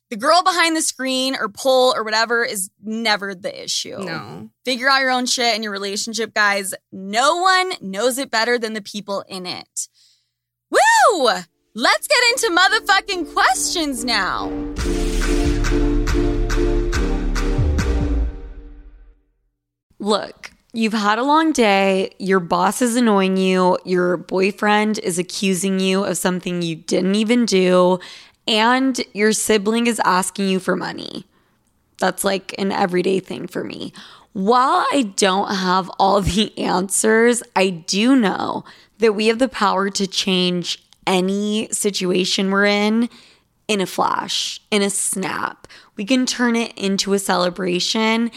The 0.10 0.18
girl 0.18 0.41
behind 0.43 0.76
the 0.76 0.82
screen 0.82 1.36
or 1.36 1.49
pole 1.49 1.93
or 1.95 2.03
whatever 2.03 2.43
is 2.43 2.72
never 2.84 3.36
the 3.36 3.64
issue. 3.64 3.99
No. 3.99 4.49
Figure 4.66 4.89
out 4.89 5.01
your 5.01 5.12
own 5.12 5.28
shit 5.28 5.55
in 5.55 5.62
your 5.62 5.72
relationship, 5.72 6.34
guys. 6.34 6.74
No 6.91 7.38
one 7.38 7.74
knows 7.80 8.18
it 8.18 8.32
better 8.32 8.57
than 8.57 8.74
the 8.74 8.82
people 8.82 9.24
in 9.28 9.45
it. 9.45 9.88
Woo! 10.72 11.30
Let's 11.76 12.07
get 12.07 12.18
into 12.32 12.60
motherfucking 12.60 13.34
questions 13.34 14.03
now. 14.03 14.49
Look, 19.99 20.51
you've 20.74 20.93
had 20.93 21.20
a 21.20 21.24
long 21.24 21.51
day, 21.51 22.13
your 22.20 22.39
boss 22.39 22.82
is 22.82 22.95
annoying 22.95 23.38
you, 23.38 23.78
your 23.86 24.17
boyfriend 24.17 24.99
is 24.99 25.17
accusing 25.17 25.80
you 25.80 26.03
of 26.03 26.17
something 26.17 26.61
you 26.61 26.76
didn't 26.76 27.15
even 27.15 27.45
do, 27.45 27.99
and 28.47 28.99
your 29.13 29.32
sibling 29.32 29.88
is 29.88 30.01
asking 30.05 30.49
you 30.49 30.59
for 30.59 30.76
money. 30.76 31.26
That's 31.97 32.24
like 32.24 32.55
an 32.57 32.72
everyday 32.72 33.20
thing 33.20 33.47
for 33.47 33.63
me. 33.63 33.93
While 34.34 34.86
I 34.91 35.13
don't 35.15 35.53
have 35.53 35.89
all 35.99 36.22
the 36.22 36.57
answers, 36.57 37.43
I 37.55 37.70
do 37.70 38.15
know 38.15 38.63
that 38.99 39.13
we 39.13 39.28
have 39.28 39.39
the 39.39 39.47
power 39.47 39.89
to 39.89 40.07
change 40.07 40.84
any 41.07 41.67
situation 41.72 42.51
we're 42.51 42.65
in 42.65 43.09
in 43.67 43.82
a 43.82 43.86
flash, 43.86 44.59
in 44.72 44.82
a 44.82 44.89
snap. 44.89 45.67
We 45.95 46.05
can 46.05 46.26
turn 46.26 46.55
it 46.55 46.76
into 46.78 47.13
a 47.13 47.20
celebration. 47.20 48.32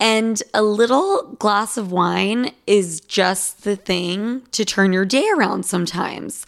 And 0.00 0.42
a 0.52 0.62
little 0.62 1.34
glass 1.38 1.76
of 1.76 1.92
wine 1.92 2.52
is 2.66 3.00
just 3.00 3.64
the 3.64 3.76
thing 3.76 4.42
to 4.52 4.64
turn 4.64 4.92
your 4.92 5.04
day 5.04 5.28
around 5.36 5.64
sometimes. 5.64 6.46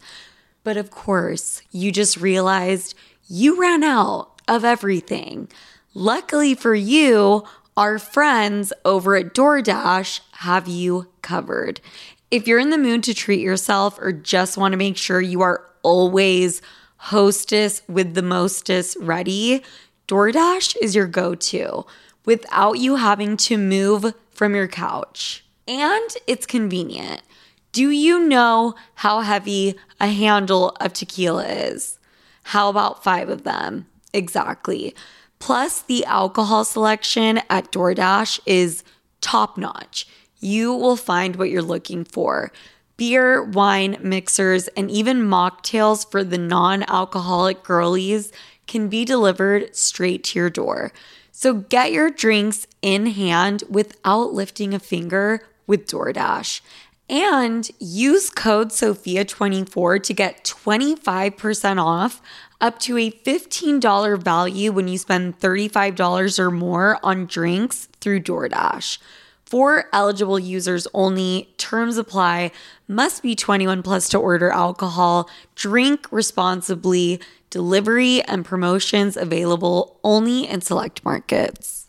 But 0.65 0.77
of 0.77 0.91
course, 0.91 1.63
you 1.71 1.93
just 1.93 2.17
realized 2.17 2.95
you 3.29 3.61
ran 3.61 3.85
out 3.85 4.33
of 4.49 4.65
everything. 4.65 5.49
Luckily 5.95 6.55
for 6.55 6.75
you, 6.75 7.45
our 7.77 7.99
friends 7.99 8.73
over 8.85 9.17
at 9.17 9.35
DoorDash 9.35 10.21
have 10.33 10.67
you 10.67 11.09
covered. 11.23 11.81
If 12.31 12.49
you're 12.49 12.59
in 12.59 12.71
the 12.71 12.79
mood 12.79 13.05
to 13.05 13.15
treat 13.15 13.41
yourself 13.41 13.99
or 14.01 14.13
just 14.13 14.57
want 14.57 14.73
to 14.73 14.79
make 14.79 14.97
sure 14.97 15.21
you 15.21 15.43
are 15.43 15.65
always 15.83 16.63
hostess 16.97 17.83
with 17.89 18.15
the 18.15 18.23
mostest 18.23 18.97
ready, 19.01 19.63
DoorDash 20.09 20.77
is 20.81 20.97
your 20.97 21.07
go 21.07 21.35
to 21.35 21.87
without 22.27 22.75
you 22.75 22.97
having 22.97 23.39
to 23.39 23.57
move 23.57 24.13
from 24.31 24.55
your 24.55 24.69
couch. 24.69 25.45
And 25.67 26.11
it's 26.27 26.45
convenient. 26.45 27.23
Do 27.73 27.91
you 27.91 28.21
know 28.21 28.75
how 28.97 29.21
heavy 29.21 29.77
a 29.99 30.09
handle 30.09 30.77
of 30.81 30.93
tequila 30.93 31.47
is? 31.47 31.99
How 32.45 32.69
about 32.69 33.03
five 33.03 33.29
of 33.29 33.45
them? 33.45 33.87
Exactly. 34.13 34.95
Plus, 35.39 35.83
the 35.83 36.05
alcohol 36.05 36.65
selection 36.65 37.41
at 37.51 37.73
DoorDash 37.73 38.41
is 38.47 38.83
top 39.21 39.59
notch. 39.59 40.07
You 40.39 40.73
will 40.73 40.97
find 40.97 41.37
what 41.37 41.51
you're 41.51 41.63
looking 41.63 42.05
for 42.05 42.53
beer, 42.97 43.43
wine, 43.43 43.99
mixers, 44.01 44.69
and 44.69 44.91
even 44.91 45.19
mocktails 45.19 46.11
for 46.11 46.25
the 46.25 46.39
non 46.39 46.83
alcoholic 46.85 47.63
girlies 47.63 48.33
can 48.67 48.89
be 48.89 49.05
delivered 49.05 49.75
straight 49.75 50.25
to 50.25 50.39
your 50.39 50.51
door. 50.51 50.93
So 51.33 51.55
get 51.55 51.93
your 51.93 52.11
drinks 52.11 52.67
in 52.83 53.07
hand 53.07 53.63
without 53.69 54.33
lifting 54.33 54.73
a 54.73 54.79
finger 54.79 55.47
with 55.67 55.87
DoorDash. 55.87 56.61
And 57.09 57.71
use 57.79 58.31
code 58.31 58.71
SOFIA24 58.71 60.03
to 60.03 60.15
get 60.15 60.45
25% 60.45 61.83
off 61.83 62.21
up 62.61 62.79
to 62.81 62.97
a 62.97 63.11
$15 63.11 64.23
value 64.23 64.73
when 64.73 64.89
you 64.89 64.99
spend 64.99 65.39
$35 65.39 66.39
or 66.39 66.51
more 66.51 66.99
on 67.03 67.27
drinks 67.27 67.89
through 68.01 68.21
DoorDash. 68.21 68.99
For 69.47 69.85
eligible 69.93 70.41
users 70.41 70.89
only, 70.93 71.55
terms 71.57 71.97
apply, 71.97 72.51
must 72.89 73.23
be 73.23 73.37
21 73.37 73.85
plus 73.85 74.09
to 74.09 74.19
order 74.19 74.51
alcohol, 74.51 75.31
drink 75.55 76.09
responsibly, 76.11 77.21
delivery 77.49 78.23
and 78.23 78.45
promotions 78.45 79.17
available 79.17 80.01
only 80.03 80.49
in 80.49 80.63
select 80.63 81.05
markets. 81.05 81.87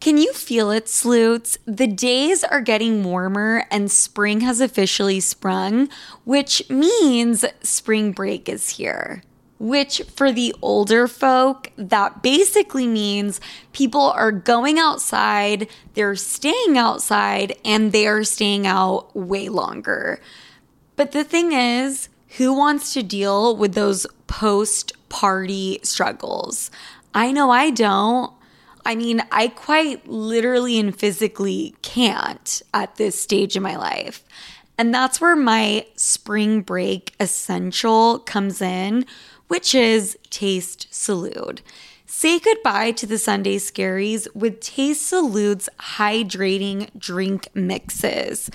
Can 0.00 0.18
you 0.18 0.32
feel 0.32 0.72
it, 0.72 0.88
sleuths? 0.88 1.58
The 1.64 1.86
days 1.86 2.42
are 2.42 2.60
getting 2.60 3.04
warmer 3.04 3.64
and 3.70 3.88
spring 3.88 4.40
has 4.40 4.60
officially 4.60 5.20
sprung, 5.20 5.88
which 6.24 6.68
means 6.68 7.44
spring 7.62 8.10
break 8.10 8.48
is 8.48 8.70
here 8.70 9.22
which 9.62 10.02
for 10.12 10.32
the 10.32 10.52
older 10.60 11.06
folk, 11.06 11.70
that 11.76 12.20
basically 12.20 12.88
means 12.88 13.40
people 13.72 14.10
are 14.10 14.32
going 14.32 14.76
outside, 14.76 15.68
they're 15.94 16.16
staying 16.16 16.76
outside, 16.76 17.54
and 17.64 17.92
they're 17.92 18.24
staying 18.24 18.66
out 18.66 19.14
way 19.14 19.48
longer. 19.48 20.20
But 20.96 21.12
the 21.12 21.22
thing 21.22 21.52
is, 21.52 22.08
who 22.38 22.52
wants 22.52 22.92
to 22.94 23.04
deal 23.04 23.56
with 23.56 23.74
those 23.74 24.04
post 24.26 24.94
party 25.08 25.78
struggles? 25.84 26.72
I 27.14 27.30
know 27.30 27.52
I 27.52 27.70
don't. 27.70 28.32
I 28.84 28.96
mean, 28.96 29.22
I 29.30 29.46
quite 29.46 30.08
literally 30.08 30.76
and 30.80 30.98
physically 30.98 31.76
can't 31.82 32.62
at 32.74 32.96
this 32.96 33.20
stage 33.20 33.54
in 33.56 33.62
my 33.62 33.76
life. 33.76 34.24
And 34.76 34.92
that's 34.92 35.20
where 35.20 35.36
my 35.36 35.86
spring 35.94 36.62
break 36.62 37.14
essential 37.20 38.18
comes 38.18 38.60
in, 38.60 39.06
which 39.52 39.74
is 39.74 40.16
Taste 40.30 40.90
Salud. 40.90 41.60
Say 42.06 42.38
goodbye 42.38 42.92
to 42.92 43.06
the 43.06 43.18
Sunday 43.18 43.58
scaries 43.58 44.26
with 44.34 44.60
Taste 44.60 45.12
Salud's 45.12 45.68
hydrating 45.78 46.88
drink 46.98 47.48
mixes. 47.52 48.50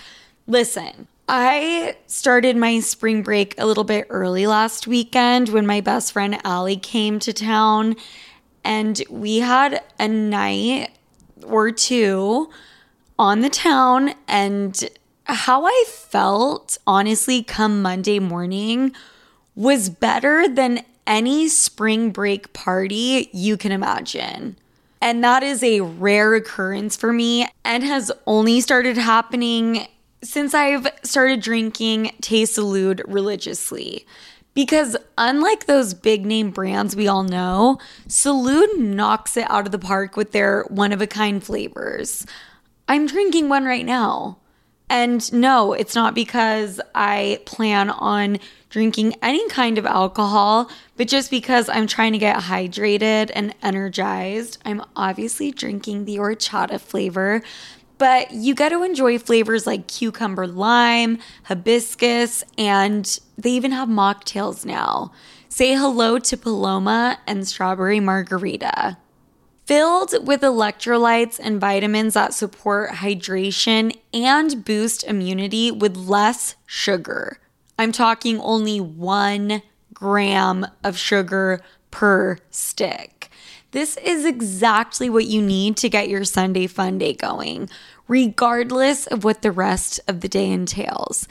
Listen, 0.47 1.07
I 1.29 1.97
started 2.07 2.57
my 2.57 2.79
spring 2.79 3.21
break 3.21 3.53
a 3.59 3.67
little 3.67 3.83
bit 3.83 4.07
early 4.09 4.47
last 4.47 4.87
weekend 4.87 5.49
when 5.49 5.67
my 5.67 5.81
best 5.81 6.13
friend 6.13 6.39
Allie 6.43 6.77
came 6.77 7.19
to 7.19 7.31
town, 7.31 7.95
and 8.63 8.99
we 9.07 9.37
had 9.37 9.83
a 9.99 10.07
night 10.07 10.97
or 11.45 11.69
two 11.69 12.49
on 13.19 13.41
the 13.41 13.51
town. 13.51 14.15
And 14.27 14.89
how 15.25 15.67
I 15.67 15.85
felt, 15.87 16.79
honestly, 16.87 17.43
come 17.43 17.83
Monday 17.83 18.17
morning 18.17 18.95
was 19.57 19.89
better 19.89 20.47
than 20.47 20.85
any 21.07 21.49
spring 21.49 22.11
break 22.11 22.53
party 22.53 23.27
you 23.33 23.57
can 23.57 23.71
imagine. 23.71 24.55
And 25.01 25.23
that 25.23 25.41
is 25.41 25.63
a 25.63 25.81
rare 25.81 26.35
occurrence 26.35 26.95
for 26.95 27.11
me 27.11 27.47
and 27.65 27.83
has 27.83 28.11
only 28.27 28.61
started 28.61 28.97
happening 28.97 29.87
since 30.23 30.53
I've 30.53 30.87
started 31.03 31.41
drinking 31.41 32.11
Taste 32.21 32.57
Salud 32.57 33.01
religiously. 33.07 34.05
Because 34.53 34.95
unlike 35.17 35.65
those 35.65 35.93
big 35.93 36.25
name 36.25 36.51
brands 36.51 36.95
we 36.95 37.07
all 37.07 37.23
know, 37.23 37.79
Salud 38.07 38.77
knocks 38.77 39.37
it 39.37 39.49
out 39.49 39.65
of 39.65 39.71
the 39.71 39.79
park 39.79 40.15
with 40.15 40.33
their 40.33 40.63
one 40.69 40.91
of 40.91 41.01
a 41.01 41.07
kind 41.07 41.43
flavors. 41.43 42.25
I'm 42.87 43.07
drinking 43.07 43.49
one 43.49 43.65
right 43.65 43.85
now. 43.85 44.37
And 44.89 45.31
no, 45.33 45.73
it's 45.73 45.95
not 45.95 46.15
because 46.15 46.79
I 46.95 47.41
plan 47.45 47.89
on 47.89 48.39
drinking 48.69 49.15
any 49.21 49.47
kind 49.49 49.77
of 49.77 49.85
alcohol, 49.85 50.69
but 50.95 51.07
just 51.07 51.29
because 51.29 51.67
I'm 51.69 51.87
trying 51.87 52.13
to 52.13 52.17
get 52.17 52.37
hydrated 52.37 53.31
and 53.33 53.53
energized. 53.61 54.59
I'm 54.65 54.83
obviously 54.95 55.51
drinking 55.51 56.05
the 56.05 56.17
horchata 56.17 56.79
flavor, 56.79 57.41
but 57.97 58.31
you 58.31 58.55
get 58.55 58.69
to 58.69 58.83
enjoy 58.83 59.19
flavors 59.19 59.67
like 59.67 59.87
cucumber 59.87 60.47
lime, 60.47 61.19
hibiscus, 61.43 62.43
and 62.57 63.19
they 63.37 63.51
even 63.51 63.71
have 63.71 63.89
mocktails 63.89 64.65
now. 64.65 65.11
Say 65.49 65.73
hello 65.73 66.19
to 66.19 66.37
Paloma 66.37 67.19
and 67.25 67.47
strawberry 67.47 67.99
margarita. 67.99 68.97
Filled 69.67 70.25
with 70.25 70.43
electrolytes 70.43 71.41
and 71.43 71.59
vitamins 71.59 72.13
that 72.13 72.33
support 72.33 72.89
hydration 72.89 73.93
and 74.13 74.63
boost 74.63 75.03
immunity 75.03 75.71
with 75.71 75.97
less 75.97 76.55
sugar. 76.65 77.39
I'm 77.77 77.91
talking 77.91 78.39
only 78.39 78.79
one 78.79 79.61
gram 79.93 80.67
of 80.85 80.97
sugar 80.97 81.59
per 81.91 82.37
stick. 82.49 83.29
This 83.71 83.97
is 83.97 84.23
exactly 84.23 85.09
what 85.09 85.25
you 85.25 85.41
need 85.41 85.75
to 85.77 85.89
get 85.89 86.07
your 86.07 86.23
Sunday 86.23 86.67
fun 86.67 86.97
day 86.97 87.11
going, 87.11 87.69
regardless 88.07 89.05
of 89.07 89.25
what 89.25 89.41
the 89.41 89.51
rest 89.51 89.99
of 90.07 90.21
the 90.21 90.29
day 90.29 90.49
entails. 90.49 91.27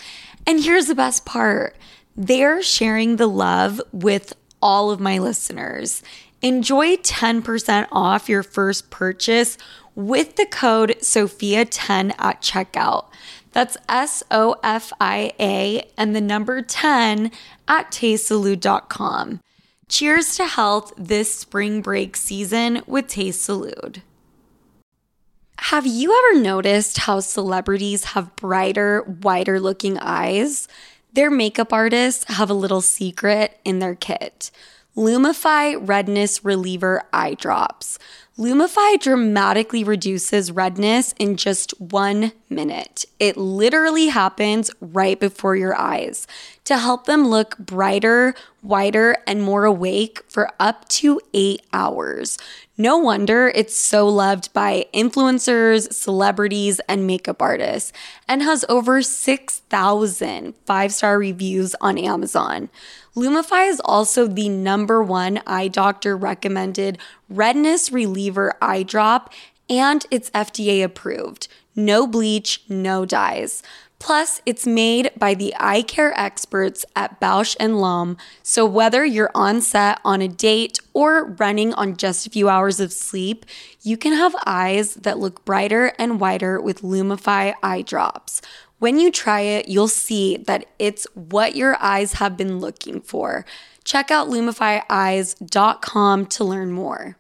And 0.47 0.63
here's 0.63 0.89
the 0.89 0.95
best 0.95 1.25
part 1.25 1.75
they're 2.15 2.63
sharing 2.63 3.17
the 3.17 3.29
love 3.29 3.81
with 3.93 4.35
all 4.61 4.91
of 4.91 5.01
my 5.01 5.19
listeners. 5.19 6.03
Enjoy 6.43 6.97
10% 6.97 7.89
off 7.91 8.29
your 8.29 8.43
first 8.43 8.91
purchase 8.91 9.57
with 9.95 10.37
the 10.37 10.47
code 10.47 10.97
SOFIA10 11.01 12.15
at 12.19 12.43
checkout. 12.43 13.07
That's 13.53 13.79
S 13.89 14.23
O 14.31 14.57
F 14.63 14.93
I 15.01 15.33
A 15.41 15.89
and 15.97 16.15
the 16.15 16.21
number 16.21 16.61
10 16.61 17.31
at 17.67 17.91
tastesalud.com. 17.91 19.41
Cheers 19.89 20.37
to 20.37 20.47
health 20.47 20.93
this 20.99 21.33
spring 21.35 21.81
break 21.81 22.17
season 22.17 22.83
with 22.87 23.09
Taste. 23.09 23.51
Have 25.59 25.87
you 25.87 26.13
ever 26.13 26.41
noticed 26.43 26.99
how 26.99 27.21
celebrities 27.21 28.05
have 28.05 28.37
brighter, 28.37 29.03
wider 29.03 29.59
looking 29.59 29.97
eyes? 29.99 30.69
Their 31.15 31.31
makeup 31.31 31.73
artists 31.73 32.25
have 32.35 32.51
a 32.51 32.55
little 32.55 32.83
secret 32.83 33.59
in 33.65 33.79
their 33.79 33.95
kit. 33.95 34.51
Lumify 34.97 35.77
Redness 35.79 36.43
Reliever 36.43 37.03
Eye 37.13 37.35
Drops. 37.35 37.99
Lumify 38.39 38.99
dramatically 38.99 39.85
reduces 39.85 40.51
redness 40.51 41.13
in 41.19 41.37
just 41.37 41.79
one 41.79 42.33
minute. 42.49 43.05
It 43.19 43.37
literally 43.37 44.07
happens 44.07 44.71
right 44.81 45.21
before 45.21 45.55
your 45.55 45.79
eyes 45.79 46.27
to 46.65 46.79
help 46.79 47.05
them 47.05 47.29
look 47.29 47.59
brighter, 47.59 48.35
whiter, 48.63 49.19
and 49.27 49.43
more 49.43 49.67
awake 49.67 50.23
for 50.29 50.51
up 50.59 50.89
to 50.89 51.21
eight 51.35 51.61
hours. 51.75 52.39
No 52.79 52.99
wonder 52.99 53.51
it's 53.55 53.75
so 53.75 54.07
loved 54.07 54.53
by 54.53 54.85
influencers, 54.93 55.91
celebrities, 55.95 56.79
and 56.89 57.07
makeup 57.07 57.41
artists, 57.41 57.91
and 58.29 58.43
has 58.43 58.67
over 58.69 59.01
6,000 59.01 60.55
five 60.67 60.93
star 60.93 61.19
reviews 61.19 61.75
on 61.81 61.97
Amazon. 61.97 62.69
Lumify 63.17 63.67
is 63.67 63.81
also 63.83 64.27
the 64.27 64.51
number 64.51 65.03
one 65.03 65.41
eye 65.47 65.69
doctor 65.69 66.15
recommended 66.19 66.99
redness 67.31 67.91
reliever 67.91 68.53
eye 68.61 68.83
drop, 68.83 69.33
and 69.71 70.05
it's 70.11 70.29
FDA 70.31 70.85
approved. 70.85 71.49
No 71.75 72.07
bleach, 72.07 72.63
no 72.69 73.07
dyes. 73.07 73.63
Plus, 73.99 74.43
it's 74.45 74.67
made 74.67 75.11
by 75.19 75.35
the 75.35 75.55
eye 75.59 75.83
care 75.83 76.13
experts 76.19 76.85
at 76.95 77.19
Bausch 77.21 77.57
and 77.59 77.81
Lomb, 77.81 78.19
so 78.43 78.67
whether 78.67 79.05
you're 79.05 79.31
on 79.35 79.63
set 79.63 80.01
on 80.05 80.21
a 80.21 80.29
date 80.29 80.79
or 80.93 81.25
running 81.39 81.73
on 81.75 81.97
just 81.97 82.27
a 82.27 82.31
few 82.31 82.49
hours 82.49 82.79
of 82.79 82.93
sleep, 82.93 83.47
you 83.83 83.97
can 83.97 84.13
have 84.13 84.37
eyes 84.45 84.95
that 84.95 85.19
look 85.19 85.45
brighter 85.45 85.93
and 85.99 86.21
whiter 86.21 86.61
with 86.61 86.83
Lumify 86.83 87.55
eye 87.63 87.83
drops. 87.83 88.43
When 88.79 88.99
you 88.99 89.11
try 89.11 89.41
it, 89.41 89.69
you'll 89.69 89.89
see 89.89 90.37
that 90.37 90.67
it's 90.79 91.07
what 91.15 91.57
your 91.57 91.77
eyes 91.81 92.15
have 92.15 92.37
been 92.37 92.59
looking 92.59 93.01
for. 93.01 93.47
Check 93.85 94.11
out 94.11 94.29
lumifyeyes.com 94.29 96.27
to 96.27 96.45
learn 96.45 96.71
more. 96.73 97.17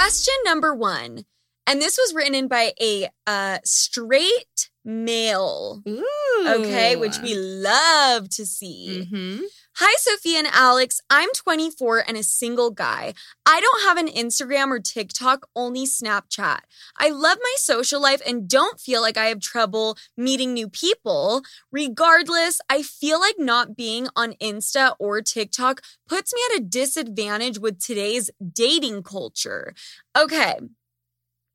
Question 0.00 0.34
number 0.46 0.74
one. 0.74 1.26
And 1.66 1.78
this 1.78 1.98
was 1.98 2.14
written 2.14 2.34
in 2.34 2.48
by 2.48 2.72
a 2.80 3.10
uh, 3.26 3.58
straight 3.66 4.70
male. 4.82 5.82
Ooh. 5.86 6.46
Okay, 6.48 6.96
which 6.96 7.18
we 7.18 7.34
love 7.34 8.30
to 8.30 8.46
see. 8.46 9.06
Mhm. 9.12 9.40
Hi, 9.82 9.96
Sofia 9.96 10.40
and 10.40 10.48
Alex. 10.52 11.00
I'm 11.08 11.30
24 11.34 12.04
and 12.06 12.18
a 12.18 12.22
single 12.22 12.70
guy. 12.70 13.14
I 13.46 13.60
don't 13.62 13.82
have 13.84 13.96
an 13.96 14.08
Instagram 14.08 14.66
or 14.66 14.78
TikTok, 14.78 15.46
only 15.56 15.86
Snapchat. 15.86 16.58
I 16.98 17.08
love 17.08 17.38
my 17.42 17.54
social 17.56 17.98
life 17.98 18.20
and 18.26 18.46
don't 18.46 18.78
feel 18.78 19.00
like 19.00 19.16
I 19.16 19.28
have 19.28 19.40
trouble 19.40 19.96
meeting 20.18 20.52
new 20.52 20.68
people. 20.68 21.40
Regardless, 21.72 22.60
I 22.68 22.82
feel 22.82 23.20
like 23.20 23.36
not 23.38 23.74
being 23.74 24.08
on 24.14 24.34
Insta 24.34 24.96
or 24.98 25.22
TikTok 25.22 25.80
puts 26.06 26.34
me 26.34 26.42
at 26.52 26.60
a 26.60 26.64
disadvantage 26.64 27.58
with 27.58 27.82
today's 27.82 28.30
dating 28.52 29.02
culture. 29.02 29.72
Okay, 30.14 30.58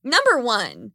number 0.03 0.39
one. 0.39 0.93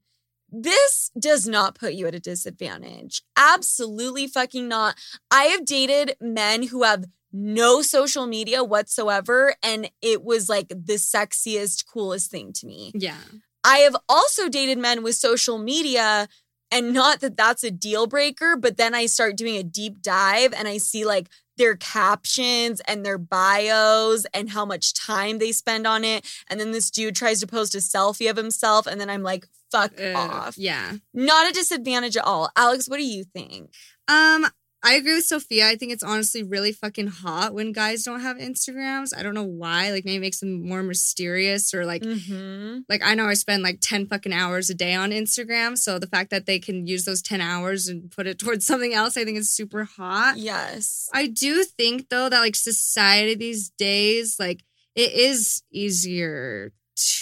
This 0.53 1.13
does 1.17 1.47
not 1.47 1.77
put 1.77 1.93
you 1.95 2.09
at 2.09 2.15
a 2.17 2.19
disadvantage. 2.19 3.23
Absolutely 3.37 4.27
fucking 4.27 4.67
not. 4.67 4.97
I 5.31 5.45
have 5.45 5.65
dated 5.65 6.17
men 6.21 6.65
who 6.65 6.83
have 6.83 7.05
no 7.33 7.83
social 7.83 8.27
media 8.27 8.65
whatsoever, 8.65 9.55
and 9.63 9.91
it 10.03 10.25
was 10.25 10.49
like 10.49 10.69
the 10.69 10.95
sexiest, 10.95 11.87
coolest 11.87 12.31
thing 12.31 12.53
to 12.55 12.67
me. 12.67 12.93
Yeah. 12.95 13.19
I 13.63 13.79
have 13.79 13.97
also 14.09 14.49
dated 14.49 14.79
men 14.79 15.03
with 15.03 15.15
social 15.15 15.59
media, 15.59 16.29
and 16.71 16.95
not 16.95 17.21
that 17.21 17.37
that's 17.37 17.65
a 17.65 17.71
deal 17.71 18.07
breaker, 18.07 18.57
but 18.57 18.77
then 18.77 18.95
I 18.95 19.07
start 19.07 19.37
doing 19.37 19.57
a 19.57 19.63
deep 19.63 20.03
dive 20.03 20.53
and 20.53 20.69
I 20.69 20.79
see 20.79 21.05
like 21.05 21.29
their 21.57 21.77
captions 21.77 22.81
and 22.87 23.05
their 23.05 23.19
bios 23.19 24.25
and 24.33 24.49
how 24.49 24.65
much 24.65 24.95
time 24.95 25.39
they 25.39 25.53
spend 25.53 25.87
on 25.87 26.05
it. 26.05 26.25
And 26.49 26.59
then 26.59 26.73
this 26.73 26.91
dude 26.91 27.17
tries 27.17 27.41
to 27.41 27.47
post 27.47 27.75
a 27.75 27.79
selfie 27.79 28.31
of 28.31 28.37
himself, 28.37 28.87
and 28.87 29.01
then 29.01 29.11
I'm 29.11 29.23
like, 29.23 29.47
fuck 29.71 29.93
Ugh, 30.01 30.17
off. 30.17 30.57
Yeah. 30.57 30.95
Not 31.13 31.51
a 31.51 31.53
disadvantage 31.53 32.17
at 32.17 32.25
all. 32.25 32.51
Alex, 32.57 32.89
what 32.89 32.97
do 32.97 33.05
you 33.07 33.25
think? 33.25 33.73
Um, 34.09 34.47
I 34.83 34.95
agree 34.95 35.15
with 35.15 35.27
Sofia. 35.27 35.69
I 35.69 35.77
think 35.77 35.93
it's 35.93 36.03
honestly 36.03 36.43
really 36.43 36.73
fucking 36.73 37.09
hot 37.09 37.53
when 37.53 37.73
guys 37.73 38.03
don't 38.03 38.21
have 38.21 38.39
Instagrams. 38.39 39.17
I 39.17 39.23
don't 39.23 39.35
know 39.35 39.43
why. 39.45 39.91
Like 39.91 40.05
maybe 40.07 40.17
it 40.17 40.21
makes 40.21 40.41
them 40.41 40.67
more 40.67 40.83
mysterious 40.83 41.75
or 41.75 41.85
like 41.85 42.03
Mm-hmm. 42.03 42.81
like 42.89 43.03
I 43.05 43.15
know 43.15 43.27
I 43.27 43.35
spend 43.35 43.63
like 43.63 43.79
10 43.81 44.07
fucking 44.07 44.33
hours 44.33 44.71
a 44.71 44.75
day 44.75 44.95
on 44.95 45.11
Instagram. 45.11 45.77
So 45.77 45.99
the 45.99 46.07
fact 46.07 46.31
that 46.31 46.47
they 46.47 46.59
can 46.59 46.87
use 46.87 47.05
those 47.05 47.21
10 47.21 47.41
hours 47.41 47.89
and 47.89 48.11
put 48.11 48.27
it 48.27 48.39
towards 48.39 48.65
something 48.71 48.95
else, 48.95 49.17
I 49.17 49.25
think 49.25 49.37
is 49.39 49.51
super 49.51 49.85
hot. 49.85 50.39
Yes. 50.39 51.09
I 51.13 51.27
do 51.27 51.63
think 51.65 52.09
though 52.09 52.29
that 52.29 52.41
like 52.41 52.57
society 52.57 53.35
these 53.35 53.69
days, 53.71 54.37
like 54.41 54.65
it 54.95 55.13
is 55.13 55.63
easier 55.71 56.73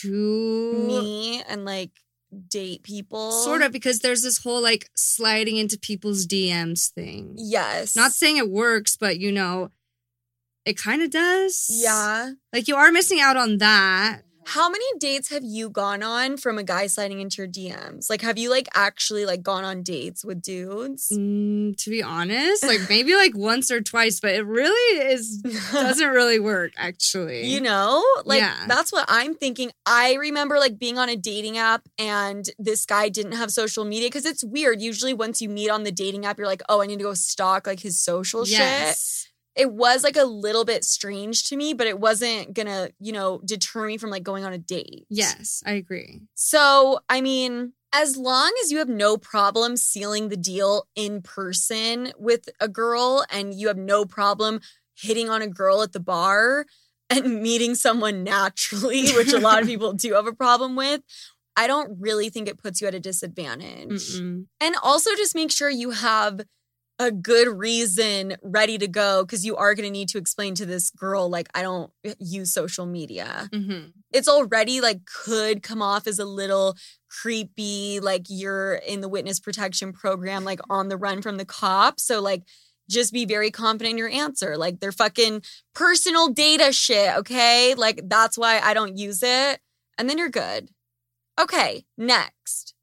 to 0.00 0.84
Me 0.86 1.42
and 1.48 1.64
like 1.64 1.90
date 2.48 2.82
people. 2.82 3.32
sort 3.32 3.62
of 3.62 3.72
because 3.72 4.00
there's 4.00 4.22
this 4.22 4.38
whole 4.38 4.62
like 4.62 4.90
sliding 4.94 5.56
into 5.56 5.78
people's 5.78 6.26
DMs 6.26 6.90
thing. 6.92 7.34
Yes. 7.36 7.96
Not 7.96 8.12
saying 8.12 8.36
it 8.36 8.50
works, 8.50 8.96
but 8.96 9.18
you 9.18 9.32
know, 9.32 9.70
it 10.64 10.76
kind 10.76 11.02
of 11.02 11.10
does. 11.10 11.66
Yeah. 11.70 12.32
Like 12.52 12.68
you 12.68 12.76
are 12.76 12.92
missing 12.92 13.20
out 13.20 13.36
on 13.36 13.58
that. 13.58 14.22
How 14.48 14.70
many 14.70 14.86
dates 14.98 15.28
have 15.28 15.44
you 15.44 15.68
gone 15.68 16.02
on 16.02 16.38
from 16.38 16.56
a 16.56 16.62
guy 16.62 16.86
sliding 16.86 17.20
into 17.20 17.42
your 17.42 17.48
DMs? 17.48 18.08
Like, 18.08 18.22
have 18.22 18.38
you 18.38 18.48
like 18.48 18.66
actually 18.72 19.26
like 19.26 19.42
gone 19.42 19.62
on 19.62 19.82
dates 19.82 20.24
with 20.24 20.40
dudes? 20.40 21.10
Mm, 21.12 21.76
to 21.76 21.90
be 21.90 22.02
honest, 22.02 22.62
like 22.66 22.80
maybe 22.88 23.14
like 23.14 23.36
once 23.36 23.70
or 23.70 23.82
twice, 23.82 24.20
but 24.20 24.30
it 24.32 24.46
really 24.46 25.02
is 25.12 25.36
doesn't 25.72 26.08
really 26.08 26.40
work 26.40 26.72
actually. 26.78 27.44
You 27.44 27.60
know, 27.60 28.02
like 28.24 28.40
Yeah. 28.40 28.64
that's 28.66 28.90
what 28.90 29.04
I'm 29.06 29.34
thinking. 29.34 29.70
I 29.84 30.14
remember 30.14 30.58
like 30.58 30.78
being 30.78 30.96
on 30.96 31.10
a 31.10 31.16
dating 31.16 31.58
app 31.58 31.86
and 31.98 32.48
this 32.58 32.86
guy 32.86 33.10
didn't 33.10 33.32
have 33.32 33.50
social 33.50 33.84
media 33.84 34.08
because 34.08 34.24
it's 34.24 34.42
weird. 34.42 34.80
Usually, 34.80 35.12
once 35.12 35.42
you 35.42 35.50
meet 35.50 35.68
on 35.68 35.82
the 35.82 35.92
dating 35.92 36.24
app, 36.24 36.38
you're 36.38 36.46
like, 36.46 36.62
oh, 36.70 36.80
I 36.80 36.86
need 36.86 37.00
to 37.00 37.04
go 37.04 37.12
stalk 37.12 37.66
like 37.66 37.80
his 37.80 38.00
social 38.00 38.46
shit. 38.46 38.56
It 39.58 39.72
was 39.72 40.04
like 40.04 40.16
a 40.16 40.24
little 40.24 40.64
bit 40.64 40.84
strange 40.84 41.48
to 41.48 41.56
me, 41.56 41.74
but 41.74 41.86
it 41.86 41.98
wasn't 41.98 42.54
gonna, 42.54 42.90
you 43.00 43.12
know, 43.12 43.40
deter 43.44 43.86
me 43.86 43.98
from 43.98 44.10
like 44.10 44.22
going 44.22 44.44
on 44.44 44.52
a 44.52 44.58
date. 44.58 45.04
Yes, 45.10 45.62
I 45.66 45.72
agree. 45.72 46.22
So, 46.34 47.00
I 47.08 47.20
mean, 47.20 47.72
as 47.92 48.16
long 48.16 48.52
as 48.62 48.70
you 48.70 48.78
have 48.78 48.88
no 48.88 49.16
problem 49.16 49.76
sealing 49.76 50.28
the 50.28 50.36
deal 50.36 50.86
in 50.94 51.22
person 51.22 52.12
with 52.18 52.48
a 52.60 52.68
girl 52.68 53.24
and 53.30 53.54
you 53.54 53.68
have 53.68 53.76
no 53.76 54.04
problem 54.04 54.60
hitting 54.94 55.28
on 55.28 55.42
a 55.42 55.48
girl 55.48 55.82
at 55.82 55.92
the 55.92 56.00
bar 56.00 56.66
and 57.10 57.42
meeting 57.42 57.74
someone 57.74 58.22
naturally, 58.22 59.10
which 59.12 59.32
a 59.32 59.38
lot 59.38 59.60
of 59.60 59.66
people 59.68 59.92
do 59.92 60.14
have 60.14 60.26
a 60.26 60.34
problem 60.34 60.76
with, 60.76 61.02
I 61.56 61.66
don't 61.66 61.98
really 62.00 62.30
think 62.30 62.48
it 62.48 62.58
puts 62.58 62.80
you 62.80 62.86
at 62.86 62.94
a 62.94 63.00
disadvantage. 63.00 64.14
Mm-mm. 64.14 64.46
And 64.60 64.76
also 64.82 65.10
just 65.16 65.34
make 65.34 65.50
sure 65.50 65.68
you 65.68 65.90
have 65.90 66.42
a 66.98 67.12
good 67.12 67.46
reason 67.48 68.36
ready 68.42 68.76
to 68.78 68.88
go 68.88 69.24
because 69.24 69.44
you 69.46 69.56
are 69.56 69.74
going 69.74 69.84
to 69.86 69.90
need 69.90 70.08
to 70.08 70.18
explain 70.18 70.54
to 70.56 70.66
this 70.66 70.90
girl, 70.90 71.30
like, 71.30 71.48
I 71.54 71.62
don't 71.62 71.92
use 72.18 72.52
social 72.52 72.86
media. 72.86 73.48
Mhm. 73.52 73.92
it's 74.12 74.26
already 74.28 74.80
like 74.80 75.04
could 75.04 75.62
come 75.62 75.82
off 75.82 76.06
as 76.06 76.18
a 76.18 76.24
little 76.24 76.74
creepy 77.10 78.00
like 78.00 78.24
you're 78.28 78.74
in 78.74 79.00
the 79.02 79.08
witness 79.08 79.38
protection 79.38 79.92
program 79.92 80.44
like 80.44 80.60
on 80.70 80.88
the 80.88 80.96
run 80.96 81.20
from 81.20 81.36
the 81.36 81.44
cops 81.44 82.04
so 82.04 82.20
like 82.20 82.42
just 82.88 83.12
be 83.12 83.26
very 83.26 83.50
confident 83.50 83.92
in 83.92 83.98
your 83.98 84.08
answer. 84.08 84.56
Like 84.56 84.80
they're 84.80 84.92
fucking 84.92 85.42
personal 85.74 86.28
data 86.28 86.72
shit 86.72 87.14
okay? 87.16 87.74
Like 87.74 88.00
that's 88.08 88.38
why 88.38 88.60
i 88.60 88.72
don't 88.72 88.96
use 88.96 89.22
it. 89.22 89.60
And 89.98 90.08
then 90.08 90.16
you're 90.16 90.30
good. 90.30 90.70
Okay 91.38 91.84
next 91.98 92.74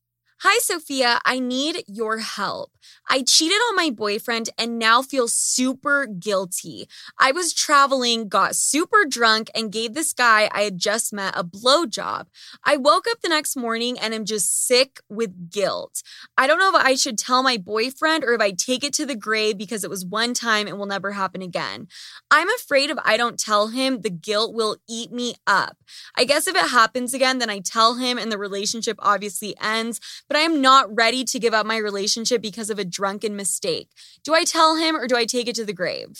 Hi, 0.48 0.60
Sofia. 0.60 1.20
I 1.26 1.39
need 1.39 1.84
your 1.88 2.20
help. 2.20 2.70
I 3.10 3.24
cheated 3.24 3.58
on 3.58 3.76
my 3.76 3.89
boyfriend 3.89 4.50
and 4.58 4.80
now 4.80 5.02
feel 5.02 5.28
super 5.28 6.06
guilty. 6.06 6.88
I 7.18 7.32
was 7.32 7.54
traveling, 7.54 8.28
got 8.28 8.56
super 8.56 9.06
drunk, 9.10 9.50
and 9.56 9.72
gave 9.72 9.93
this 9.93 10.14
guy 10.14 10.50
I 10.52 10.62
had 10.62 10.78
just 10.78 11.14
met 11.14 11.34
a 11.36 11.43
blowjob. 11.43 12.28
I 12.64 12.78
woke 12.78 13.06
up 13.10 13.22
the 13.22 13.30
next 13.30 13.56
morning 13.56 13.98
and 14.00 14.14
am 14.14 14.26
just 14.26 14.68
sick 14.68 15.00
with 15.10 15.52
guilt. 15.52 16.02
I 16.38 16.48
don't 16.48 16.60
know 16.60 16.70
if 16.70 16.86
I 16.86 16.96
should 16.96 17.18
tell 17.18 17.43
my 17.43 17.58
boyfriend 17.58 18.24
or 18.24 18.34
if 18.34 18.41
I 18.41 18.52
take 18.52 18.84
it 18.84 18.93
to 18.93 19.06
the 19.06 19.16
grave 19.16 19.58
because 19.58 19.84
it 19.84 19.89
was 19.89 20.06
one 20.06 20.34
time 20.34 20.68
and 20.68 20.78
will 20.78 20.86
never 20.86 21.12
happen 21.12 21.41
again. 21.41 21.88
I'm 22.32 22.50
afraid 22.50 22.89
if 22.89 22.98
I 23.04 23.18
don't 23.18 23.39
tell 23.39 23.68
him, 23.68 24.02
the 24.02 24.10
guilt 24.10 24.54
will 24.54 24.78
eat 24.88 25.12
me 25.12 25.36
up. 25.48 25.78
I 26.16 26.26
guess 26.26 26.48
if 26.48 26.56
it 26.56 26.70
happens 26.70 27.14
again, 27.14 27.39
then 27.39 27.50
I 27.50 27.60
tell 27.60 27.96
him 27.96 28.18
and 28.18 28.32
the 28.32 28.38
relationship 28.38 28.98
obviously 29.00 29.56
ends, 29.62 30.00
but 30.28 30.34
I 30.36 30.41
am 30.41 30.61
not 30.61 30.93
ready 30.95 31.23
to 31.25 31.39
give 31.39 31.53
up 31.53 31.65
my 31.65 31.77
relationship 31.77 32.41
because 32.41 32.69
of 32.69 32.79
a 32.79 32.86
drunken 32.86 33.36
mistake. 33.36 33.89
Do 34.23 34.33
I 34.33 34.43
tell 34.43 34.75
him 34.75 34.95
or 34.95 35.07
do 35.07 35.15
I 35.15 35.25
take 35.25 35.47
it 35.47 35.55
to 35.55 35.65
the 35.65 35.73
grave? 35.73 36.19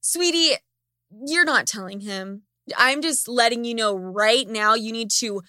Sweetie, 0.00 0.56
you're 1.26 1.44
not 1.44 1.66
telling 1.66 2.00
him. 2.00 2.42
I'm 2.76 3.02
just 3.02 3.28
letting 3.28 3.64
you 3.64 3.74
know 3.74 3.94
right 3.94 4.48
now 4.48 4.74
you 4.74 4.92
need 4.92 5.10
to 5.12 5.42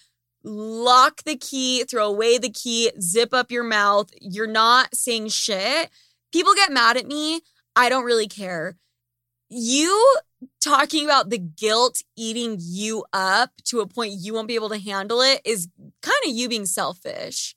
lock 0.44 1.24
the 1.24 1.36
key, 1.36 1.84
throw 1.84 2.08
away 2.08 2.38
the 2.38 2.50
key, 2.50 2.92
zip 3.00 3.34
up 3.34 3.52
your 3.52 3.64
mouth. 3.64 4.10
You're 4.20 4.48
not 4.48 4.96
saying 4.96 5.30
shit. 5.30 5.90
People 6.32 6.54
get 6.56 6.72
mad 6.72 6.98
at 6.98 7.06
me. 7.06 7.42
I 7.76 7.90
don't 7.90 8.06
really 8.06 8.28
care. 8.28 8.78
You 9.50 10.18
talking 10.62 11.06
about 11.06 11.30
the 11.30 11.38
guilt 11.38 12.02
eating 12.18 12.58
you 12.60 13.06
up 13.14 13.52
to 13.66 13.82
a 13.82 13.88
point 13.88 14.14
you 14.18 14.34
won't 14.34 14.48
be 14.48 14.56
able 14.56 14.70
to 14.70 14.80
handle 14.80 15.22
it 15.22 15.42
is 15.46 15.68
kind 16.02 16.24
of 16.26 16.32
you 16.32 16.50
being 16.50 16.66
selfish. 16.66 17.56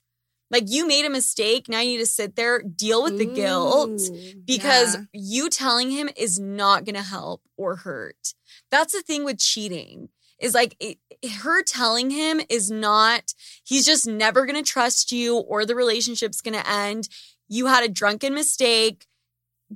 Like 0.51 0.65
you 0.67 0.87
made 0.87 1.05
a 1.05 1.09
mistake. 1.09 1.67
Now 1.67 1.79
you 1.81 1.91
need 1.93 1.97
to 1.99 2.05
sit 2.05 2.35
there, 2.35 2.61
deal 2.61 3.03
with 3.03 3.17
the 3.17 3.25
guilt 3.25 4.01
because 4.45 4.95
yeah. 4.95 5.01
you 5.13 5.49
telling 5.49 5.91
him 5.91 6.09
is 6.15 6.39
not 6.39 6.85
going 6.85 6.95
to 6.95 7.01
help 7.01 7.41
or 7.57 7.77
hurt. 7.77 8.33
That's 8.69 8.93
the 8.93 9.01
thing 9.01 9.25
with 9.25 9.39
cheating 9.39 10.09
is 10.39 10.53
like 10.53 10.75
it, 10.79 10.97
her 11.39 11.63
telling 11.63 12.11
him 12.11 12.41
is 12.49 12.69
not, 12.69 13.33
he's 13.63 13.85
just 13.85 14.05
never 14.07 14.45
going 14.45 14.61
to 14.61 14.69
trust 14.69 15.11
you 15.11 15.37
or 15.37 15.65
the 15.65 15.75
relationship's 15.75 16.41
going 16.41 16.53
to 16.59 16.69
end. 16.69 17.09
You 17.47 17.67
had 17.67 17.83
a 17.83 17.89
drunken 17.89 18.33
mistake. 18.33 19.05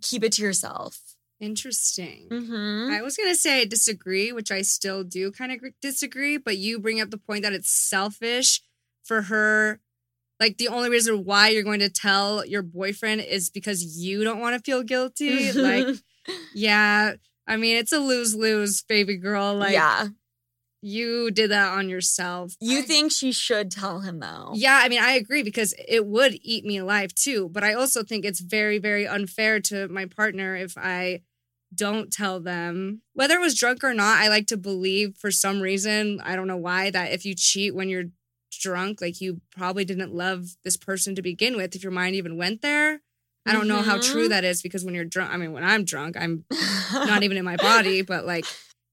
Keep 0.01 0.23
it 0.23 0.33
to 0.33 0.43
yourself. 0.43 0.99
Interesting. 1.39 2.27
Mm-hmm. 2.29 2.91
I 2.91 3.01
was 3.01 3.15
gonna 3.15 3.35
say 3.35 3.61
I 3.61 3.65
disagree, 3.65 4.33
which 4.33 4.51
I 4.51 4.61
still 4.61 5.05
do 5.05 5.31
kind 5.31 5.53
of 5.53 5.59
disagree. 5.81 6.37
But 6.37 6.57
you 6.57 6.79
bring 6.79 6.99
up 6.99 7.11
the 7.11 7.17
point 7.17 7.43
that 7.43 7.53
it's 7.53 7.71
selfish 7.71 8.61
for 9.03 9.23
her. 9.23 9.79
Like 10.39 10.57
the 10.57 10.69
only 10.69 10.89
reason 10.89 11.25
why 11.25 11.49
you're 11.49 11.63
going 11.63 11.81
to 11.81 11.89
tell 11.89 12.45
your 12.45 12.61
boyfriend 12.61 13.21
is 13.21 13.49
because 13.49 13.83
you 13.97 14.23
don't 14.23 14.39
want 14.39 14.55
to 14.55 14.61
feel 14.71 14.83
guilty. 14.83 15.51
like, 15.51 15.87
yeah, 16.53 17.13
I 17.47 17.57
mean 17.57 17.77
it's 17.77 17.91
a 17.91 17.99
lose 17.99 18.35
lose, 18.35 18.81
baby 18.83 19.17
girl. 19.17 19.55
Like, 19.55 19.73
yeah. 19.73 20.07
you 20.81 21.29
did 21.31 21.51
that 21.51 21.73
on 21.73 21.89
yourself. 21.89 22.53
You 22.61 22.79
I- 22.79 22.83
think 22.83 23.11
she 23.11 23.31
should 23.33 23.69
tell 23.71 23.99
him 23.99 24.19
though? 24.19 24.51
Yeah, 24.55 24.79
I 24.81 24.87
mean, 24.87 25.01
I 25.01 25.11
agree 25.11 25.43
because 25.43 25.73
it 25.87 26.05
would 26.05 26.39
eat 26.41 26.63
me 26.63 26.77
alive 26.77 27.13
too. 27.13 27.49
But 27.51 27.63
I 27.63 27.73
also 27.73 28.03
think 28.03 28.23
it's 28.23 28.39
very, 28.39 28.77
very 28.77 29.05
unfair 29.07 29.59
to 29.61 29.87
my 29.89 30.05
partner 30.05 30.55
if 30.55 30.77
I 30.77 31.21
don't 31.75 32.11
tell 32.11 32.39
them. 32.39 33.01
Whether 33.13 33.35
it 33.35 33.41
was 33.41 33.59
drunk 33.59 33.83
or 33.83 33.93
not, 33.93 34.19
I 34.19 34.29
like 34.29 34.47
to 34.47 34.57
believe 34.57 35.17
for 35.17 35.29
some 35.31 35.59
reason, 35.61 36.19
I 36.23 36.35
don't 36.35 36.47
know 36.47 36.57
why, 36.57 36.89
that 36.91 37.11
if 37.11 37.25
you 37.25 37.35
cheat 37.35 37.75
when 37.75 37.89
you're 37.89 38.05
drunk, 38.49 39.01
like 39.01 39.21
you 39.21 39.41
probably 39.51 39.85
didn't 39.85 40.13
love 40.13 40.55
this 40.63 40.77
person 40.77 41.15
to 41.15 41.21
begin 41.21 41.55
with, 41.55 41.75
if 41.75 41.83
your 41.83 41.91
mind 41.91 42.15
even 42.15 42.37
went 42.37 42.61
there. 42.61 43.01
I 43.45 43.53
don't 43.53 43.67
know 43.67 43.81
how 43.81 43.97
true 43.97 44.25
Mhm. 44.25 44.29
that 44.29 44.43
is 44.43 44.61
because 44.61 44.83
when 44.85 44.93
you're 44.93 45.05
drunk, 45.05 45.31
I 45.33 45.37
mean, 45.37 45.53
when 45.53 45.63
I'm 45.63 45.83
drunk, 45.85 46.17
I'm 46.17 46.45
not 46.93 47.23
even 47.23 47.37
in 47.37 47.45
my 47.45 47.57
body, 47.57 48.01
but 48.01 48.25
like, 48.25 48.45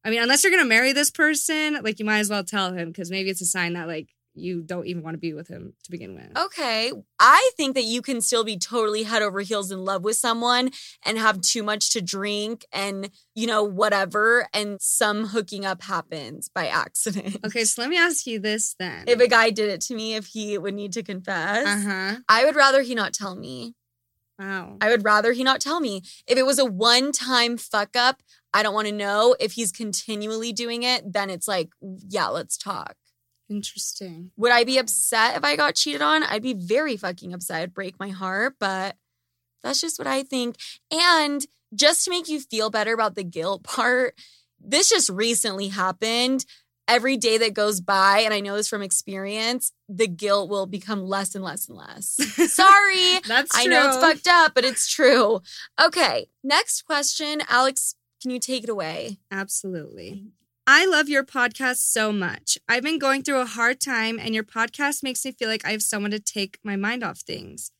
I 0.05 0.11
mean, 0.11 0.23
unless 0.23 0.45
you're 0.45 0.53
gonna 0.53 0.65
marry 0.65 0.93
this 0.93 1.11
person, 1.11 1.79
like 1.83 1.99
you 1.99 2.05
might 2.05 2.21
as 2.21 2.31
well 2.31 2.45
tell 2.45 2.73
him 2.73 2.89
because 2.89 3.11
maybe 3.11 3.29
it's 3.29 3.41
a 3.43 3.47
sign 3.47 3.75
that 3.75 3.89
like 3.89 4.09
you 4.37 4.63
don't 4.63 4.87
even 4.87 5.03
want 5.03 5.15
to 5.15 5.19
be 5.19 5.33
with 5.33 5.49
him 5.49 5.75
to 5.85 5.91
begin 5.91 6.15
with. 6.15 6.37
Okay. 6.37 6.93
I 7.19 7.51
think 7.57 7.75
that 7.75 7.85
you 7.85 8.03
can 8.03 8.21
still 8.21 8.45
be 8.45 8.59
totally 8.59 9.03
head 9.05 9.23
over 9.23 9.41
heels 9.41 9.71
in 9.71 9.85
love 9.85 10.05
with 10.05 10.17
someone 10.17 10.71
and 11.05 11.19
have 11.19 11.41
too 11.41 11.63
much 11.63 11.91
to 11.91 12.03
drink 12.03 12.65
and, 12.73 13.11
you 13.35 13.47
know, 13.47 13.63
whatever. 13.63 14.49
And 14.53 14.81
some 14.81 15.27
hooking 15.27 15.65
up 15.65 15.83
happens 15.83 16.49
by 16.49 16.69
accident. 16.69 17.39
Okay, 17.45 17.65
so 17.65 17.83
let 17.83 17.91
me 17.91 17.99
ask 17.99 18.27
you 18.27 18.39
this 18.39 18.75
then. 18.79 19.05
If 19.07 19.21
a 19.21 19.29
guy 19.29 19.51
did 19.51 19.71
it 19.71 19.81
to 19.83 19.95
me, 19.95 20.15
if 20.15 20.27
he 20.27 20.59
would 20.59 20.75
need 20.75 20.93
to 20.95 21.03
confess, 21.03 21.67
uh 21.67 21.89
huh. 21.89 22.17
I 22.29 22.45
would 22.45 22.57
rather 22.57 22.83
he 22.83 22.95
not 22.95 23.13
tell 23.13 23.35
me. 23.37 23.75
Wow. 24.39 24.77
I 24.81 24.91
would 24.91 25.05
rather 25.05 25.33
he 25.33 25.43
not 25.43 25.61
tell 25.61 25.81
me. 25.81 26.03
If 26.27 26.37
it 26.37 26.45
was 26.45 26.59
a 26.59 26.65
one 26.65 27.13
time 27.13 27.57
fuck 27.57 27.97
up, 27.97 28.23
I 28.53 28.63
don't 28.63 28.75
want 28.75 28.87
to 28.87 28.93
know. 28.93 29.35
If 29.41 29.53
he's 29.53 29.73
continually 29.73 30.53
doing 30.53 30.83
it, 30.83 31.13
then 31.13 31.31
it's 31.31 31.49
like, 31.49 31.71
yeah, 31.81 32.29
let's 32.29 32.59
talk. 32.59 32.97
Interesting. 33.49 34.31
Would 34.37 34.53
I 34.53 34.65
be 34.65 34.79
upset 34.79 35.37
if 35.37 35.45
I 35.45 35.57
got 35.57 35.75
cheated 35.75 36.03
on? 36.03 36.23
I'd 36.23 36.43
be 36.43 36.55
very 36.55 36.97
fucking 36.97 37.33
upset. 37.33 37.63
It'd 37.63 37.75
break 37.75 37.99
my 37.99 38.09
heart, 38.09 38.55
but 38.59 38.97
that's 39.63 39.81
just 39.81 39.99
what 39.99 40.09
I 40.09 40.23
think. 40.23 40.57
And 40.91 41.45
just 41.75 42.05
to 42.05 42.11
make 42.11 42.29
you 42.29 42.41
feel 42.41 42.71
better 42.71 42.93
about 42.93 43.15
the 43.15 43.25
guilt 43.25 43.63
part, 43.63 44.15
this 44.61 44.89
just 44.89 45.09
recently 45.11 45.69
happened. 45.69 46.45
Every 46.89 47.17
day 47.17 47.37
that 47.39 47.53
goes 47.53 47.81
by, 47.81 48.21
and 48.21 48.33
I 48.33 48.39
know 48.39 48.57
this 48.57 48.69
from 48.69 48.81
experience, 48.81 49.73
the 49.89 50.07
guilt 50.07 50.49
will 50.49 50.67
become 50.67 51.05
less 51.05 51.35
and 51.35 51.43
less 51.43 51.69
and 51.69 51.77
less. 51.77 52.07
Sorry. 52.53 53.19
That's 53.27 53.51
I 53.53 53.67
know 53.67 53.89
it's 53.89 53.97
fucked 53.97 54.29
up, 54.29 54.55
but 54.55 54.65
it's 54.65 54.89
true. 54.89 55.41
Okay, 55.85 56.29
next 56.45 56.83
question. 56.83 57.43
Alex, 57.49 57.97
can 58.23 58.31
you 58.31 58.39
take 58.39 58.63
it 58.63 58.71
away? 58.71 59.19
Absolutely. 59.33 60.27
I 60.69 60.85
love 60.85 61.09
your 61.09 61.25
podcast 61.25 61.77
so 61.77 62.11
much. 62.11 62.59
I've 62.69 62.83
been 62.83 62.99
going 62.99 63.23
through 63.23 63.41
a 63.41 63.47
hard 63.47 63.81
time, 63.81 64.19
and 64.19 64.35
your 64.35 64.43
podcast 64.43 65.03
makes 65.03 65.25
me 65.25 65.31
feel 65.31 65.49
like 65.49 65.65
I 65.65 65.71
have 65.71 65.83
someone 65.83 66.11
to 66.11 66.19
take 66.19 66.59
my 66.65 66.75
mind 66.75 67.05
off 67.05 67.21
things. 67.21 67.71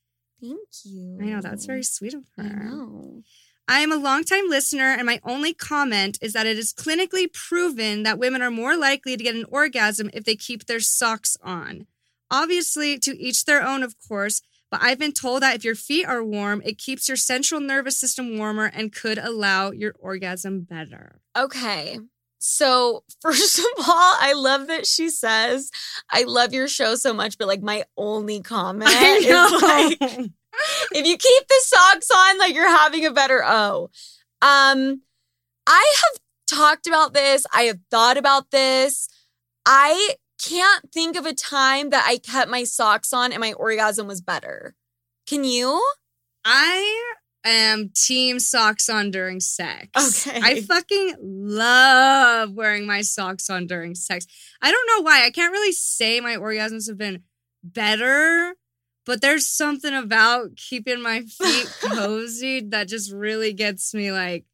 Thank 0.41 0.69
you. 0.85 1.19
I 1.21 1.25
know 1.25 1.41
that's 1.41 1.67
very 1.67 1.83
sweet 1.83 2.15
of 2.15 2.25
her. 2.37 2.45
I 2.45 2.65
know. 2.65 3.23
I 3.67 3.81
am 3.81 3.91
a 3.91 3.97
longtime 3.97 4.49
listener, 4.49 4.93
and 4.93 5.05
my 5.05 5.19
only 5.25 5.53
comment 5.53 6.19
is 6.23 6.33
that 6.35 6.47
it 6.47 6.57
is 6.57 6.73
clinically 6.73 7.33
proven 7.33 8.05
that 8.05 8.21
women 8.21 8.41
are 8.41 8.53
more 8.53 8.77
likely 8.77 9.17
to 9.17 9.25
get 9.25 9.35
an 9.35 9.47
orgasm 9.49 10.09
if 10.15 10.23
they 10.23 10.37
keep 10.37 10.67
their 10.67 10.79
socks 10.79 11.37
on. 11.43 11.87
Obviously, 12.31 12.99
to 13.01 13.21
each 13.21 13.47
their 13.47 13.67
own, 13.67 13.83
of 13.83 13.97
course, 14.07 14.43
but 14.71 14.81
I've 14.81 14.99
been 14.99 15.13
told 15.13 15.43
that 15.43 15.57
if 15.57 15.65
your 15.65 15.75
feet 15.75 16.07
are 16.07 16.23
warm, 16.23 16.63
it 16.65 16.79
keeps 16.79 17.09
your 17.09 17.17
central 17.17 17.61
nervous 17.61 17.99
system 17.99 18.39
warmer 18.39 18.67
and 18.67 18.93
could 18.93 19.19
allow 19.19 19.73
your 19.73 19.95
orgasm 19.99 20.61
better. 20.61 21.21
Okay. 21.37 21.99
So, 22.49 23.03
first 23.21 23.59
of 23.59 23.65
all, 23.79 24.15
I 24.21 24.33
love 24.35 24.69
that 24.69 24.87
she 24.87 25.11
says, 25.11 25.71
I 26.11 26.23
love 26.23 26.55
your 26.55 26.69
show 26.69 26.95
so 26.95 27.13
much, 27.13 27.39
but 27.39 27.49
like 27.49 27.63
my 27.63 27.85
only 27.97 28.41
comment 28.43 28.91
is 28.91 29.63
like, 29.63 29.99
if 30.01 31.07
you 31.07 31.17
keep 31.17 31.49
the 31.49 31.61
socks 31.61 32.09
on, 32.11 32.39
like 32.39 32.55
you're 32.55 32.69
having 32.69 33.05
a 33.05 33.11
better 33.11 33.43
O. 33.45 33.91
Um, 34.43 35.03
I 35.67 35.95
have 35.97 36.21
talked 36.59 36.87
about 36.87 37.15
this. 37.15 37.47
I 37.53 37.63
have 37.63 37.81
thought 37.91 38.17
about 38.17 38.53
this. 38.53 39.09
I 39.67 40.15
can't 40.41 40.93
think 40.93 41.17
of 41.17 41.27
a 41.27 41.35
time 41.35 41.91
that 41.91 42.05
I 42.07 42.19
kept 42.19 42.49
my 42.49 42.63
socks 42.63 43.13
on 43.13 43.33
and 43.33 43.41
my 43.41 43.55
orgasm 43.55 44.07
was 44.07 44.21
better. 44.21 44.77
Can 45.27 45.43
you? 45.43 45.85
I 46.45 47.13
am 47.51 47.91
team 47.95 48.39
socks 48.39 48.89
on 48.89 49.11
during 49.11 49.41
sex. 49.41 50.27
Okay. 50.27 50.41
I 50.43 50.61
fucking 50.63 51.17
love 51.21 52.53
wearing 52.53 52.87
my 52.87 53.03
socks 53.03 53.51
on 53.51 53.67
during 53.67 53.95
sex. 53.95 54.27
I 54.63 54.71
don't 54.71 54.89
know 54.89 55.03
why. 55.03 55.25
I 55.25 55.31
can't 55.31 55.53
really 55.53 55.73
say 55.73 56.21
my 56.21 56.37
orgasms 56.37 56.89
have 56.89 56.99
been 56.99 57.23
better, 57.63 58.55
but 59.05 59.21
there's 59.21 59.49
something 59.49 59.95
about 59.95 60.57
keeping 60.57 61.03
my 61.03 61.23
feet 61.23 61.69
cozy 61.81 62.61
that 62.69 62.89
just 62.89 63.13
really 63.13 63.53
gets 63.53 63.95
me 63.95 64.13
like 64.13 64.45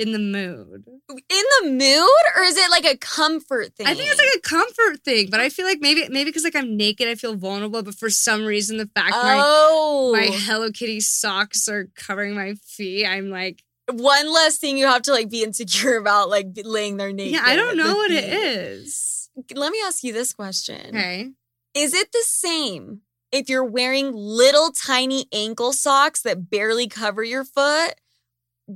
in 0.00 0.12
the 0.12 0.18
mood. 0.18 0.84
In 1.08 1.44
the 1.60 1.70
mood, 1.70 2.24
or 2.36 2.42
is 2.42 2.56
it 2.56 2.70
like 2.70 2.86
a 2.86 2.96
comfort 2.96 3.74
thing? 3.74 3.86
I 3.86 3.94
think 3.94 4.10
it's 4.10 4.18
like 4.18 4.36
a 4.36 4.40
comfort 4.40 5.04
thing, 5.04 5.28
but 5.30 5.40
I 5.40 5.50
feel 5.50 5.66
like 5.66 5.80
maybe 5.80 6.08
maybe 6.08 6.30
because 6.30 6.44
like 6.44 6.56
I'm 6.56 6.76
naked, 6.76 7.06
I 7.06 7.14
feel 7.14 7.36
vulnerable. 7.36 7.82
But 7.82 7.94
for 7.94 8.08
some 8.08 8.46
reason, 8.46 8.78
the 8.78 8.86
fact 8.86 9.10
my 9.10 9.38
oh, 9.42 10.12
my 10.12 10.30
Hello 10.32 10.70
Kitty 10.70 11.00
socks 11.00 11.68
are 11.68 11.88
covering 11.94 12.34
my 12.34 12.54
feet, 12.64 13.06
I'm 13.06 13.30
like, 13.30 13.62
one 13.92 14.32
less 14.32 14.56
thing 14.56 14.78
you 14.78 14.86
have 14.86 15.02
to 15.02 15.12
like 15.12 15.28
be 15.28 15.42
insecure 15.42 15.96
about, 15.96 16.30
like 16.30 16.46
laying 16.64 16.96
there 16.96 17.12
naked. 17.12 17.34
yeah, 17.34 17.42
I 17.44 17.56
don't 17.56 17.76
know 17.76 17.94
what 17.94 18.10
it 18.10 18.24
feet. 18.24 18.32
is. 18.32 19.30
Let 19.54 19.70
me 19.70 19.78
ask 19.84 20.02
you 20.02 20.12
this 20.12 20.32
question: 20.32 20.96
Okay. 20.96 21.30
Is 21.74 21.94
it 21.94 22.10
the 22.12 22.24
same 22.26 23.02
if 23.32 23.48
you're 23.48 23.64
wearing 23.64 24.12
little 24.14 24.72
tiny 24.72 25.26
ankle 25.32 25.72
socks 25.72 26.22
that 26.22 26.50
barely 26.50 26.88
cover 26.88 27.22
your 27.22 27.44
foot 27.44 27.94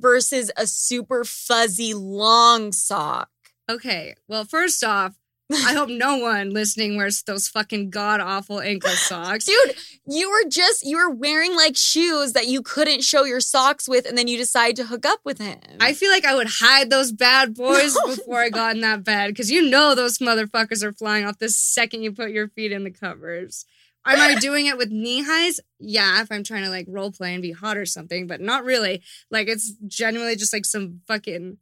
versus 0.00 0.50
a 0.56 0.66
super 0.66 1.24
fuzzy 1.24 1.94
long 1.94 2.72
sock? 2.72 3.28
Okay. 3.70 4.14
Well, 4.28 4.44
first 4.44 4.84
off, 4.84 5.14
I 5.52 5.74
hope 5.74 5.88
no 5.88 6.16
one 6.18 6.50
listening 6.50 6.96
wears 6.96 7.22
those 7.22 7.48
fucking 7.48 7.90
god 7.90 8.20
awful 8.20 8.60
ankle 8.60 8.90
socks. 8.90 9.44
Dude, 9.44 9.76
you 10.06 10.30
were 10.30 10.48
just 10.48 10.84
you 10.86 10.96
were 10.96 11.10
wearing 11.10 11.54
like 11.54 11.76
shoes 11.76 12.32
that 12.32 12.46
you 12.46 12.62
couldn't 12.62 13.02
show 13.02 13.24
your 13.24 13.40
socks 13.40 13.88
with, 13.88 14.06
and 14.06 14.16
then 14.16 14.28
you 14.28 14.36
decide 14.36 14.76
to 14.76 14.84
hook 14.84 15.04
up 15.04 15.20
with 15.24 15.38
him. 15.38 15.58
I 15.80 15.92
feel 15.92 16.10
like 16.10 16.24
I 16.24 16.34
would 16.34 16.48
hide 16.48 16.90
those 16.90 17.12
bad 17.12 17.54
boys 17.56 17.96
before 18.06 18.40
I 18.40 18.48
got 18.48 18.74
in 18.74 18.80
that 18.82 19.04
bed 19.04 19.28
because 19.28 19.50
you 19.50 19.68
know 19.68 19.94
those 19.94 20.18
motherfuckers 20.18 20.82
are 20.82 20.92
flying 20.92 21.24
off 21.26 21.38
the 21.38 21.48
second 21.48 22.02
you 22.02 22.12
put 22.12 22.30
your 22.30 22.48
feet 22.48 22.72
in 22.72 22.84
the 22.84 22.90
covers. 22.90 23.66
Am 24.06 24.20
I 24.20 24.34
doing 24.34 24.66
it 24.66 24.76
with 24.76 24.90
knee 24.90 25.22
highs? 25.22 25.60
Yeah, 25.78 26.20
if 26.20 26.30
I'm 26.30 26.44
trying 26.44 26.64
to 26.64 26.70
like 26.70 26.86
role 26.88 27.10
play 27.10 27.32
and 27.32 27.42
be 27.42 27.52
hot 27.52 27.76
or 27.76 27.86
something, 27.86 28.26
but 28.26 28.40
not 28.40 28.64
really. 28.64 29.02
Like 29.30 29.48
it's 29.48 29.72
genuinely 29.86 30.36
just 30.36 30.52
like 30.52 30.64
some 30.64 31.00
fucking 31.06 31.58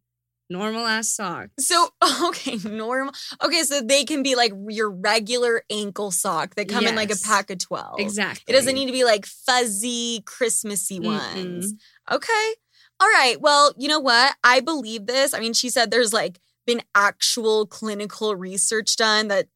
normal 0.51 0.87
ass 0.87 1.09
socks. 1.09 1.51
So 1.59 1.89
okay, 2.25 2.57
normal. 2.65 3.13
Okay, 3.43 3.63
so 3.63 3.81
they 3.81 4.05
can 4.05 4.23
be 4.23 4.35
like 4.35 4.53
your 4.69 4.91
regular 4.91 5.63
ankle 5.71 6.11
sock 6.11 6.55
that 6.57 6.69
come 6.69 6.87
in 6.87 6.95
like 6.95 7.13
a 7.13 7.19
pack 7.25 7.51
of 7.51 7.59
twelve. 7.59 7.99
Exactly. 7.99 8.53
It 8.53 8.57
doesn't 8.57 8.75
need 8.75 8.87
to 8.87 8.93
be 8.93 9.05
like 9.05 9.27
fuzzy, 9.27 10.23
Christmassy 10.27 11.01
Mm-mm. 11.01 11.07
ones. 11.07 11.75
Okay. 12.11 12.55
All 13.01 13.09
right. 13.09 13.41
Well, 13.41 13.75
you 13.77 13.89
know 13.89 14.01
what? 14.01 14.37
I 14.45 14.61
believe 14.61 15.07
this. 15.07 15.35
I 15.35 15.41
mean, 15.41 15.55
she 15.55 15.71
said 15.71 15.91
there's 15.91 16.13
like 16.13 16.39
been 16.67 16.83
actual 16.95 17.67
clinical 17.67 18.37
research 18.37 18.97
done 18.97 19.29
that 19.29 19.47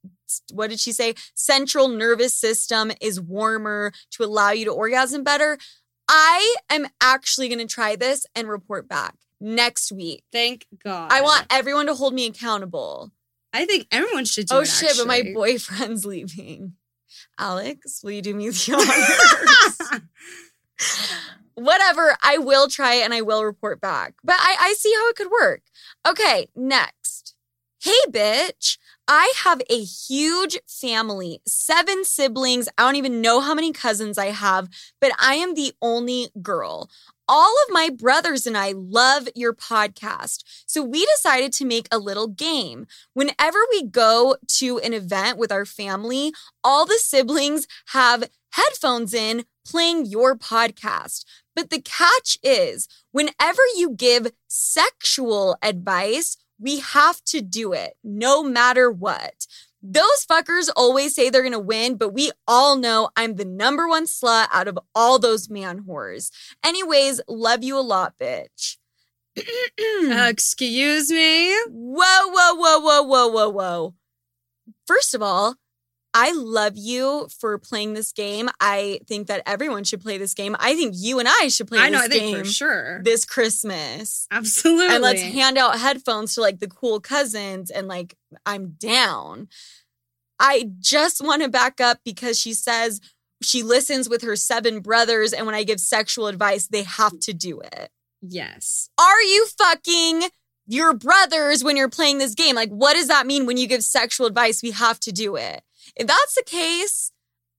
what 0.53 0.71
did 0.71 0.81
she 0.81 0.93
say? 0.93 1.15
Central 1.35 1.89
nervous 1.89 2.35
system 2.35 2.93
is 3.01 3.21
warmer 3.21 3.93
to 4.13 4.25
allow 4.25 4.51
you 4.51 4.65
to 4.67 4.73
orgasm 4.73 5.23
better. 5.25 5.59
I 6.09 6.57
am 6.71 6.87
actually 7.01 7.49
going 7.49 7.67
to 7.67 7.73
try 7.73 7.97
this 7.97 8.27
and 8.35 8.49
report 8.49 8.89
back 8.89 9.15
next 9.41 9.93
week. 9.93 10.25
Thank 10.33 10.67
God. 10.85 11.13
I 11.13 11.21
want 11.21 11.47
everyone 11.51 11.87
to 11.87 11.95
hold 11.95 12.15
me 12.15 12.27
accountable. 12.27 13.11
I 13.53 13.65
think 13.65 13.87
everyone 13.91 14.25
should 14.25 14.47
do 14.47 14.57
oh 14.57 14.61
it. 14.61 14.69
shit, 14.69 14.97
but 14.99 15.07
my 15.07 15.33
boyfriend's 15.35 16.05
leaving. 16.07 16.75
Alex, 17.39 18.01
will 18.03 18.13
you 18.13 18.23
do 18.23 18.35
me 18.35 18.49
the 18.51 19.79
honors? 19.91 20.03
Whatever, 21.55 22.17
I 22.23 22.39
will 22.39 22.69
try 22.69 22.95
it 22.97 23.05
and 23.05 23.15
I 23.15 23.23
will 23.23 23.45
report 23.45 23.81
back. 23.81 24.15
But 24.23 24.37
I, 24.39 24.57
I 24.61 24.75
see 24.75 24.93
how 24.95 25.09
it 25.09 25.17
could 25.17 25.31
work. 25.31 25.63
Okay, 26.07 26.49
next. 26.55 27.35
Hey, 27.81 27.99
bitch. 28.11 28.79
I 29.09 29.33
have 29.45 29.61
a 29.71 29.83
huge 29.83 30.59
family, 30.67 31.41
seven 31.47 32.05
siblings. 32.05 32.69
I 32.77 32.83
don't 32.83 32.97
even 32.97 33.21
know 33.21 33.41
how 33.41 33.55
many 33.55 33.73
cousins 33.73 34.19
I 34.19 34.27
have, 34.27 34.69
but 35.01 35.13
I 35.21 35.35
am 35.35 35.55
the 35.55 35.73
only 35.81 36.29
girl. 36.43 36.91
all 37.29 37.55
of 37.67 37.73
my 37.73 37.91
brothers 37.91 38.47
and 38.47 38.57
I 38.57 38.73
love 38.77 39.29
your 39.35 39.53
podcast. 39.53 40.45
So 40.67 40.83
we 40.83 41.05
decided 41.07 41.53
to 41.55 41.65
make 41.65 41.89
a 41.91 41.99
little 41.99 42.29
game. 42.29 42.87
Whenever 43.15 43.59
we 43.71 43.83
go 43.83 44.37
to 44.59 44.79
an 44.79 44.93
event 44.93 45.37
with 45.37 45.51
our 45.51 45.65
family, 45.65 46.33
all 46.63 46.87
the 46.87 47.01
siblings 47.03 47.67
have 47.89 48.31
headphones 48.53 49.13
in 49.13 49.45
playing 49.67 50.07
your 50.07 50.37
podcast. 50.37 51.25
But 51.55 51.71
the 51.71 51.81
catch 51.81 52.39
is 52.43 52.87
whenever 53.11 53.63
you 53.77 53.91
give 53.97 54.31
sexual 54.47 55.57
advice, 55.63 56.37
we 56.59 56.81
have 56.81 57.23
to 57.25 57.41
do 57.41 57.73
it 57.73 57.95
no 58.03 58.43
matter 58.43 58.91
what. 58.91 59.47
Those 59.83 60.27
fuckers 60.29 60.69
always 60.75 61.15
say 61.15 61.31
they're 61.31 61.43
gonna 61.43 61.59
win, 61.59 61.97
but 61.97 62.13
we 62.13 62.33
all 62.49 62.77
know 62.77 63.11
I'm 63.17 63.37
the 63.37 63.45
number 63.45 63.87
one 63.87 64.07
slut 64.07 64.49
out 64.53 64.69
of 64.69 64.79
all 64.95 65.19
those 65.19 65.49
man 65.49 65.85
whores. 65.85 66.31
Anyways, 66.65 67.21
love 67.29 67.63
you 67.63 67.79
a 67.79 67.81
lot, 67.81 68.15
bitch. 68.19 68.79
Uh, 69.39 69.43
excuse 70.29 71.11
me. 71.11 71.55
Whoa, 71.69 72.29
whoa, 72.29 72.55
whoa, 72.55 72.81
whoa, 72.81 73.03
whoa, 73.03 73.29
whoa, 73.29 73.49
whoa. 73.51 73.95
First 74.87 75.15
of 75.15 75.23
all, 75.23 75.57
I 76.19 76.33
love 76.33 76.73
you 76.77 77.29
for 77.39 77.59
playing 77.59 77.93
this 77.93 78.11
game. 78.13 78.49
I 78.59 79.01
think 79.07 79.27
that 79.27 79.43
everyone 79.45 79.85
should 79.85 80.01
play 80.01 80.17
this 80.17 80.33
game. 80.33 80.57
I 80.59 80.75
think 80.75 80.95
you 80.97 81.19
and 81.19 81.29
I 81.29 81.49
should 81.49 81.69
play 81.69 81.79
I 81.79 81.91
know, 81.91 81.99
this 81.99 82.07
I 82.07 82.09
think 82.09 82.37
game 82.37 82.45
for 82.45 82.51
sure. 82.51 83.03
this 83.03 83.27
Christmas. 83.27 84.27
Absolutely. 84.31 84.95
And 84.95 85.03
let's 85.03 85.21
hand 85.21 85.59
out 85.59 85.79
headphones 85.79 86.35
to 86.35 86.41
like 86.41 86.59
the 86.59 86.69
cool 86.69 87.01
cousins 87.01 87.71
and 87.71 87.87
like 87.87 88.17
I'm 88.47 88.71
down. 88.79 89.49
I 90.41 90.71
just 90.81 91.23
want 91.23 91.43
to 91.43 91.49
back 91.51 91.81
up 91.81 91.99
because 92.05 92.39
she 92.41 92.55
says 92.55 93.01
she 93.43 93.63
listens 93.63 94.09
with 94.09 94.23
her 94.23 94.37
seven 94.37 94.81
brothers 94.81 95.35
and 95.35 95.45
when 95.45 95.55
I 95.55 95.65
give 95.65 95.81
sexual 95.81 96.29
advice, 96.29 96.67
they 96.67 96.85
have 96.85 97.19
to 97.21 97.35
do 97.35 97.61
it. 97.61 97.91
yes. 98.23 98.89
Are 98.99 99.23
you 99.23 99.47
fucking 99.59 100.31
your 100.67 100.95
brothers 100.95 101.63
when 101.63 101.77
you're 101.77 101.89
playing 101.91 102.19
this 102.19 102.35
game? 102.35 102.57
Like, 102.57 102.71
what 102.71 102.95
does 102.95 103.09
that 103.09 103.27
mean 103.27 103.47
when 103.47 103.57
you 103.59 103.67
give 103.67 103.85
sexual 103.85 104.27
advice? 104.27 104.63
We 104.63 104.73
have 104.73 104.99
to 105.01 105.13
do 105.13 105.37
it. 105.37 105.63
If 105.95 106.07
that's 106.07 106.35
the 106.35 106.43
case, 106.45 107.13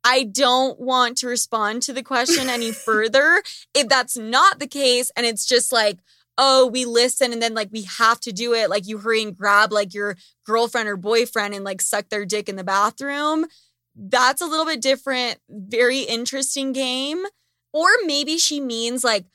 I 0.03 0.23
don't 0.23 0.79
want 0.79 1.17
to 1.17 1.27
respond 1.27 1.81
to 1.83 1.93
the 1.93 2.03
question 2.03 2.49
any 2.49 2.71
further. 2.85 3.43
If 3.73 3.89
that's 3.89 4.17
not 4.17 4.59
the 4.59 4.67
case 4.67 5.11
and 5.15 5.25
it's 5.25 5.45
just 5.45 5.71
like, 5.71 5.99
oh, 6.37 6.67
we 6.67 6.85
listen 6.85 7.33
and 7.33 7.41
then 7.41 7.53
like 7.53 7.69
we 7.71 7.83
have 7.83 8.19
to 8.21 8.31
do 8.31 8.53
it, 8.53 8.69
like 8.69 8.87
you 8.87 8.99
hurry 8.99 9.23
and 9.23 9.35
grab 9.35 9.71
like 9.71 9.93
your 9.93 10.15
girlfriend 10.45 10.87
or 10.87 10.95
boyfriend 10.95 11.53
and 11.53 11.65
like 11.65 11.81
suck 11.81 12.09
their 12.09 12.25
dick 12.25 12.47
in 12.47 12.55
the 12.55 12.63
bathroom, 12.63 13.45
that's 13.95 14.41
a 14.41 14.45
little 14.45 14.65
bit 14.65 14.81
different, 14.81 15.39
very 15.49 16.01
interesting 16.01 16.71
game. 16.71 17.25
Or 17.73 17.87
maybe 18.05 18.37
she 18.37 18.59
means 18.59 19.03
like 19.03 19.25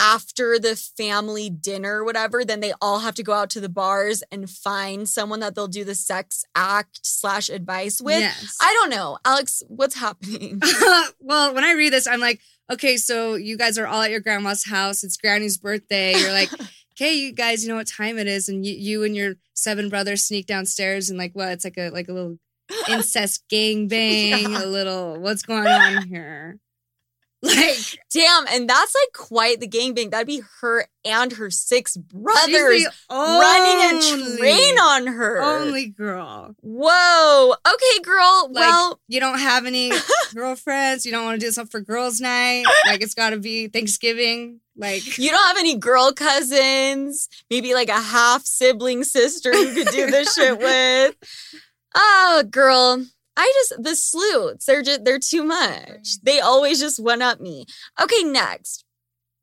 after 0.00 0.58
the 0.58 0.74
family 0.74 1.50
dinner 1.50 2.02
whatever, 2.02 2.44
then 2.44 2.60
they 2.60 2.72
all 2.80 3.00
have 3.00 3.14
to 3.16 3.22
go 3.22 3.34
out 3.34 3.50
to 3.50 3.60
the 3.60 3.68
bars 3.68 4.22
and 4.32 4.48
find 4.48 5.08
someone 5.08 5.40
that 5.40 5.54
they'll 5.54 5.68
do 5.68 5.84
the 5.84 5.94
sex 5.94 6.44
act 6.54 7.00
slash 7.02 7.48
advice 7.50 8.00
with. 8.00 8.20
Yes. 8.20 8.56
I 8.60 8.72
don't 8.80 8.90
know. 8.90 9.18
Alex, 9.24 9.62
what's 9.68 9.96
happening? 9.96 10.60
well, 11.20 11.54
when 11.54 11.64
I 11.64 11.72
read 11.72 11.92
this, 11.92 12.06
I'm 12.06 12.20
like, 12.20 12.40
okay, 12.72 12.96
so 12.96 13.34
you 13.34 13.58
guys 13.58 13.76
are 13.78 13.86
all 13.86 14.00
at 14.02 14.10
your 14.10 14.20
grandma's 14.20 14.64
house. 14.64 15.04
It's 15.04 15.16
Granny's 15.18 15.58
birthday. 15.58 16.14
You're 16.16 16.32
like, 16.32 16.50
okay, 16.96 17.12
you 17.14 17.32
guys, 17.32 17.62
you 17.62 17.68
know 17.68 17.76
what 17.76 17.86
time 17.86 18.18
it 18.18 18.26
is, 18.26 18.48
and 18.48 18.64
you, 18.64 18.74
you 18.74 19.04
and 19.04 19.14
your 19.14 19.34
seven 19.54 19.88
brothers 19.90 20.24
sneak 20.24 20.46
downstairs 20.46 21.10
and 21.10 21.18
like, 21.18 21.32
what? 21.34 21.48
It's 21.48 21.64
like 21.64 21.76
a 21.76 21.90
like 21.90 22.08
a 22.08 22.12
little 22.12 22.38
incest 22.88 23.44
gang 23.50 23.88
bang, 23.88 24.52
Yeah. 24.52 24.64
a 24.64 24.66
little 24.66 25.20
what's 25.20 25.42
going 25.42 25.66
on 25.66 26.06
here? 26.08 26.58
Like 27.50 27.76
Damn, 28.12 28.46
and 28.48 28.68
that's 28.68 28.94
like 28.94 29.28
quite 29.28 29.60
the 29.60 29.68
gangbang. 29.68 30.10
That'd 30.10 30.26
be 30.26 30.42
her 30.60 30.86
and 31.06 31.32
her 31.32 31.50
six 31.50 31.96
brothers 31.96 32.86
running 33.10 33.98
a 33.98 34.36
train 34.36 34.78
on 34.78 35.06
her. 35.06 35.40
Only 35.40 35.86
girl. 35.86 36.54
Whoa. 36.60 37.54
Okay, 37.66 38.02
girl. 38.02 38.50
Like 38.52 38.68
well, 38.68 39.00
you 39.08 39.20
don't 39.20 39.38
have 39.38 39.64
any 39.64 39.90
girlfriends. 40.34 41.06
You 41.06 41.12
don't 41.12 41.24
want 41.24 41.40
to 41.40 41.46
do 41.46 41.50
something 41.50 41.70
for 41.70 41.80
girls' 41.80 42.20
night. 42.20 42.64
Like 42.84 43.00
it's 43.00 43.14
got 43.14 43.30
to 43.30 43.38
be 43.38 43.68
Thanksgiving. 43.68 44.60
Like 44.76 45.16
you 45.16 45.30
don't 45.30 45.46
have 45.46 45.58
any 45.58 45.78
girl 45.78 46.12
cousins, 46.12 47.28
maybe 47.48 47.72
like 47.72 47.88
a 47.88 48.00
half 48.00 48.44
sibling 48.44 49.02
sister 49.04 49.52
you 49.54 49.72
could 49.72 49.92
do 49.92 50.10
this 50.10 50.34
shit 50.36 50.58
with. 50.58 51.16
Oh, 51.94 52.44
girl. 52.50 53.04
I 53.40 53.50
just 53.54 53.82
the 53.82 53.96
sleuths, 53.96 54.66
they're 54.66 54.82
just 54.82 55.06
they're 55.06 55.18
too 55.18 55.42
much. 55.42 56.20
They 56.22 56.36
mm-hmm. 56.36 56.46
always 56.46 56.78
just 56.78 57.02
one 57.02 57.22
up 57.22 57.40
me. 57.40 57.64
Okay, 57.98 58.22
next. 58.22 58.84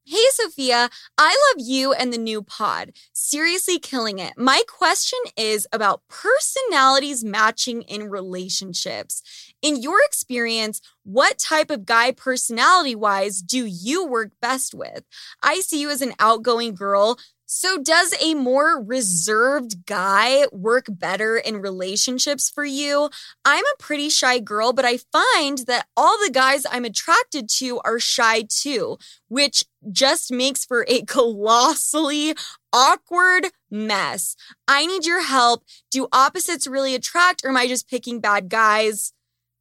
Hey 0.05 0.23
Sofia, 0.29 0.89
I 1.17 1.51
love 1.57 1.65
you 1.67 1.93
and 1.93 2.13
the 2.13 2.19
new 2.19 2.43
pod. 2.43 2.91
Seriously 3.11 3.79
killing 3.79 4.19
it. 4.19 4.33
My 4.37 4.61
question 4.67 5.17
is 5.35 5.67
about 5.73 6.03
personalities 6.09 7.25
matching 7.25 7.81
in 7.81 8.11
relationships. 8.11 9.23
In 9.63 9.81
your 9.81 9.97
experience, 10.05 10.79
what 11.03 11.39
type 11.39 11.71
of 11.71 11.85
guy 11.87 12.11
personality 12.11 12.95
wise 12.95 13.41
do 13.41 13.65
you 13.65 14.05
work 14.05 14.31
best 14.39 14.75
with? 14.75 15.03
I 15.41 15.61
see 15.61 15.81
you 15.81 15.89
as 15.89 16.01
an 16.01 16.13
outgoing 16.19 16.75
girl. 16.75 17.17
So, 17.49 17.77
does 17.81 18.13
a 18.21 18.33
more 18.33 18.83
reserved 18.83 19.85
guy 19.85 20.45
work 20.51 20.87
better 20.89 21.37
in 21.37 21.61
relationships 21.61 22.49
for 22.49 22.65
you? 22.65 23.09
I'm 23.45 23.63
a 23.63 23.77
pretty 23.81 24.09
shy 24.09 24.39
girl, 24.39 24.73
but 24.73 24.83
I 24.83 24.97
find 25.13 25.59
that 25.59 25.87
all 25.95 26.17
the 26.17 26.29
guys 26.29 26.65
I'm 26.69 26.83
attracted 26.83 27.47
to 27.59 27.79
are 27.85 27.99
shy 27.99 28.43
too, 28.49 28.97
which 29.29 29.63
just 29.93 30.29
makes 30.29 30.65
for 30.65 30.83
a 30.89 31.01
colossally 31.07 32.35
awkward 32.73 33.47
mess. 33.71 34.35
I 34.67 34.85
need 34.85 35.05
your 35.05 35.23
help. 35.23 35.63
Do 35.89 36.09
opposites 36.11 36.67
really 36.67 36.95
attract, 36.95 37.45
or 37.45 37.49
am 37.49 37.57
I 37.57 37.67
just 37.67 37.89
picking 37.89 38.19
bad 38.19 38.49
guys? 38.49 39.13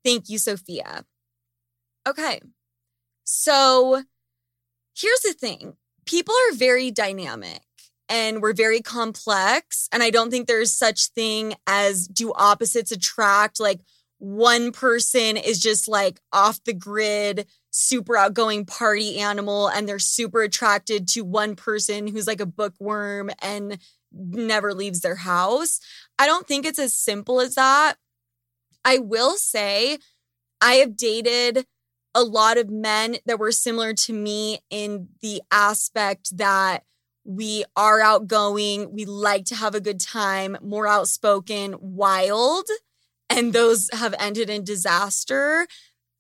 Thank 0.05 0.28
you, 0.28 0.39
Sofia. 0.39 1.05
Okay. 2.05 2.41
So 3.22 4.03
here's 4.99 5.20
the 5.20 5.32
thing 5.32 5.76
people 6.05 6.34
are 6.34 6.55
very 6.55 6.91
dynamic 6.91 7.61
and 8.09 8.41
we're 8.41 8.55
very 8.55 8.81
complex. 8.81 9.89
And 9.93 10.03
I 10.03 10.11
don't 10.11 10.31
think 10.31 10.47
there's 10.47 10.73
such 10.73 11.09
thing 11.09 11.55
as 11.67 12.07
do 12.07 12.33
opposites 12.35 12.93
attract. 12.93 13.61
Like 13.61 13.81
one 14.19 14.73
person 14.73 15.37
is 15.37 15.61
just 15.61 15.89
like 15.89 16.21
off 16.33 16.63
the 16.65 16.73
grid, 16.73 17.47
super 17.71 18.17
outgoing 18.17 18.65
party 18.65 19.19
animal, 19.19 19.69
and 19.69 19.89
they're 19.89 19.99
super 19.99 20.43
attracted 20.43 21.09
to 21.09 21.23
one 21.23 21.57
person 21.57 22.07
who's 22.07 22.27
like 22.27 22.41
a 22.41 22.47
bookworm 22.47 23.31
and 23.43 23.79
never 24.13 24.73
leaves 24.73 25.01
their 25.01 25.17
house. 25.17 25.81
I 26.19 26.27
don't 26.27 26.47
think 26.47 26.65
it's 26.65 26.79
as 26.79 26.97
simple 26.97 27.41
as 27.41 27.57
that. 27.57 27.97
I 28.85 28.99
will 28.99 29.37
say 29.37 29.99
I 30.61 30.75
have 30.75 30.97
dated 30.97 31.67
a 32.15 32.23
lot 32.23 32.57
of 32.57 32.71
men 32.71 33.17
that 33.27 33.39
were 33.39 33.53
similar 33.53 33.93
to 33.93 34.13
me 34.13 34.61
in 34.71 35.09
the 35.21 35.43
aspect 35.51 36.37
that 36.39 36.85
we 37.27 37.64
are 37.74 38.01
outgoing, 38.01 38.93
we 38.93 39.05
like 39.05 39.45
to 39.47 39.57
have 39.57 39.74
a 39.74 39.81
good 39.81 40.01
time, 40.01 40.57
more 40.62 40.87
outspoken, 40.87 41.74
wild, 41.81 42.66
and 43.29 43.53
those 43.53 43.91
have 43.93 44.14
ended 44.18 44.49
in 44.49 44.62
disaster. 44.64 45.66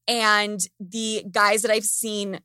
And 0.08 0.60
the 0.80 1.24
guys 1.30 1.62
that 1.62 1.70
I've 1.70 1.84
seen 1.84 2.40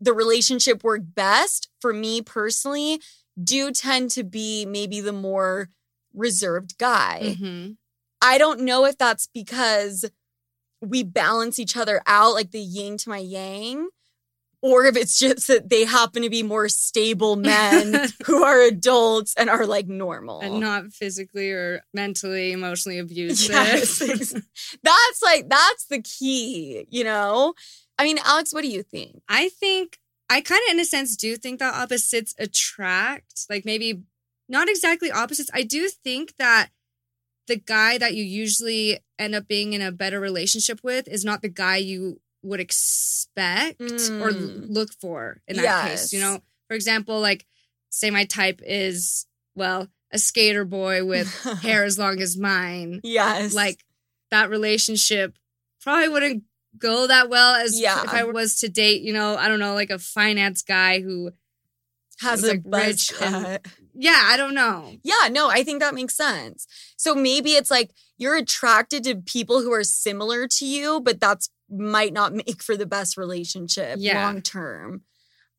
the 0.00 0.12
relationship 0.12 0.82
work 0.82 1.02
best 1.04 1.68
for 1.80 1.92
me 1.92 2.22
personally 2.22 3.00
do 3.42 3.70
tend 3.70 4.10
to 4.12 4.24
be 4.24 4.66
maybe 4.66 5.00
the 5.00 5.12
more 5.12 5.68
reserved 6.12 6.76
guy. 6.78 7.36
Mhm. 7.38 7.76
I 8.20 8.36
don't 8.38 8.60
know 8.60 8.84
if 8.84 8.98
that's 8.98 9.28
because 9.32 10.04
we 10.80 11.04
balance 11.04 11.58
each 11.58 11.76
other 11.76 12.02
out, 12.06 12.34
like 12.34 12.50
the 12.50 12.60
yin 12.60 12.96
to 12.98 13.08
my 13.08 13.18
yang, 13.18 13.88
or 14.62 14.86
if 14.86 14.96
it's 14.96 15.18
just 15.18 15.48
that 15.48 15.68
they 15.68 15.84
happen 15.84 16.22
to 16.22 16.30
be 16.30 16.42
more 16.42 16.68
stable 16.68 17.34
men 17.36 18.08
who 18.26 18.44
are 18.44 18.62
adults 18.62 19.34
and 19.36 19.50
are 19.50 19.66
like 19.66 19.88
normal. 19.88 20.40
and 20.40 20.60
not 20.60 20.92
physically 20.92 21.50
or 21.50 21.82
mentally, 21.92 22.52
emotionally 22.52 22.98
abusive. 22.98 23.50
Yes, 23.50 23.98
that's 24.82 25.22
like 25.22 25.48
that's 25.48 25.86
the 25.86 26.00
key, 26.00 26.86
you 26.88 27.04
know. 27.04 27.54
I 27.98 28.04
mean, 28.04 28.18
Alex, 28.24 28.54
what 28.54 28.62
do 28.62 28.68
you 28.68 28.82
think? 28.82 29.20
I 29.28 29.48
think 29.48 29.98
I 30.30 30.40
kind 30.40 30.62
of, 30.66 30.74
in 30.74 30.80
a 30.80 30.84
sense, 30.84 31.16
do 31.16 31.36
think 31.36 31.58
that 31.58 31.74
opposites 31.74 32.34
attract. 32.38 33.46
Like 33.50 33.64
maybe 33.64 34.02
not 34.48 34.68
exactly 34.68 35.10
opposites. 35.10 35.50
I 35.52 35.62
do 35.62 35.88
think 35.88 36.36
that 36.38 36.70
the 37.48 37.56
guy 37.56 37.98
that 37.98 38.14
you 38.14 38.22
usually 38.22 39.00
end 39.18 39.34
up 39.34 39.48
being 39.48 39.72
in 39.72 39.82
a 39.82 39.92
better 39.92 40.20
relationship 40.20 40.80
with 40.82 41.08
is 41.08 41.24
not 41.24 41.42
the 41.42 41.48
guy 41.48 41.76
you 41.76 42.20
would 42.42 42.60
expect 42.60 43.80
or 43.80 44.30
Mm. 44.32 44.66
look 44.68 44.92
for 45.00 45.40
in 45.46 45.56
that 45.56 45.88
case. 45.88 46.12
You 46.12 46.20
know, 46.20 46.40
for 46.68 46.74
example, 46.74 47.20
like 47.20 47.46
say 47.90 48.10
my 48.10 48.24
type 48.24 48.60
is 48.64 49.26
well 49.54 49.88
a 50.10 50.18
skater 50.18 50.64
boy 50.64 51.04
with 51.04 51.28
hair 51.62 51.84
as 51.84 51.98
long 51.98 52.20
as 52.20 52.36
mine. 52.36 53.00
Yes, 53.02 53.54
Like 53.54 53.84
that 54.30 54.50
relationship 54.50 55.36
probably 55.80 56.08
wouldn't 56.08 56.44
go 56.78 57.06
that 57.06 57.28
well 57.28 57.54
as 57.54 57.78
Yeah. 57.80 58.02
if 58.02 58.10
I 58.10 58.24
was 58.24 58.56
to 58.60 58.68
date, 58.68 59.02
you 59.02 59.12
know, 59.12 59.36
I 59.36 59.48
don't 59.48 59.58
know, 59.60 59.74
like 59.74 59.90
a 59.90 59.98
finance 59.98 60.62
guy 60.62 61.00
who 61.00 61.32
Has 62.20 62.44
a 62.44 62.52
like 62.54 62.62
rich 62.64 63.12
and- 63.20 63.58
Yeah, 63.94 64.20
I 64.24 64.36
don't 64.36 64.54
know. 64.54 64.94
Yeah, 65.02 65.28
no, 65.30 65.48
I 65.50 65.64
think 65.64 65.80
that 65.80 65.94
makes 65.94 66.16
sense. 66.16 66.66
So 66.96 67.14
maybe 67.14 67.52
it's 67.52 67.70
like 67.70 67.90
you're 68.22 68.36
attracted 68.36 69.04
to 69.04 69.16
people 69.16 69.60
who 69.62 69.72
are 69.72 69.84
similar 69.84 70.46
to 70.46 70.64
you, 70.66 71.00
but 71.00 71.20
that's 71.20 71.50
might 71.68 72.12
not 72.12 72.32
make 72.34 72.62
for 72.62 72.76
the 72.76 72.86
best 72.86 73.16
relationship 73.16 73.96
Yeah. 73.98 74.24
long 74.24 74.40
term. 74.42 75.02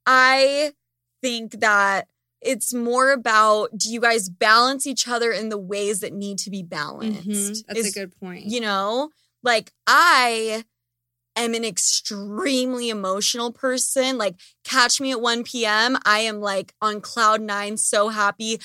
I 0.06 0.74
think 1.22 1.60
that 1.60 2.08
it's 2.42 2.74
more 2.74 3.12
about 3.12 3.78
do 3.78 3.90
you 3.92 4.00
guys 4.02 4.28
balance 4.30 4.86
each 4.86 5.08
other 5.08 5.32
in 5.32 5.50
the 5.50 5.58
ways 5.58 6.02
that 6.02 6.14
need 6.14 6.38
to 6.40 6.50
be 6.50 6.62
balanced? 6.62 7.28
Mhm, 7.28 7.66
That's 7.68 7.80
Is- 7.80 7.96
a 7.96 8.00
good 8.00 8.20
point. 8.20 8.46
you 8.46 8.60
know 8.60 9.10
like 9.44 9.72
i 9.88 10.64
am 11.36 11.54
an 11.54 11.66
extremely 11.66 12.90
emotional 12.90 13.52
person 13.52 14.18
like 14.18 14.36
catch 14.64 15.02
me 15.02 15.12
at 15.12 15.20
1 15.22 15.44
p.m 15.44 15.98
i 16.06 16.20
am 16.20 16.40
like 16.40 16.74
on 16.82 17.02
cloud 17.02 17.42
nine 17.42 17.76
so 17.78 18.10
happy 18.10 18.60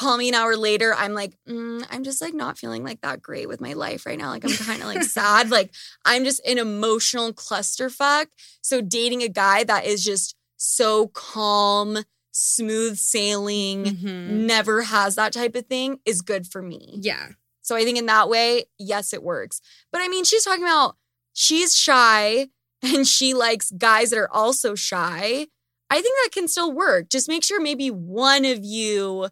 call 0.00 0.16
me 0.16 0.28
an 0.28 0.34
hour 0.34 0.56
later 0.56 0.94
i'm 0.96 1.12
like 1.14 1.34
mm, 1.48 1.84
i'm 1.90 2.02
just 2.04 2.20
like 2.22 2.34
not 2.34 2.56
feeling 2.58 2.82
like 2.82 3.00
that 3.02 3.20
great 3.22 3.46
with 3.48 3.60
my 3.60 3.74
life 3.74 4.06
right 4.06 4.18
now 4.18 4.28
like 4.30 4.44
i'm 4.44 4.50
kind 4.52 4.80
of 4.82 4.88
like 4.88 5.02
sad 5.18 5.50
like 5.50 5.70
i'm 6.04 6.24
just 6.24 6.40
an 6.46 6.58
emotional 6.58 7.32
clusterfuck 7.32 8.26
so 8.62 8.80
dating 8.80 9.22
a 9.22 9.28
guy 9.28 9.62
that 9.64 9.84
is 9.84 10.02
just 10.02 10.34
so 10.56 11.08
calm 11.08 11.98
smooth 12.32 12.96
sailing 12.96 13.84
Mhm. 13.84 14.26
never 14.46 14.82
has 14.82 15.14
that 15.16 15.32
type 15.32 15.54
of 15.54 15.66
thing 15.66 15.98
is 16.04 16.22
good 16.22 16.46
for 16.46 16.62
me 16.62 16.98
Yeah. 17.00 17.28
so 17.62 17.76
I 17.76 17.84
think 17.84 17.98
in 17.98 18.06
that 18.06 18.28
way, 18.28 18.64
yes, 18.78 19.12
it 19.12 19.22
works. 19.22 19.60
But 19.92 20.00
I 20.00 20.08
mean, 20.08 20.24
she's 20.24 20.44
talking 20.44 20.64
about 20.64 20.96
she's 21.34 21.76
shy 21.76 22.48
and 22.82 23.06
she 23.06 23.34
likes 23.34 23.70
guys 23.70 24.10
that 24.10 24.18
are 24.18 24.32
also 24.32 24.74
shy. 24.74 25.46
I 25.90 26.00
think 26.00 26.14
that 26.22 26.30
can 26.32 26.48
still 26.48 26.72
work. 26.72 27.08
Just 27.10 27.28
make 27.28 27.44
sure 27.44 27.60
maybe 27.60 27.88
one 27.90 28.44
of 28.44 28.64
you 28.64 29.28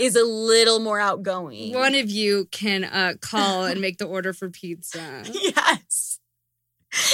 is 0.00 0.16
a 0.16 0.24
little 0.24 0.78
more 0.80 0.98
outgoing. 0.98 1.74
One 1.74 1.94
of 1.94 2.10
you 2.10 2.46
can 2.50 2.84
uh, 2.84 3.14
call 3.20 3.64
and 3.64 3.80
make 3.80 3.98
the 3.98 4.06
order 4.06 4.32
for 4.32 4.48
pizza. 4.50 5.22
yes. 5.32 6.18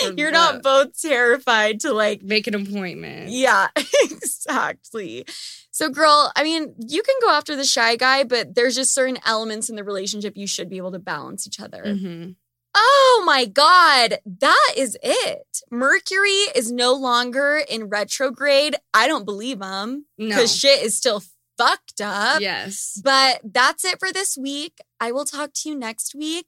Or 0.02 0.12
You're 0.16 0.30
not 0.30 0.62
both 0.62 0.98
terrified 1.00 1.80
to 1.80 1.92
like 1.92 2.22
Make 2.22 2.46
an 2.46 2.54
appointment. 2.54 3.28
Yeah, 3.30 3.68
exactly. 4.04 5.26
So, 5.70 5.90
girl, 5.90 6.32
I 6.34 6.42
mean, 6.44 6.74
you 6.88 7.02
can 7.02 7.14
go 7.20 7.30
after 7.30 7.54
the 7.56 7.64
shy 7.64 7.96
guy, 7.96 8.24
but 8.24 8.54
there's 8.54 8.74
just 8.74 8.94
certain 8.94 9.18
elements 9.26 9.68
in 9.68 9.76
the 9.76 9.84
relationship 9.84 10.34
you 10.36 10.46
should 10.46 10.70
be 10.70 10.78
able 10.78 10.92
to 10.92 10.98
balance 10.98 11.46
each 11.46 11.60
other. 11.60 11.82
hmm 11.94 12.30
Oh 12.78 13.22
my 13.24 13.46
God, 13.46 14.18
that 14.40 14.72
is 14.76 14.98
it. 15.02 15.60
Mercury 15.70 16.28
is 16.54 16.70
no 16.70 16.92
longer 16.92 17.62
in 17.68 17.84
retrograde. 17.88 18.76
I 18.92 19.08
don't 19.08 19.24
believe 19.24 19.62
him 19.62 20.04
No. 20.18 20.28
because 20.28 20.54
shit 20.54 20.82
is 20.82 20.94
still 20.94 21.22
fucked 21.56 22.00
up. 22.00 22.40
Yes. 22.40 23.00
But 23.02 23.40
that's 23.44 23.84
it 23.84 23.98
for 23.98 24.12
this 24.12 24.36
week. 24.36 24.78
I 25.00 25.12
will 25.12 25.24
talk 25.24 25.52
to 25.54 25.68
you 25.68 25.78
next 25.78 26.14
week. 26.14 26.46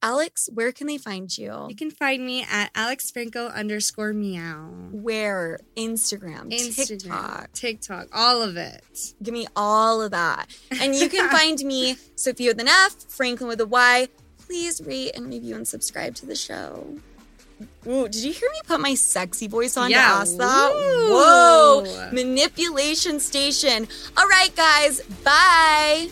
Alex, 0.00 0.48
where 0.54 0.70
can 0.70 0.86
they 0.86 0.98
find 0.98 1.36
you? 1.36 1.66
You 1.68 1.74
can 1.74 1.90
find 1.90 2.24
me 2.24 2.46
at 2.48 2.70
Alex 2.74 3.10
Franco 3.10 3.48
underscore 3.48 4.12
meow. 4.12 4.70
Where? 4.92 5.58
Instagram, 5.76 6.52
Instagram, 6.52 6.86
TikTok. 6.86 7.52
TikTok, 7.52 8.08
all 8.12 8.40
of 8.40 8.56
it. 8.56 9.14
Give 9.22 9.34
me 9.34 9.48
all 9.56 10.00
of 10.00 10.12
that. 10.12 10.46
And 10.80 10.94
you 10.94 11.08
can 11.08 11.28
find 11.36 11.58
me, 11.64 11.96
Sofia 12.14 12.50
with 12.50 12.60
an 12.60 12.68
F, 12.68 12.94
Franklyn 13.08 13.48
with 13.48 13.60
a 13.60 13.66
Y. 13.66 14.08
Please 14.46 14.80
rate 14.80 15.16
and 15.16 15.26
review 15.26 15.56
and 15.56 15.66
subscribe 15.66 16.14
to 16.16 16.26
the 16.26 16.36
show. 16.36 16.98
Ooh, 17.86 18.06
did 18.08 18.22
you 18.22 18.32
hear 18.32 18.48
me 18.52 18.60
put 18.66 18.80
my 18.80 18.94
sexy 18.94 19.48
voice 19.48 19.76
on 19.76 19.90
Yeah, 19.90 20.02
to 20.02 20.14
ask 20.20 20.36
that? 20.36 20.70
woo. 20.72 21.10
Whoa! 21.14 22.10
Manipulation 22.12 23.18
station. 23.18 23.88
All 24.16 24.28
right, 24.28 24.54
guys. 24.54 25.00
Bye. 25.24 26.08